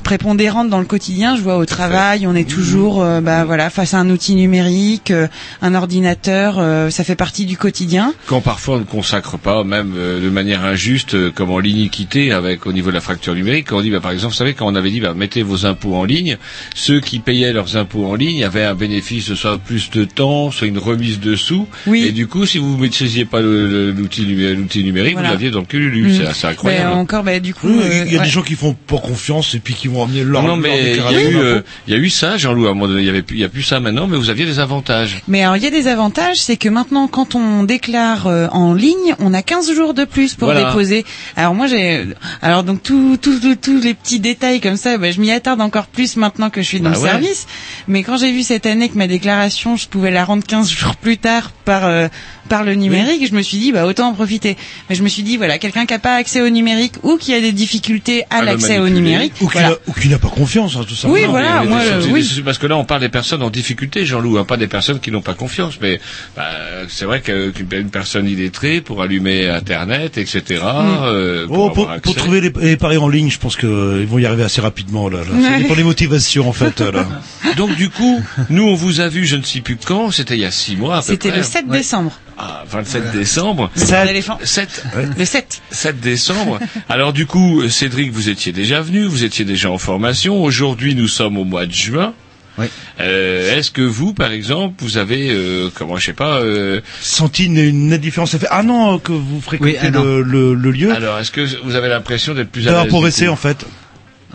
[0.04, 1.36] prépondérante dans le quotidien.
[1.36, 5.12] Je vois au travail, on est toujours, euh, bah voilà, face à un outil numérique,
[5.12, 5.28] euh,
[5.62, 8.14] un ordinateur, euh, ça fait partie du quotidien.
[8.28, 12.32] Quand parfois on ne consacre pas, même euh, de manière injuste, euh, comme en l'iniquité
[12.32, 14.54] avec au niveau de la fracture numérique, quand on dit, bah, par exemple, vous savez,
[14.54, 16.38] quand on avait dit, bah, mettez vos impôts en ligne,
[16.76, 20.52] ceux qui payaient leurs impôts en ligne avaient un bénéfice de soit plus de temps,
[20.52, 21.68] soit une remise de sous.
[21.88, 22.04] Oui.
[22.06, 25.30] Et du coup, si vous ne maîtrisiez pas l'outil numé- l'outil numérique, Voilà.
[25.30, 26.04] vous l'aviez dans le cululu.
[26.12, 26.34] Mm.
[26.34, 26.92] C'est incroyable.
[26.94, 28.26] Encore, bah, du coup, Oui, euh, il y a ouais.
[28.26, 30.98] des gens qui font pas confiance et puis qui vont amener leur, non, mais il
[30.98, 32.68] y a eu, euh, y a eu ça, Jean-Loup.
[32.68, 34.18] À un moment donné, il y avait, plus- il y a plus ça maintenant, mais
[34.18, 35.22] vous aviez des avantages.
[35.28, 38.74] Mais alors il y a des avantages, c'est que maintenant quand on déclare euh, en
[38.74, 40.66] ligne, on a 15 jours de plus pour Voilà.
[40.66, 41.06] déposer.
[41.36, 42.06] Alors moi j'ai
[42.42, 46.18] alors donc tous tous les petits détails comme ça, bah, je m'y attarde encore plus
[46.18, 47.10] maintenant que je suis dans Bah le ouais.
[47.10, 47.48] service.
[47.88, 50.96] Mais quand j'ai vu cette année que ma déclaration, je pouvais la rendre 15 jours
[50.96, 52.08] plus tard par euh,
[52.50, 54.58] par le numérique, je me suis dit bah autant en profiter.
[54.90, 57.34] Mais je me suis dit voilà, quelqu'un qui a pas accès au numérique ou qui
[57.34, 59.70] a des difficultés à, À le l'accès au numérique, Ou qui voilà.
[59.70, 61.08] n'a- qui n'a pas confiance, hein, tout ça.
[61.10, 62.42] Oui, Non, voilà, moi, euh, oui.
[62.44, 65.12] Parce que là, on parle des personnes en difficulté, Jean-Loup, hein, pas des personnes qui
[65.12, 65.76] n'ont pas confiance.
[65.82, 66.00] Mais
[66.36, 66.44] bah,
[66.90, 70.62] c'est vrai qu'une une personne illettrée pour allumer Internet, etc.
[70.64, 74.18] euh, pour Oh, pour, pour trouver les, les paris en ligne, je pense qu'ils vont
[74.20, 75.10] y arriver assez rapidement.
[75.10, 75.26] Là, là.
[75.42, 75.62] Ça Ouais.
[75.64, 76.80] dépend des motivations, en fait.
[76.82, 77.08] Là.
[77.58, 80.42] Donc du coup, nous on vous a vu, je ne sais plus quand, c'était il
[80.42, 81.38] y a six mois à peu C'était près.
[81.38, 82.12] le 7 décembre.
[82.38, 83.70] Ah, 27 décembre.
[83.76, 84.06] Sept.
[84.08, 84.38] L'éléphant.
[84.44, 84.84] 7.
[85.18, 85.62] Le 7.
[85.72, 86.60] 7 décembre.
[86.90, 90.42] Alors du coup, Cédric, vous étiez déjà venu, vous étiez déjà en formation.
[90.44, 92.14] Aujourd'hui, nous sommes au mois de juin.
[92.58, 92.68] Oui.
[93.00, 97.46] Euh, Est-ce que vous, par exemple, vous avez, euh, comment, je sais pas, euh, Senti
[97.46, 98.32] une, une nette différence.
[98.32, 100.04] Ça fait un an que vous fréquentez Oui, an.
[100.04, 100.92] le, le, le lieu.
[100.94, 103.66] alors, est-ce que vous avez l'impression d'être plus à l'aise progressé, en fait.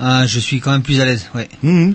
[0.01, 1.49] Ah, je suis quand même plus à l'aise, ouais.
[1.63, 1.95] Mhm.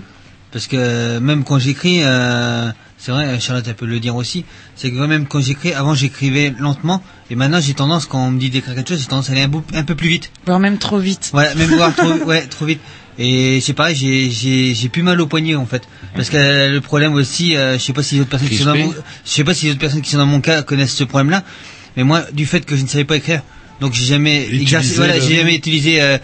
[0.50, 2.70] Parce que même quand j'écris, euh,
[3.04, 6.54] c'est vrai, Charlotte elle peut le dire aussi, c'est que même quand j'écris, avant j'écrivais
[6.58, 9.32] lentement, et maintenant j'ai tendance, quand on me dit d'écrire quelque chose, j'ai tendance à
[9.32, 10.30] aller un, peu- un peu plus vite.
[10.46, 11.28] Voire même trop vite.
[11.32, 12.80] Voilà, même voir trop, ouais, trop vite.
[13.18, 15.82] Et c'est pareil, j'ai, j'ai, j'ai plus mal au poignet en fait,
[16.16, 18.56] parce que euh, le problème aussi, euh, je sais pas si les autres personnes qui
[18.56, 18.92] sont dans mon,
[19.24, 21.44] je sais pas si les autres personnes qui sont dans mon cas connaissent ce problème-là,
[21.96, 23.42] mais moi, du fait que je ne savais pas écrire,
[23.80, 26.18] donc j'ai jamais Utiliser exercé, voilà, le- j'ai jamais utilisé euh,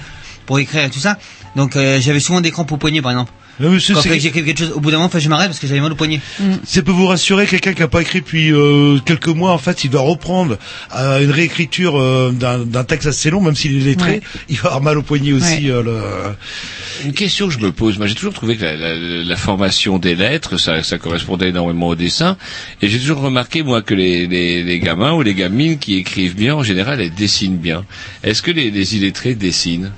[0.47, 1.19] pour écrire et tout ça,
[1.57, 3.32] donc euh, j'avais souvent des crampes au poignet par exemple.
[3.61, 5.66] Non, c'est- Quand c'est- j'écrive quelque chose, au bout d'un moment, je m'arrête parce que
[5.66, 6.20] j'avais mal au poignet.
[6.65, 9.85] Ça peut vous rassurer, quelqu'un qui n'a pas écrit depuis euh, quelques mois, en fait,
[9.85, 10.57] il doit reprendre
[10.97, 14.20] euh, une réécriture euh, d'un d'un texte assez long, même s'il est lettré, Ouais.
[14.49, 15.66] il va avoir mal au poignet aussi.
[15.66, 15.70] Ouais.
[15.70, 18.97] euh, le- Une question que je me pose, moi j'ai toujours trouvé que la, la-
[19.24, 22.37] la formation des lettres, ça, ça correspondait énormément au dessin,
[22.82, 26.35] et j'ai toujours remarqué moi que les, les, les gamins ou les gamines qui écrivent
[26.35, 27.85] bien, en général, elles dessinent bien.
[28.23, 29.93] Est-ce que les, les illettrés dessinent?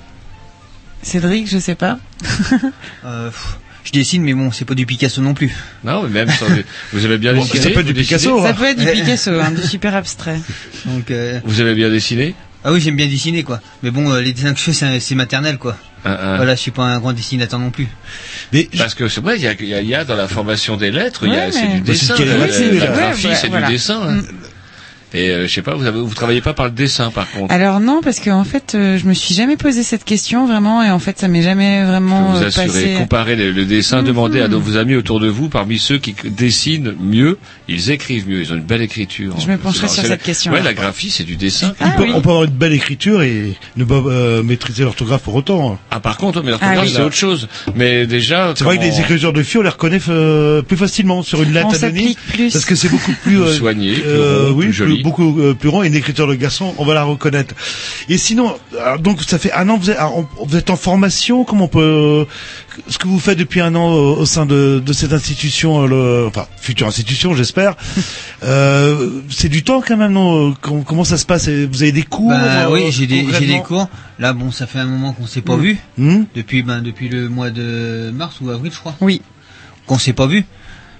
[1.03, 1.99] Cédric, je sais pas.
[3.05, 5.53] Euh, pff, je dessine, mais bon, c'est pas du Picasso non plus.
[5.83, 6.45] Non, mais même sans,
[6.93, 8.53] vous avez bien Bon, dessiné ça peut être du Picasso, Ça hein.
[8.53, 10.39] peut être du Picasso, hein, du super abstrait.
[10.85, 12.33] Donc, euh, Vous avez bien dessiné
[12.65, 13.59] ah oui, j'aime bien dessiner, quoi.
[13.83, 15.75] Mais bon, euh, les dessins que je fais, c'est- maternel, quoi.
[16.05, 17.89] Un- un- Voilà, je suis pas un grand dessinateur non plus.
[18.53, 20.15] Mais Parce que c'est vrai, il y a, il y a- il y a dans
[20.15, 22.71] la formation des lettres, il y a Ouais, c'est du Bah, c'est dessin, la, c'est-
[22.71, 23.67] la ouais, graphie, ouais, c'est voilà.
[23.67, 24.01] du dessin.
[24.01, 24.21] hein.
[25.13, 27.53] Et euh, je sais pas, vous avez, vous travaillez pas par le dessin par contre.
[27.53, 30.81] Alors non, parce que en fait, euh, je me suis jamais posé cette question vraiment,
[30.83, 32.95] et en fait, ça m'est jamais Je peux vraiment vous euh, assurer, passé.
[32.97, 34.07] comparez le, le dessin, Mhm.
[34.07, 37.37] demandez à vos amis autour de vous, parmi ceux qui dessinent mieux,
[37.67, 39.35] ils écrivent mieux, ils ont une belle écriture.
[39.39, 41.73] Je me pencherai sur cette question, Ouais, la graphie, c'est du dessin.
[41.79, 42.11] Ah on, peut, oui.
[42.15, 45.73] on peut avoir une belle écriture et ne pas euh, maîtriser l'orthographe pour autant.
[45.73, 45.79] hein.
[45.91, 46.91] Ah, par contre, mais l'orthographe, Ah oui.
[46.95, 47.47] c'est autre chose.
[47.75, 51.21] Mais déjà, C'est vrai que les écritures de filles, on les reconnaît euh, plus facilement
[51.23, 52.07] sur une lettre On anonyme.
[52.13, 52.51] s'applique plus.
[52.51, 55.02] Parce que c'est beaucoup plus euh, Soigné, plus euh, oui, plus joli.
[55.03, 55.83] Beaucoup euh, plus rond.
[55.83, 57.53] Et une écriture de garçon, on va la reconnaître.
[58.09, 60.75] Et sinon, alors, donc ça fait un an, vous êtes, alors, on- vous êtes en
[60.75, 61.43] formation.
[61.43, 62.25] Comment on peut euh,
[62.87, 65.87] ce que vous faites depuis un an au, au sein de, de cette institution, euh,
[65.87, 67.75] le, enfin future institution, j'espère.
[68.43, 71.47] euh, c'est du temps quand même, non comment, comment ça se passe?
[71.49, 73.25] Vous avez des cours Bah euh, oui, j'ai des, j'ai des
[73.57, 73.89] concrètement cours.
[74.19, 75.61] Là, bon, ça fait un moment qu'on s'est pas Mm.
[75.61, 75.77] vu.
[75.97, 78.95] Hmm Depuis, ben, depuis le mois de mars ou avril, je crois.
[79.01, 79.21] Oui.
[79.85, 80.45] Qu'on s'est pas vu.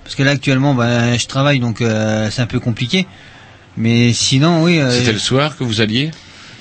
[0.04, 3.08] Parce que là, actuellement, ben, je travaille, donc euh, c'est un peu compliqué.
[3.78, 4.80] Mais sinon, oui.
[4.80, 6.12] euh, C'était le soir que vous alliez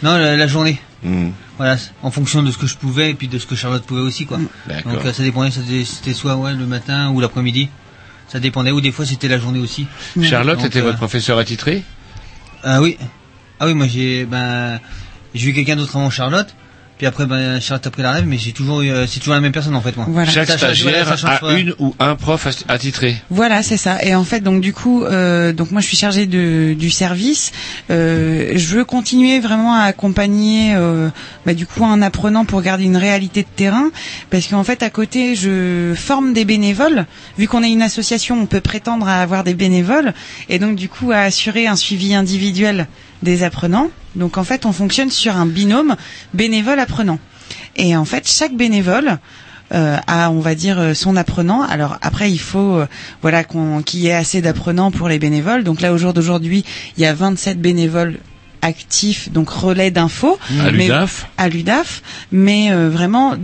[0.03, 0.79] Non, la, la journée.
[1.03, 3.85] Hmm, Voilà, en fonction de ce que je pouvais et puis de ce que Charlotte
[3.85, 4.39] pouvait aussi, quoi.
[4.67, 4.93] D'accord.
[4.93, 7.69] Donc euh, ça dépendait, c'était soit ouais, le matin ou l'après-midi.
[8.29, 9.87] Ça dépendait, ou des fois c'était la journée aussi.
[10.23, 11.83] Charlotte Donc, était euh, votre professeur attitré?
[12.63, 12.97] Ah oui.
[13.61, 14.81] Ah oui, moi j'ai ben
[15.35, 16.55] j'ai eu quelqu'un d'autre avant Charlotte.
[17.03, 19.35] Puis après ben Charlotte a pris la rêve, mais j'ai toujours eu, euh, c'est toujours
[19.35, 20.07] la même personne en fait moi.
[20.09, 20.31] Voilà.
[20.31, 23.17] Chaque Ça stagiaire a une ou un prof atti- attitré.
[23.29, 24.05] Voilà, c'est ça.
[24.05, 27.51] Et en fait, donc du coup, euh, donc moi je suis chargée de, du service.
[27.91, 31.09] Euh, je veux continuer vraiment à accompagner, euh,
[31.45, 33.91] bah, du coup, un apprenant pour garder une réalité de terrain,
[34.31, 37.07] parce qu'en fait, à côté, je forme des bénévoles.
[37.37, 40.15] Vu qu'on est une association, on peut prétendre à avoir des bénévoles,
[40.49, 42.87] et donc du coup à assurer un suivi individuel
[43.23, 43.89] des apprenants.
[44.17, 45.97] Donc en fait, on fonctionne sur un binôme
[46.35, 47.19] bénévole-apprenant.
[47.77, 49.19] Et en fait, chaque bénévole
[49.75, 51.63] euh, à, on va dire, euh, son apprenant.
[51.63, 52.87] Alors après, il faut, euh,
[53.23, 55.65] voilà, qu'on- qu'il y ait assez d'apprenants pour les bénévoles.
[55.65, 56.63] Donc là, au jour d'aujourd'hui,
[56.99, 58.19] il y a 27 bénévoles
[58.61, 60.39] actifs, donc relais d'infos.
[60.61, 63.35] À l'UDAF À l'UDAF, mais euh, vraiment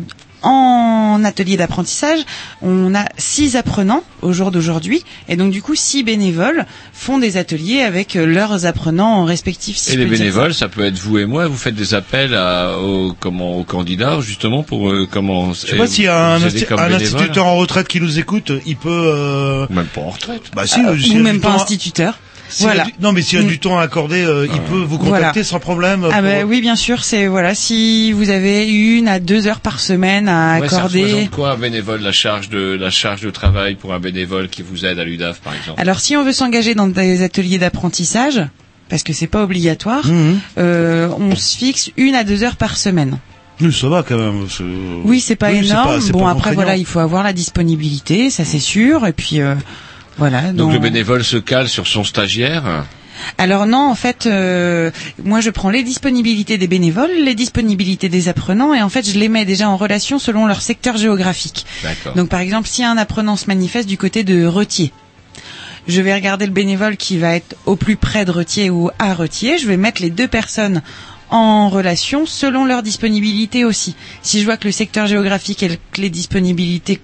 [0.49, 2.21] en atelier d'apprentissage,
[2.63, 7.37] on a six apprenants au jour d'aujourd'hui, et donc du coup six bénévoles font des
[7.37, 9.77] ateliers avec euh, leurs apprenants respectifs.
[9.77, 10.11] si Et les ça.
[10.11, 11.47] bénévoles, ça peut être vous et moi.
[11.47, 15.53] Vous faites des appels à, aux, comment, aux candidats, justement, pour euh, comment.
[15.53, 18.53] Je sais pas s'il y a un, insti- un instituteur en retraite qui nous écoute,
[18.67, 18.89] il peut.
[19.15, 19.67] Euh...
[19.71, 20.43] Même pas en retraite.
[20.55, 22.19] Bah si, Euh, ou même pas instituteur.
[22.61, 22.85] Voilà.
[22.85, 23.49] du- Non, mais s'il y a Mm.
[23.49, 25.45] du temps à accorder, euh, il peut vous contacter Voilà.
[25.45, 26.07] sans problème.
[26.13, 29.81] Ah bah oui, bien sûr, c'est voilà, si vous avez une à deux heures par
[29.81, 31.03] semaine à Ouais, ça accorder.
[31.05, 34.63] représente quoi un bénévole, la charge de la charge de travail pour un bénévole qui
[34.63, 38.41] vous aide à l'UDAF, par exemple Alors si on veut s'engager dans des ateliers d'apprentissage,
[38.89, 40.39] parce que c'est pas obligatoire, Mhm.
[40.59, 43.19] euh, on se fixe une à deux heures par semaine.
[43.61, 44.47] Oui, ça va quand même.
[45.05, 45.99] Oui, c'est pas Oui, énorme.
[46.11, 49.05] bon, pas après voilà, il faut avoir la disponibilité, ça c'est sûr.
[49.07, 49.55] Et puis euh,
[50.19, 50.53] voilà.
[50.53, 52.85] Donc le bénévole se cale sur son stagiaire.
[53.37, 54.91] Alors non, en fait, euh,
[55.25, 59.19] moi je prends les disponibilités des bénévoles, les disponibilités des apprenants, et en fait je
[59.19, 61.67] les mets déjà en relation selon leur secteur géographique.
[62.17, 64.93] Donc par exemple, si un apprenant se manifeste du côté de Retier,
[65.87, 69.15] je vais regarder le bénévole qui va être au plus près de Retier ou à
[69.15, 70.83] Retier, je vais mettre les deux personnes
[71.31, 73.95] en relation selon leur disponibilité aussi.
[74.23, 77.01] Si je vois que le secteur géographique et que les disponibilités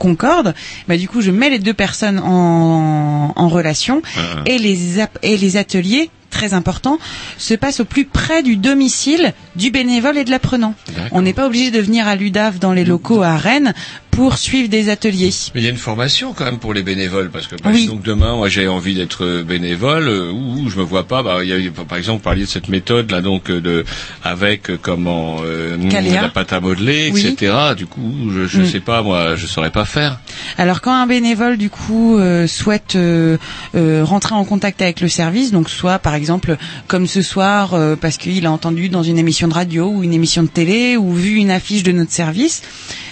[0.00, 0.54] con- concordent,
[0.88, 4.20] bah du coup je mets les deux personnes en, en relation Ah.
[4.46, 6.98] et les ap- et les ateliers très important
[7.38, 10.74] se passent au plus près du domicile du bénévole et de l'apprenant.
[11.12, 13.74] On n'est pas obligé de venir à l'UDAF dans les locaux à Rennes
[14.10, 15.30] pour suivre des ateliers.
[15.54, 17.82] Mais il y a une formation quand même pour les bénévoles parce que Oui.
[17.84, 21.38] exemple demain moi j'ai envie d'être bénévole euh, ou, ou je me vois pas bah
[21.42, 23.84] il y a par exemple vous parliez de cette méthode là donc euh, de
[24.24, 25.76] avec euh, comment euh,
[26.20, 27.26] la pâte à modeler Oui.
[27.26, 28.66] etc du coup je, je Mm.
[28.66, 30.20] sais pas moi je saurais pas faire
[30.58, 33.38] Alors quand un bénévole du coup euh, souhaite euh,
[33.74, 36.56] euh, rentrer en contact avec le service, donc soit par exemple
[36.88, 40.12] comme ce soir euh, parce qu'il a entendu dans une émission de radio ou une
[40.12, 42.62] émission de télé ou vu une affiche de notre service,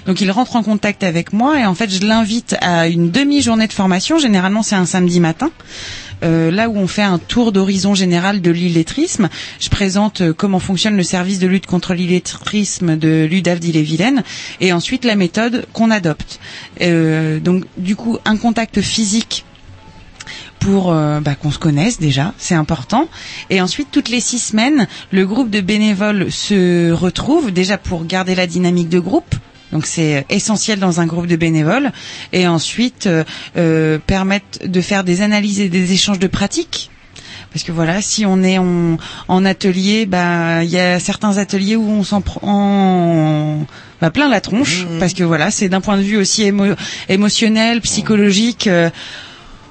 [0.09, 3.67] donc il rentre en contact avec moi et en fait je l'invite à une demi-journée
[3.67, 4.19] de formation.
[4.19, 5.51] Généralement c'est un samedi matin.
[6.25, 9.29] Euh, là où on fait un tour d'horizon général de l'illettrisme,
[9.61, 14.25] je présente euh, comment fonctionne le service de lutte contre l'illettrisme de l'UDAF d'Ille-et-Vilaine
[14.61, 16.41] et ensuite la méthode qu'on adopte.
[16.81, 19.45] Euh, donc du coup un contact physique
[20.59, 23.09] pour euh, bah, qu'on se connaisse déjà, c'est important.
[23.51, 28.35] Et ensuite, toutes les six semaines, le groupe de bénévoles se retrouve déjà pour garder
[28.35, 29.35] la dynamique de groupe.
[29.73, 31.93] Donc c'est essentiel dans un groupe de bénévoles.
[32.33, 33.25] Et ensuite, euh,
[33.57, 36.91] euh, permettre de faire des analyses et des échanges de pratiques.
[37.53, 41.77] Parce que voilà, si on est en, en atelier, bah il y a certains ateliers
[41.77, 43.67] où on s'en prend
[44.03, 46.77] bah, plein la tronche, parce que voilà, c'est d'un point de vue aussi émo-
[47.09, 48.67] émotionnel, psychologique.
[48.67, 48.91] euh,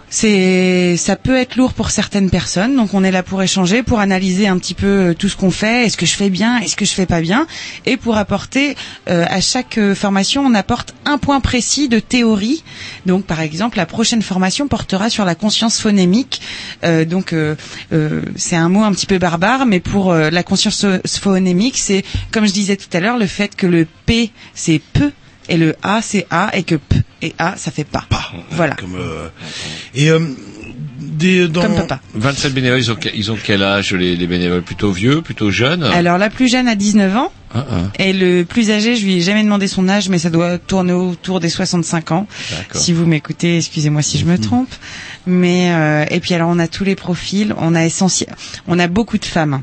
[0.10, 4.00] c'est ça peut être lourd pour certaines personnes donc on est là pour échanger pour
[4.00, 5.86] analyser un petit peu euh, tout ce qu'on fait.
[5.86, 7.46] Est-ce que je fais bien est-ce que je fais pas bien?
[7.86, 8.76] Et pour apporter
[9.10, 12.64] euh, à chaque euh, formation on apporte un point précis de théorie.
[13.06, 16.42] Donc par exemple la prochaine formation portera sur la conscience phonémique.
[16.84, 17.56] Euh, donc euh,
[17.92, 22.04] euh, c'est un mot un petit peu barbare mais pour la conscience pho- phonémique c'est
[22.32, 25.12] comme je disais tout à l'heure le fait que le p c'est peu
[25.50, 28.06] et le a c'est a et que p et a ça fait pas
[28.52, 28.76] voilà
[29.96, 30.20] Et euh,
[31.00, 31.62] des, dans...
[31.62, 32.00] Comme papa.
[32.16, 34.62] 27 bénévoles ils ont, ils ont quel âge les, les bénévoles?
[34.62, 35.84] Plutôt vieux plutôt jeunes?
[35.84, 37.76] Alors la plus jeune a 19 ans Ah, ah.
[37.98, 40.94] et le plus âgé, je lui ai jamais demandé son âge, mais ça doit tourner
[40.94, 42.28] autour des 65 ans.
[42.52, 42.82] D'accord.
[42.82, 44.70] Si vous m'écoutez, excusez-moi si je me trompe.
[45.26, 48.36] Mais euh, et puis alors on a tous les profils, on a essentiel,
[48.68, 49.62] on a beaucoup de femmes.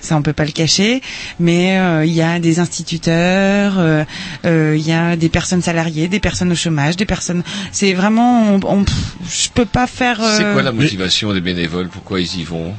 [0.00, 1.02] Ça on peut pas le cacher,
[1.40, 4.04] mais euh, il y a des instituteurs, euh,
[4.44, 7.42] euh, il y a des personnes salariées, des personnes au chômage, des personnes.
[7.72, 8.84] C'est vraiment, on, on-
[9.28, 10.22] je peux pas faire.
[10.22, 11.88] euh, c'est quoi la motivation des bénévoles?
[11.88, 12.74] Pourquoi ils y vont?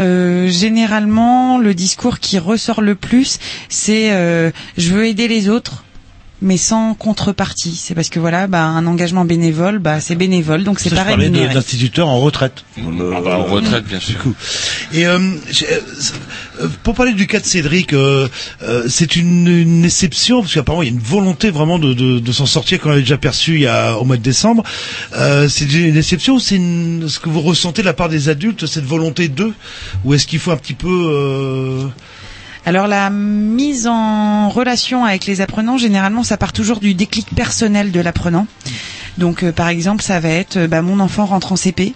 [0.00, 5.84] Euh, généralement, le discours qui ressort le plus, c'est euh, je veux aider les autres,
[6.44, 7.74] mais sans contrepartie.
[7.74, 11.02] C'est parce que voilà, bah, un engagement bénévole, bah, c'est bénévole, donc c'est Ça, pas
[11.02, 11.54] je parlais rémunéré.
[11.54, 12.64] d'instituteurs en retraite.
[12.78, 14.16] Ah bah, en retraite, bien sûr.
[14.92, 15.18] Et euh,
[15.50, 15.66] j'ai-
[16.60, 18.28] euh, pour parler du cas de Cédric, euh,
[18.62, 22.18] euh, c'est une, une exception parce qu'apparemment il y a une volonté vraiment de, de,
[22.20, 24.62] de s'en sortir qu'on avait déjà perçu il y a au mois de décembre.
[25.16, 28.28] Euh, c'est une exception ou c'est une- ce que vous ressentez de la part des
[28.28, 29.54] adultes cette volonté d'eux
[30.04, 31.86] ou est-ce qu'il faut un petit peu euh,
[32.66, 37.92] Alors la mise en relation avec les apprenants, généralement, ça part toujours du déclic personnel
[37.92, 38.46] de l'apprenant.
[39.18, 41.94] Donc, euh, par exemple, ça va être, euh, bah, mon enfant rentre en CP.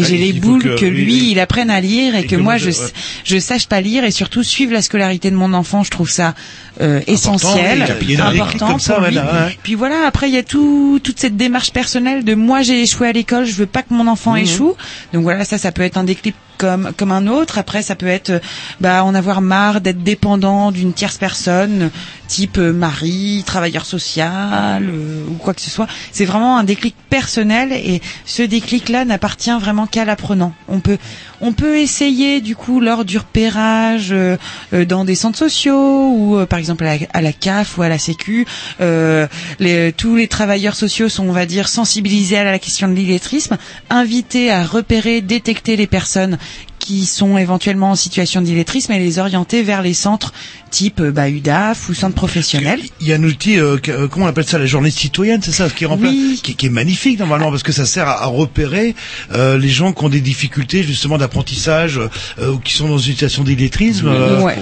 [0.00, 2.36] Et j'ai les il faut boules que- lui, il apprenne à lire et, Et que,
[2.36, 2.86] que moi, je, je- ouais.
[3.24, 5.82] je sache pas lire et surtout suivre la scolarité de mon enfant.
[5.82, 6.34] Je trouve ça
[6.80, 7.82] euh, essentiel,
[8.20, 9.16] important comme ça, pour ouais, lui.
[9.16, 9.58] là, ouais.
[9.62, 13.08] Puis voilà, après il y a tout, toute cette démarche personnelle de moi j'ai échoué
[13.08, 14.38] à l'école, je veux pas que mon enfant Mhm.
[14.38, 14.74] échoue.
[15.12, 17.58] Donc voilà, ça, ça peut être un déclic comme comme un autre.
[17.58, 18.38] Après, ça peut être euh,
[18.80, 21.90] bah en avoir marre d'être dépendant d'une tierce personne,
[22.26, 25.86] type euh, mari, travailleur social euh, ou quoi que ce soit.
[26.12, 30.52] C'est vraiment un déclic personnel et ce déclic-là n'appartient vraiment qu'à l'apprenant.
[30.68, 30.98] On peut
[31.40, 34.36] on peut essayer du coup lors du repérage euh,
[34.72, 37.98] euh, dans des centres sociaux ou euh, par exemple à la, CAF ou à la
[37.98, 38.46] Sécu.
[38.80, 39.26] euh,
[39.58, 43.56] les, tous les travailleurs sociaux sont on va dire sensibilisés à la question de l'illettrisme,
[43.90, 46.38] invités à repérer, détecter les personnes
[46.86, 50.32] qui sont éventuellement en situation d'illettrisme et les orienter vers les centres
[50.70, 52.80] type euh, bah, UDAF ou centres professionnels.
[53.00, 55.50] Il y a un outil, euh, euh, comment on appelle ça, la journée citoyenne, c'est
[55.50, 56.12] ça, ce qui remplace,
[56.44, 58.94] qui, qui est magnifique normalement parce que ça sert à, à repérer
[59.32, 61.98] euh, les gens qui ont des difficultés justement d'apprentissage
[62.38, 64.06] euh, ou qui sont dans une situation d'illettrisme.
[64.06, 64.56] euh, Ouais.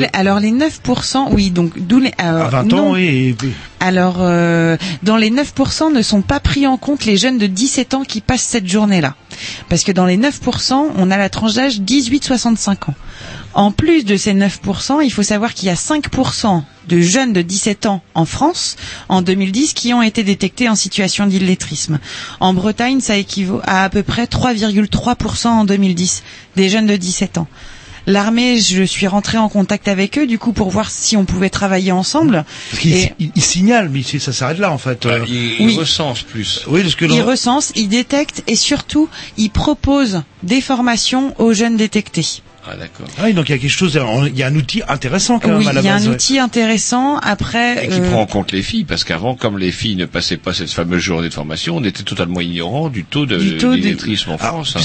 [0.00, 2.78] les- alors les 9%, oui, donc d'où les alors, À 20 non.
[2.88, 3.36] ans, oui.
[3.42, 3.48] et-
[3.78, 7.94] Alors, euh, dans les 9% ne sont pas pris en compte les jeunes de 17
[7.94, 9.14] ans qui passent cette journée-là.
[9.68, 12.94] Parce que dans les 9%, on a la tranche d'âge 18-65 ans.
[13.52, 17.42] En plus de ces 9%, il faut savoir qu'il y a 5% de jeunes de
[17.42, 18.76] 17 ans en France
[19.08, 21.98] en 2010 qui ont été détectés en situation d'illettrisme.
[22.40, 26.22] En Bretagne, ça équivaut à à peu près 3,3% en 2010
[26.56, 27.48] des jeunes de 17 ans.
[28.10, 31.48] L'armée, je suis rentrée en contact avec eux, du coup, pour voir si on pouvait
[31.50, 32.44] travailler ensemble.
[32.70, 35.06] Parce qu'il Et- il, il signale, mais ça s'arrête là en fait.
[35.06, 35.24] euh.
[35.28, 35.72] Il, Oui.
[35.74, 36.64] il recense plus.
[36.66, 41.76] Oui, parce que Ils recensent, ils détectent et surtout, ils proposent des formations aux jeunes
[41.76, 42.42] détectés.
[42.66, 43.06] Ah d'accord.
[43.18, 45.48] Ah oui, donc il y a quelque chose, il y a un outil intéressant quand
[45.48, 46.04] oui, même à la il y a base.
[46.04, 46.14] un ouais.
[46.14, 47.16] outil intéressant.
[47.18, 50.04] Après, Et qui euh, prend en compte les filles, parce qu'avant, comme les filles ne
[50.04, 53.56] passaient pas cette fameuse journée de formation, on était totalement ignorant du taux de Du
[53.56, 54.76] taux de- d'illettrisme en Alors, France.
[54.76, 54.80] hein.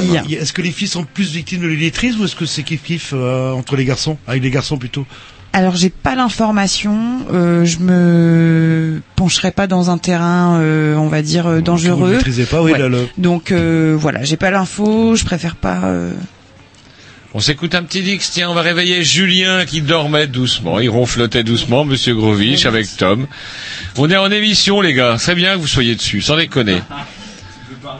[0.00, 0.22] Filles.
[0.28, 2.82] y- est-ce que les filles sont plus victimes de l'illettrisme ou est-ce que c'est kiff
[2.82, 5.06] kiff euh, entre les garçons, avec les garçons plutôt?
[5.52, 6.96] Alors j'ai pas l'information.
[7.32, 11.62] euh, je me pencherai pas dans un terrain, euh, on va dire euh, Que vous
[11.64, 12.08] dangereux.
[12.10, 12.78] ne maîtrisez pas, oui, Ouais.
[12.78, 15.16] là, le- Donc euh, voilà, j'ai pas l'info.
[15.16, 15.80] Je préfère pas.
[17.32, 21.44] On s'écoute un petit Dix, tiens, on va réveiller Julien qui dormait doucement, il ronflotait
[21.44, 23.28] doucement, Monsieur Grovich avec Tom.
[23.96, 26.80] On est en émission les gars, c'est bien que vous soyez dessus, sans déconner.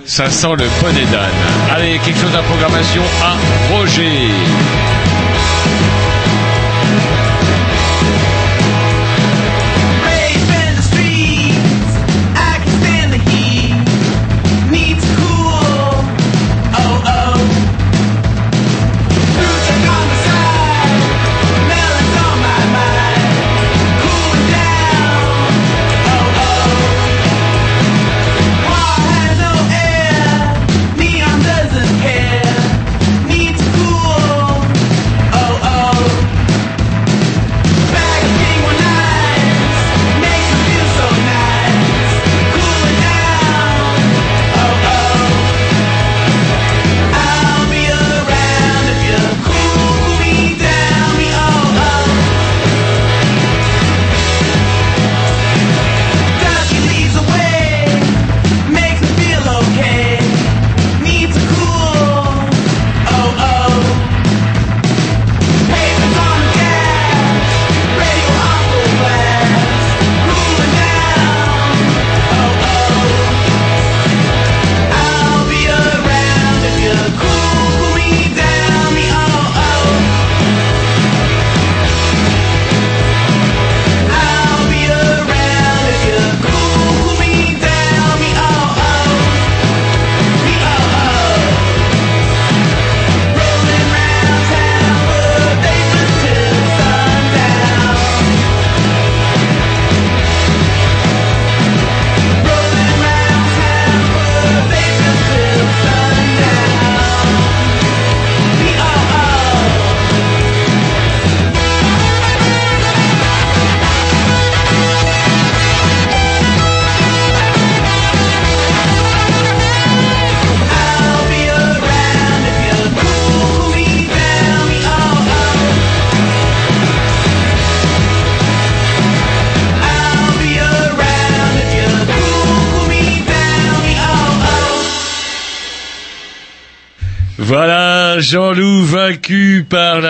[0.05, 1.31] Ça sent le bonnet d'âne.
[1.71, 3.37] Allez, quelque chose à programmation à
[3.73, 4.31] Roger.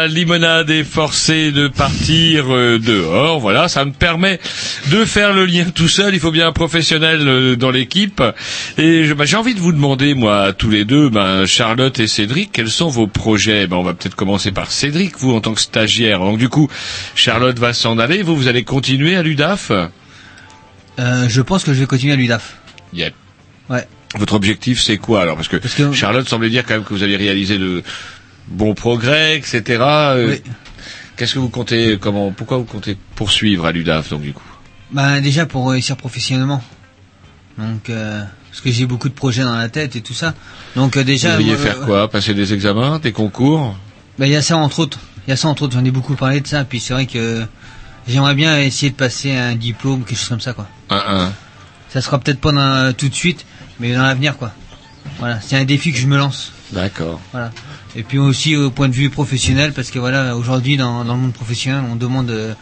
[0.01, 3.39] La limonade et forcé de partir euh, dehors.
[3.39, 4.41] Voilà, ça me permet
[4.91, 6.15] de faire le lien tout seul.
[6.15, 8.23] Il faut bien un professionnel euh, dans l'équipe.
[8.79, 12.07] Et bah, j'ai envie de vous demander, moi, à tous les deux, ben, Charlotte et
[12.07, 13.67] Cédric, quels sont vos projets?
[13.67, 16.21] Ben, On va peut-être commencer par Cédric, vous en tant que stagiaire.
[16.21, 16.71] Donc du coup,
[17.15, 18.23] Charlotte va s'en aller.
[18.23, 19.71] Vous, vous allez continuer à l'UDAF
[20.99, 22.57] Euh, je pense que je vais continuer à l'UDAF.
[22.95, 23.13] Yep.
[23.69, 23.87] Ouais.
[24.17, 25.37] Votre objectif, c'est quoi alors?
[25.37, 25.59] Parce que,
[25.93, 27.83] Charlotte semblait dire quand même que vous avez réalisé de
[28.51, 29.63] bons progrès, etc.
[29.81, 30.37] Euh,
[31.17, 34.43] Qu'est-ce que vous comptez Comment Pourquoi vous comptez poursuivre à l'UDAF donc du coup?
[34.91, 36.63] Bah déjà pour réussir professionnellement.
[37.59, 40.35] Donc euh, parce que j'ai beaucoup de projets dans la tête et tout ça.
[40.77, 41.31] Donc euh, déjà.
[41.37, 42.11] Vous voudriez moi, faire quoi?
[42.11, 43.77] Passer des examens, des concours?
[44.19, 44.99] Bah il y a ça entre autres.
[45.27, 45.75] Il y a ça entre autres.
[45.75, 46.65] J'en ai beaucoup parlé de ça.
[46.65, 47.45] Puis c'est vrai que
[48.09, 50.67] j'aimerais bien essayer de passer un diplôme, quelque chose comme ça quoi.
[50.89, 51.33] Un, un.
[51.91, 53.45] Ça sera peut-être pas dans- tout de suite,
[53.79, 54.53] mais dans l'avenir quoi.
[55.19, 56.53] Voilà, c'est un défi que je me lance.
[56.73, 57.21] D'accord.
[57.33, 57.51] Voilà.
[57.97, 61.21] Et puis aussi au point de vue professionnel, parce que voilà, aujourd'hui dans, dans le
[61.21, 62.55] monde professionnel, on demande, euh,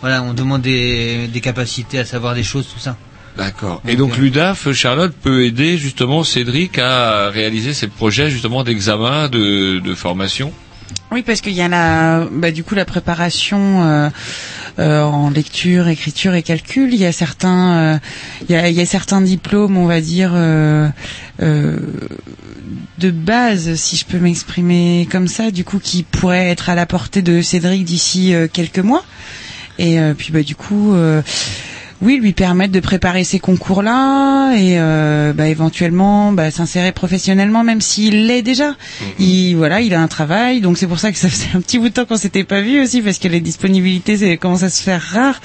[0.00, 2.96] voilà, on demande des, des capacités à savoir des choses, tout ça.
[3.36, 3.80] D'accord.
[3.86, 9.78] Et donc l'UDAF, Charlotte, peut aider justement Cédric à réaliser ses projets justement d'examen, de,
[9.78, 10.52] de formation?
[11.12, 14.10] Oui, parce qu'il y a la, bah, du coup, la préparation
[14.78, 16.92] euh, en lecture, écriture et calcul.
[16.92, 17.98] Il y a certains, euh,
[18.48, 20.88] il, y a, il y a certains diplômes, on va dire, euh,
[21.42, 21.76] euh,
[22.98, 26.86] de base, si je peux m'exprimer comme ça, du coup, qui pourraient être à la
[26.86, 29.04] portée de Cédric d'ici euh, quelques mois.
[29.78, 30.94] Et puis, bah, du coup.
[32.02, 37.82] Oui, lui permettre de préparer ces concours-là et euh, bah, éventuellement bah, s'insérer professionnellement, même
[37.82, 38.74] s'il l'est déjà.
[39.18, 41.78] Il voilà, il a un travail, donc c'est pour ça que ça faisait un petit
[41.78, 44.70] bout de temps qu'on s'était pas vu aussi parce que les disponibilités c'est commence à
[44.70, 45.40] se faire rare.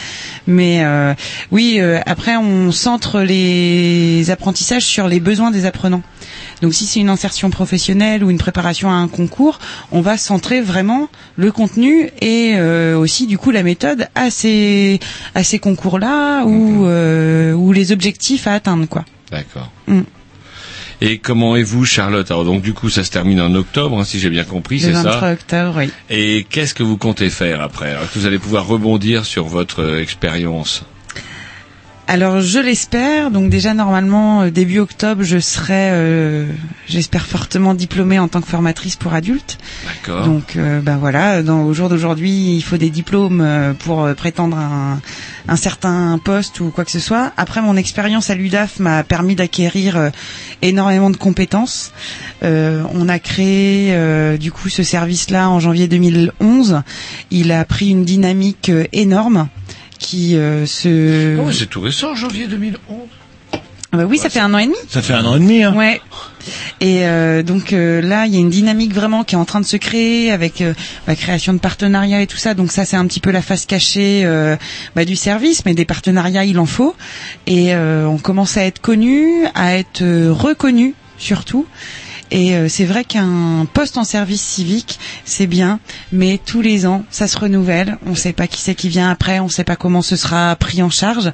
[0.47, 1.13] Mais euh,
[1.51, 6.03] oui, euh, après on centre les apprentissages sur les besoins des apprenants.
[6.61, 9.59] Donc si c'est une insertion professionnelle ou une préparation à un concours,
[9.91, 14.99] on va centrer vraiment le contenu et euh, aussi du coup la méthode à ces
[15.33, 19.05] à ces concours-là ou euh, ou les objectifs à atteindre quoi.
[19.31, 19.71] D'accord.
[19.87, 20.01] Mm.
[21.01, 22.29] Et comment est vous, Charlotte?
[22.31, 24.81] Alors donc du coup, ça se termine en octobre, hein, si j'ai bien compris, Le
[24.81, 25.91] c'est 23 ça octobre, oui.
[26.09, 27.91] Et qu'est-ce que vous comptez faire après?
[27.91, 30.83] Alors que vous allez pouvoir rebondir sur votre euh, expérience?
[32.07, 33.31] Alors je l'espère.
[33.31, 36.45] Donc déjà normalement euh, début octobre, je serai, euh,
[36.87, 39.57] j'espère fortement diplômée en tant que formatrice pour adultes.
[39.87, 40.25] D'accord.
[40.25, 44.13] Donc euh, ben voilà, dans, au jour d'aujourd'hui, il faut des diplômes euh, pour euh,
[44.13, 44.99] prétendre un,
[45.47, 47.31] un certain poste ou quoi que ce soit.
[47.37, 50.11] Après mon expérience à l'UDAF m'a permis d'acquérir
[50.61, 51.91] énormément de compétences.
[52.43, 56.81] Euh, on a créé euh, du coup ce service-là en janvier 2011.
[57.31, 59.47] Il a pris une dynamique énorme
[60.05, 62.79] qui euh, se Oh, c'est tout récent, janvier 2011.
[63.53, 63.57] ah
[63.97, 64.75] bah oui, ça fait un an et demi.
[64.87, 65.63] Ça fait un an et demi.
[65.63, 65.73] Hein.
[65.75, 65.99] Ouais.
[66.79, 69.61] Et euh, donc euh, là, il y a une dynamique vraiment qui est en train
[69.61, 70.73] de se créer avec euh,
[71.07, 72.53] la création de partenariats et tout ça.
[72.53, 74.55] Donc ça, c'est un petit peu la face cachée euh,
[74.95, 76.95] bah, du service, mais des partenariats, il en faut.
[77.47, 81.65] Et euh, on commence à être connu, à être euh, reconnu surtout.
[82.31, 85.79] Et euh, c'est vrai qu'un poste en service civique, c'est bien,
[86.11, 87.97] mais tous les ans, ça se renouvelle.
[88.05, 90.15] On ne sait pas qui c'est qui vient après, on ne sait pas comment ce
[90.15, 91.31] sera pris en charge.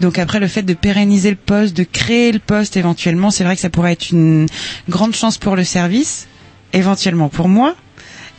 [0.00, 3.54] Donc après, le fait de pérenniser le poste, de créer le poste éventuellement, c'est vrai
[3.54, 4.46] que ça pourrait être une
[4.88, 6.28] grande chance pour le service,
[6.72, 7.74] éventuellement pour moi.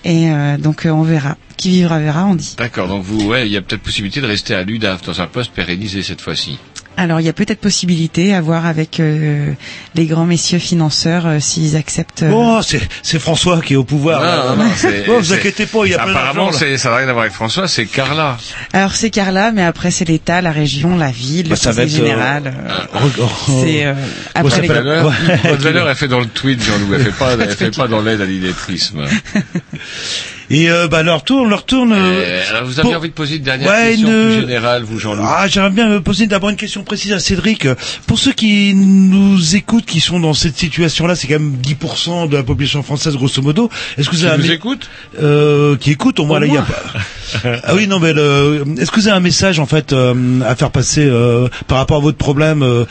[0.03, 1.37] Et euh, donc euh, on verra.
[1.57, 2.55] Qui vivra verra, on dit.
[2.57, 5.27] D'accord, donc vous, ouais, il y a peut-être possibilité de rester à l'UDAF dans un
[5.27, 6.59] poste pérennisé cette fois-ci.
[6.97, 9.51] Alors il y a peut-être possibilité à voir avec euh,
[9.95, 12.23] les grands messieurs financeurs euh, s'ils acceptent.
[12.23, 14.21] euh, Oh, c'est c'est François qui est au pouvoir.
[14.21, 16.89] Non, non, non, c'est- Oh, vous inquiétez pas, il y a plein Apparemment, c'est- ça
[16.91, 18.37] n'a rien à voir avec François, c'est Carla.
[18.71, 21.85] Alors c'est Carla, mais après c'est l'État, la région, la ville, Bah, le va conseil
[21.93, 22.43] euh, général.
[22.47, 23.27] euh, Oh,
[23.61, 23.93] c'est euh,
[24.33, 25.49] après les Votre valeur, Ouais.
[25.49, 26.93] votre valeur, elle fait dans le tweet, Jean-Loup.
[26.95, 29.03] Elle fait pas, elle fait pas dans l'aide à l'illettrisme.
[30.51, 31.91] Et euh, bah leur tourne, leur tourne.
[31.91, 34.41] euh, Euh, alors, vous avez pour- envie de poser une dernière Ouais, question une- plus
[34.41, 37.67] générale, vous, Jean-Loup Ah, j'aimerais bien me poser d'abord une question précise à Cédric.
[38.05, 42.37] Pour ceux qui nous écoutent, qui sont dans cette situation-là, c'est quand même 10% de
[42.37, 43.69] la population française, grosso modo.
[43.97, 44.89] Est-ce que vous Qui avez un nous écoutent
[45.21, 47.59] euh, qui écoutent au moins Au là, il y a pas.
[47.63, 50.55] ah oui, non, mais le- est-ce que vous avez un message en fait euh, à
[50.55, 52.85] faire passer euh, par rapport à votre problème euh,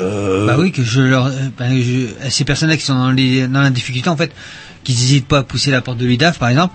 [0.00, 3.10] euh, Bah oui, que je leur, euh, bah, je- à ces personnes-là qui sont dans,
[3.10, 4.32] les, dans la difficulté, en fait,
[4.84, 6.74] qui n'hésitent pas à pousser la porte de l'UDAF, par exemple,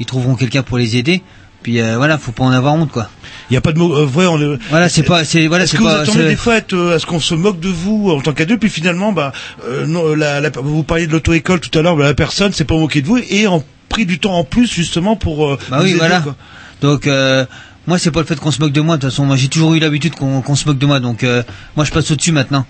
[0.00, 1.22] ils trouveront quelqu'un pour les aider.
[1.62, 3.08] Puis euh, voilà, faut pas en avoir honte, quoi.
[3.48, 3.94] Il y a pas de mots.
[3.94, 6.00] euh, ouais, on est- Voilà, c'est pas, c'est voilà, Est-ce c'est que vous pas.
[6.00, 8.58] attendez c'est- des fois à, euh, ce qu'on se moque de vous en tant qu'adulte,
[8.60, 9.32] puis finalement, bah,
[9.68, 12.64] euh, non, la, la- vous parliez de l'auto-école tout à l'heure, bah, la personne s'est
[12.64, 15.46] pas moquée de vous et en pris du temps en plus justement pour.
[15.46, 16.20] euh, Bah vous oui, aider, voilà.
[16.20, 16.34] quoi.
[16.80, 17.46] Donc euh,
[17.86, 18.96] moi, c'est pas le fait qu'on se moque de moi.
[18.96, 20.98] De toute façon, moi, j'ai toujours eu l'habitude qu'on se moque de moi.
[20.98, 21.44] Donc euh,
[21.76, 22.66] moi, je passe au-dessus maintenant.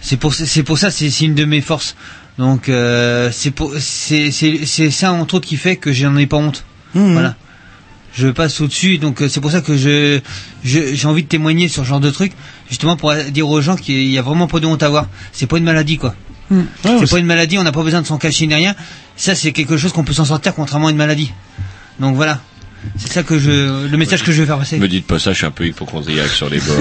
[0.00, 1.94] C'est pour c'est pour ça, c'est une de mes forces.
[2.38, 6.26] Donc euh, c'est pour c'est c'est c'est ça entre autres qui fait que j'en ai
[6.26, 6.64] pas honte.
[6.94, 7.12] Mhm.
[7.12, 7.34] Voilà.
[8.14, 10.20] Je passe au-dessus, donc euh, c'est pour ça que je
[10.64, 12.32] je- j'ai envie de témoigner sur ce genre de truc,
[12.68, 15.08] justement pour dire aux gens qu'il y a vraiment pas de honte à avoir.
[15.32, 16.14] C'est pas une maladie quoi.
[16.50, 16.62] Mm.
[16.82, 18.74] c'est pas une maladie, on n'a pas besoin de s'en cacher ni rien.
[19.16, 21.32] Ça c'est quelque chose qu'on peut s'en sortir contrairement à une maladie.
[22.00, 22.40] Donc voilà.
[22.96, 24.78] C'est ça que je le message que je veux faire passer.
[24.78, 26.76] Me dites pas ça, je suis un peu hypochondriaque sur les bords.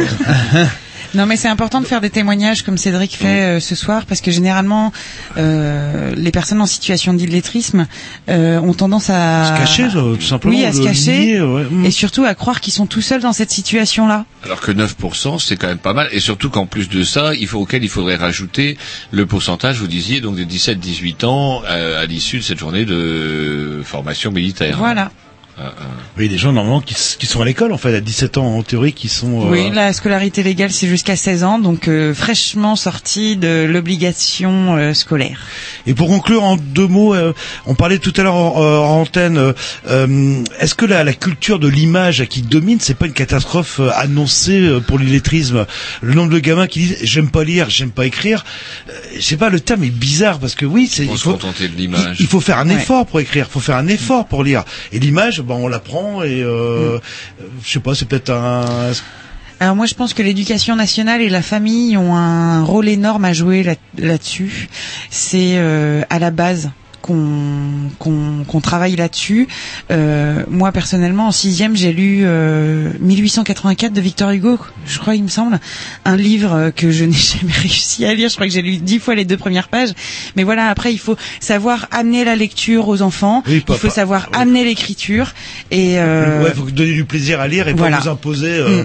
[1.13, 4.21] Non, mais c'est important de faire des témoignages comme Cédric fait euh, ce soir parce
[4.21, 4.91] que généralement,
[5.37, 7.87] euh, les personnes en situation d'illettrisme
[8.29, 11.63] euh, ont tendance à Se cacher, ça, tout simplement, Oui, à se cacher nier, ouais.
[11.69, 11.85] Mm.
[11.85, 14.25] et surtout à croire qu'ils sont tout seuls dans cette situation-là.
[14.43, 16.07] Alors que 9%, c'est quand même pas mal.
[16.11, 18.77] Et surtout qu'en plus de ça, il faut, auquel il faudrait rajouter
[19.11, 23.81] le pourcentage, vous disiez, donc des 17-18 ans euh, à l'issue de cette journée de
[23.83, 24.77] formation militaire.
[24.77, 25.11] Voilà.
[26.17, 28.63] Oui, des gens normalement qui, qui sont à l'école en fait à 17 ans en
[28.63, 29.41] théorie qui sont.
[29.47, 34.75] euh, Oui, la scolarité légale c'est jusqu'à 16 ans, donc euh, fraîchement sorti de l'obligation
[34.77, 35.39] euh, scolaire.
[35.87, 37.33] Et pour conclure en deux mots, euh,
[37.65, 39.53] on parlait tout à l'heure en, euh, en antenne.
[39.87, 43.89] euh, Est-ce que la, la culture de l'image qui domine, c'est pas une catastrophe euh,
[43.95, 45.65] annoncée euh, pour l'illettrisme?
[46.01, 48.45] Le nombre de gamins qui disent j'aime pas lire, j'aime pas écrire.
[48.89, 51.23] Euh, je sais pas, le terme est bizarre parce que oui, c'est Faut il se
[51.23, 52.17] faut, contenter de l'image.
[52.19, 52.75] il faut faire un Ouais.
[52.75, 54.63] effort pour écrire, il faut faire un effort pour lire.
[54.91, 56.99] Et l'image, ben on l'apprend et euh, euh,
[57.63, 58.91] je sais pas, c'est peut-être un.
[59.59, 63.33] Alors moi je pense que l'éducation nationale et la famille ont un rôle énorme à
[63.33, 64.69] jouer là- là-dessus.
[65.09, 66.69] C'est euh, à la base
[67.07, 69.47] qu'on travaille là-dessus.
[69.91, 75.23] Euh, moi personnellement en sixième j'ai lu euh, 1884 de Victor Hugo, je crois il
[75.23, 75.59] me semble,
[76.05, 78.29] un livre euh, que je n'ai jamais réussi à lire.
[78.29, 79.89] Je crois que j'ai lu dix fois les deux premières pages.
[80.35, 83.43] Mais voilà après il faut savoir amener la lecture aux enfants.
[83.47, 85.33] Oui, pas- il faut savoir amener l'écriture
[85.71, 87.97] et euh, Ouais, faut donner du plaisir à lire et voilà.
[87.97, 88.83] pas vous imposer euh,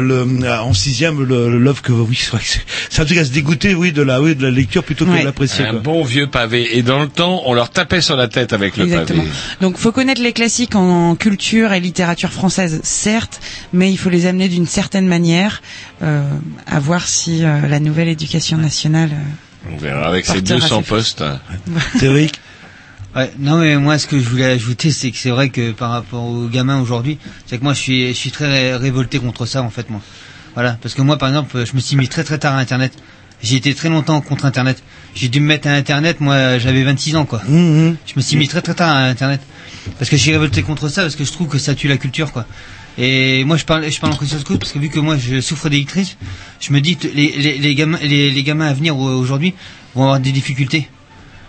[0.00, 2.60] le, en sixième le, love que oui c'est vrai que c'est
[2.90, 5.10] c'est un truc à se dégoûter oui de la oui de la lecture plutôt que
[5.10, 5.20] Ouais.
[5.20, 5.80] de l'apprécier Un quoi.
[5.80, 6.76] bon vieux pavé.
[6.76, 9.22] Et dans le temps, on leur tapait sur la tête avec le Exactement.
[9.22, 9.34] pavé.
[9.60, 13.40] Donc, faut connaître les classiques en culture et littérature française, certes,
[13.72, 15.62] mais il faut les amener d'une certaine manière,
[16.02, 16.22] euh,
[16.66, 19.10] à voir si euh, la nouvelle éducation nationale.
[19.12, 20.84] euh, On verra avec ces Portera 200 ses fruits.
[20.88, 21.24] postes.
[23.14, 25.90] Ouais, non mais moi ce que je voulais ajouter c'est que c'est vrai que par
[25.90, 29.46] rapport aux gamins aujourd'hui, c'est que moi je suis je suis très ré- révolté contre
[29.46, 30.02] ça en fait moi.
[30.52, 32.92] Voilà, parce que moi par exemple, je me suis mis très très tard à internet.
[33.42, 34.82] J'ai été très longtemps contre internet.
[35.14, 37.42] J'ai dû me mettre à internet moi j'avais 26 ans quoi.
[37.48, 37.96] Mhm.
[38.06, 39.40] Je me suis mis très très tard à internet
[39.98, 42.32] parce que j'ai révolté contre ça parce que je trouve que ça tue la culture
[42.32, 42.46] quoi.
[42.98, 45.40] Et moi je parle je parle en conscience cause parce que vu que moi je
[45.40, 46.16] souffre d'électrice,
[46.60, 49.54] je me dis que les les, les gamins les, les gamins à venir aujourd'hui
[49.94, 50.88] vont avoir des difficultés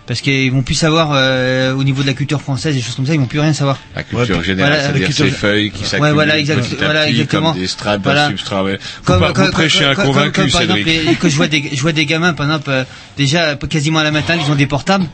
[0.08, 2.96] parce qu'ils vont plus savoir euh, au niveau de la culture française et des choses
[2.96, 3.78] comme ça, ils vont plus rien savoir.
[3.94, 6.62] La culture Ouais, générale, voilà, c'est-à-dire la culture- ces feuilles qui s'accumulent Ouais, voilà, exact-
[6.62, 7.52] petit à voilà, petit exactement.
[7.52, 8.22] comme des strates Voilà.
[8.24, 8.64] d'un substrat.
[8.64, 8.78] ouais.
[9.04, 10.86] Vous, par- vous prêchez un comme- convaincu, comme, par Cédric.
[10.88, 12.84] exemple, les- que je vois des, je vois des gamins, par exemple, euh,
[13.16, 15.04] déjà quasiment à la matin, ils ont des portables.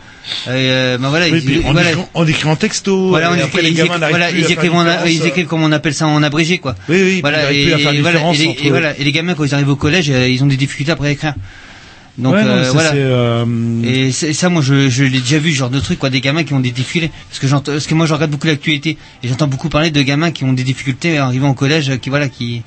[0.49, 3.35] Euh, ben voilà, Oui, ils, puis en, voilà, écrivant, en écrivant en texto voilà, on
[3.35, 6.07] et écrit- après les ils, gamins écrivent, voilà, ils en, ils comme on appelle ça
[6.07, 6.75] en abrégé, quoi.
[6.89, 9.55] Oui, oui, Voilà, et, voilà, et les, entre et voilà, et les gamins quand ils
[9.55, 11.35] arrivent au collège, euh, ils ont des difficultés après à écrire.
[12.17, 12.93] Donc Ouais, non, euh, ça, voilà.
[12.95, 16.21] euh, Et ça, moi, je, je l'ai déjà vu, ce genre de truc, quoi, des
[16.21, 17.11] gamins qui ont des difficultés.
[17.29, 20.01] Parce que j'entends, parce que moi, je regarde beaucoup l'actualité et j'entends beaucoup parler de
[20.03, 22.63] gamins qui ont des difficultés arrivant au collège, euh, qui voilà, qui,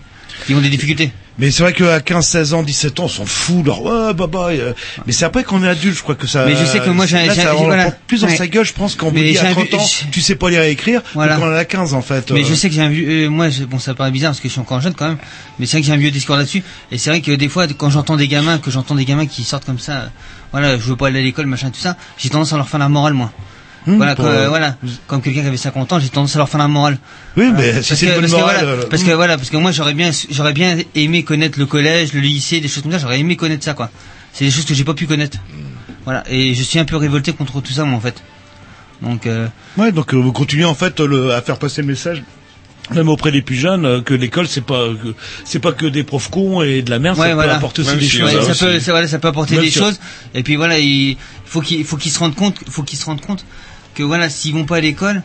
[0.45, 1.11] qui ont des difficultés.
[1.40, 3.64] Mais c'est vrai qu'à 15, 16 ans, 17 ans, on s'en fout.
[3.64, 4.74] Leur, ouais, bah, bah, euh,
[5.06, 6.46] mais c'est après qu'on est adulte, je crois que ça.
[6.46, 7.84] Mais je sais que moi, j'ai- là, j'ai- ça j'ai- on voilà.
[7.92, 8.36] prend plus dans Ouais.
[8.36, 10.22] sa gueule, je pense, quand on Mais dit j'ai à un 30 vu- ans, tu
[10.22, 11.36] sais pas lire et écrire, Voilà.
[11.36, 12.32] donc on a 15, en fait.
[12.32, 12.46] Mais euh.
[12.48, 14.48] je sais que j'ai un vieux, euh, moi, je- bon, ça paraît bizarre parce que
[14.48, 15.18] je suis encore jeune quand même,
[15.60, 16.64] mais c'est vrai que j'ai un vieux discours là-dessus.
[16.92, 19.44] Et c'est vrai que des fois, quand j'entends des gamins, que j'entends des gamins qui
[19.44, 20.08] sortent comme ça, euh,
[20.52, 22.80] voilà, je veux pas aller à l'école, machin, tout ça, j'ai tendance à leur faire
[22.80, 23.32] la morale, moi.
[23.88, 24.76] Hum, voilà, pour, que- euh, voilà,
[25.08, 26.98] comme quelqu'un qui avait 50 ans, j'ai tendance à leur faire la morale.
[27.38, 27.58] Oui, Voilà.
[27.58, 28.56] mais Parce si c'est que- une bonne parce que morale.
[28.66, 31.66] voilà, euh, parce que voilà, parce que moi j'aurais bien, j'aurais bien aimé connaître le
[31.66, 33.00] collège, le lycée, des choses comme ça.
[33.00, 33.90] J'aurais aimé connaître ça, quoi.
[34.34, 35.38] C'est des choses que j'ai pas pu connaître.
[36.04, 38.22] Voilà, et je suis un peu révolté contre tout ça, moi, en fait.
[39.02, 39.48] Donc, euh,
[39.78, 42.24] Ouais, donc euh, vous continuez en fait le, à faire passer le message.
[42.96, 46.30] Même auprès des plus jeunes, que l'école c'est pas que- c'est pas que des profs
[46.30, 47.52] cons et de la merde, ouais, ça voilà.
[47.54, 48.34] peut apporter aussi Même des si, choses.
[48.34, 50.00] Ouais, ça peut, ça, voilà, ça peut apporter Même des si- choses.
[50.34, 53.20] Et puis voilà, il faut qu'ils faut qu'ils se rendent compte, faut qu'ils se rendent
[53.20, 53.44] compte
[53.98, 55.24] que voilà, s'ils vont pas à l'école,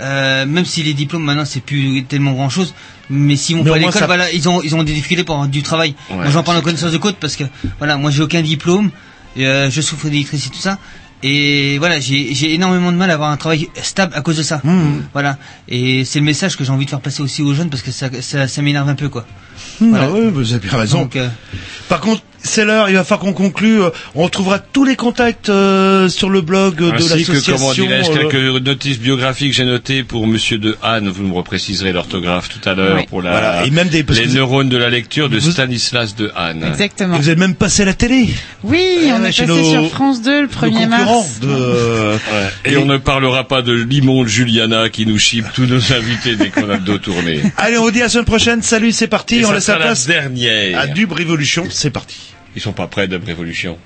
[0.00, 2.74] euh, même si les diplômes maintenant c'est plus tellement grand chose,
[3.10, 5.24] mais s'ils vont Mais pas à l'école, ça- voilà, ils ont ils ont des difficultés
[5.24, 5.94] pour avoir du travail.
[6.10, 7.44] Ouais, moi j'en parle en connaissance de cause parce que
[7.78, 8.90] voilà, moi j'ai aucun diplôme,
[9.36, 10.78] et, euh, je souffre d'électricité tout ça.
[11.28, 14.42] Et voilà, j'ai j'ai énormément de mal à avoir un travail stable à cause de
[14.42, 14.60] ça.
[14.62, 15.02] Mmh.
[15.12, 15.38] Voilà.
[15.68, 17.90] Et c'est le message que j'ai envie de faire passer aussi aux jeunes parce que
[17.90, 19.26] ça, ça, ça m'énerve un peu, quoi.
[19.94, 21.00] Ah ouais, vous avez bien raison.
[21.02, 21.28] Donc, euh,
[21.88, 23.82] Par contre, c'est l'heure, il va falloir qu'on conclue.
[23.82, 27.56] Euh, On retrouvera tous les contacts euh, sur le blog de Ainsi que, l'association.
[27.56, 31.92] comment dirais-je, euh, quelques notices biographiques j'ai notées pour Monsieur de Hahn, vous me repréciserez
[31.92, 33.06] l'orthographe tout à l'heure, Oui.
[33.08, 36.30] pour la, Voilà, et même des- les neurones de la lecture de vous- Stanislas de
[36.36, 36.62] Hahn.
[36.62, 37.16] Exactement.
[37.16, 38.28] et Vous êtes même passé à la télé.
[38.62, 41.40] Oui, on Ouais, est passé nos- sur France 2 le Nos 1er concurrents mars.
[41.40, 41.46] de.
[41.48, 42.72] Ouais.
[42.72, 46.50] Et on ne parlera pas de l'immonde Juliana qui nous chipe tous nos invités dès
[46.50, 47.40] qu'on a le dos tourné.
[47.56, 48.62] Allez, on vous dit à la semaine prochaine.
[48.62, 49.36] Salut, c'est parti.
[49.36, 50.80] Et on laisse la place la dernière.
[50.80, 51.66] à Dub Révolution.
[51.70, 52.16] C'est parti.
[52.54, 53.78] Ils sont pas prêts de Révolution.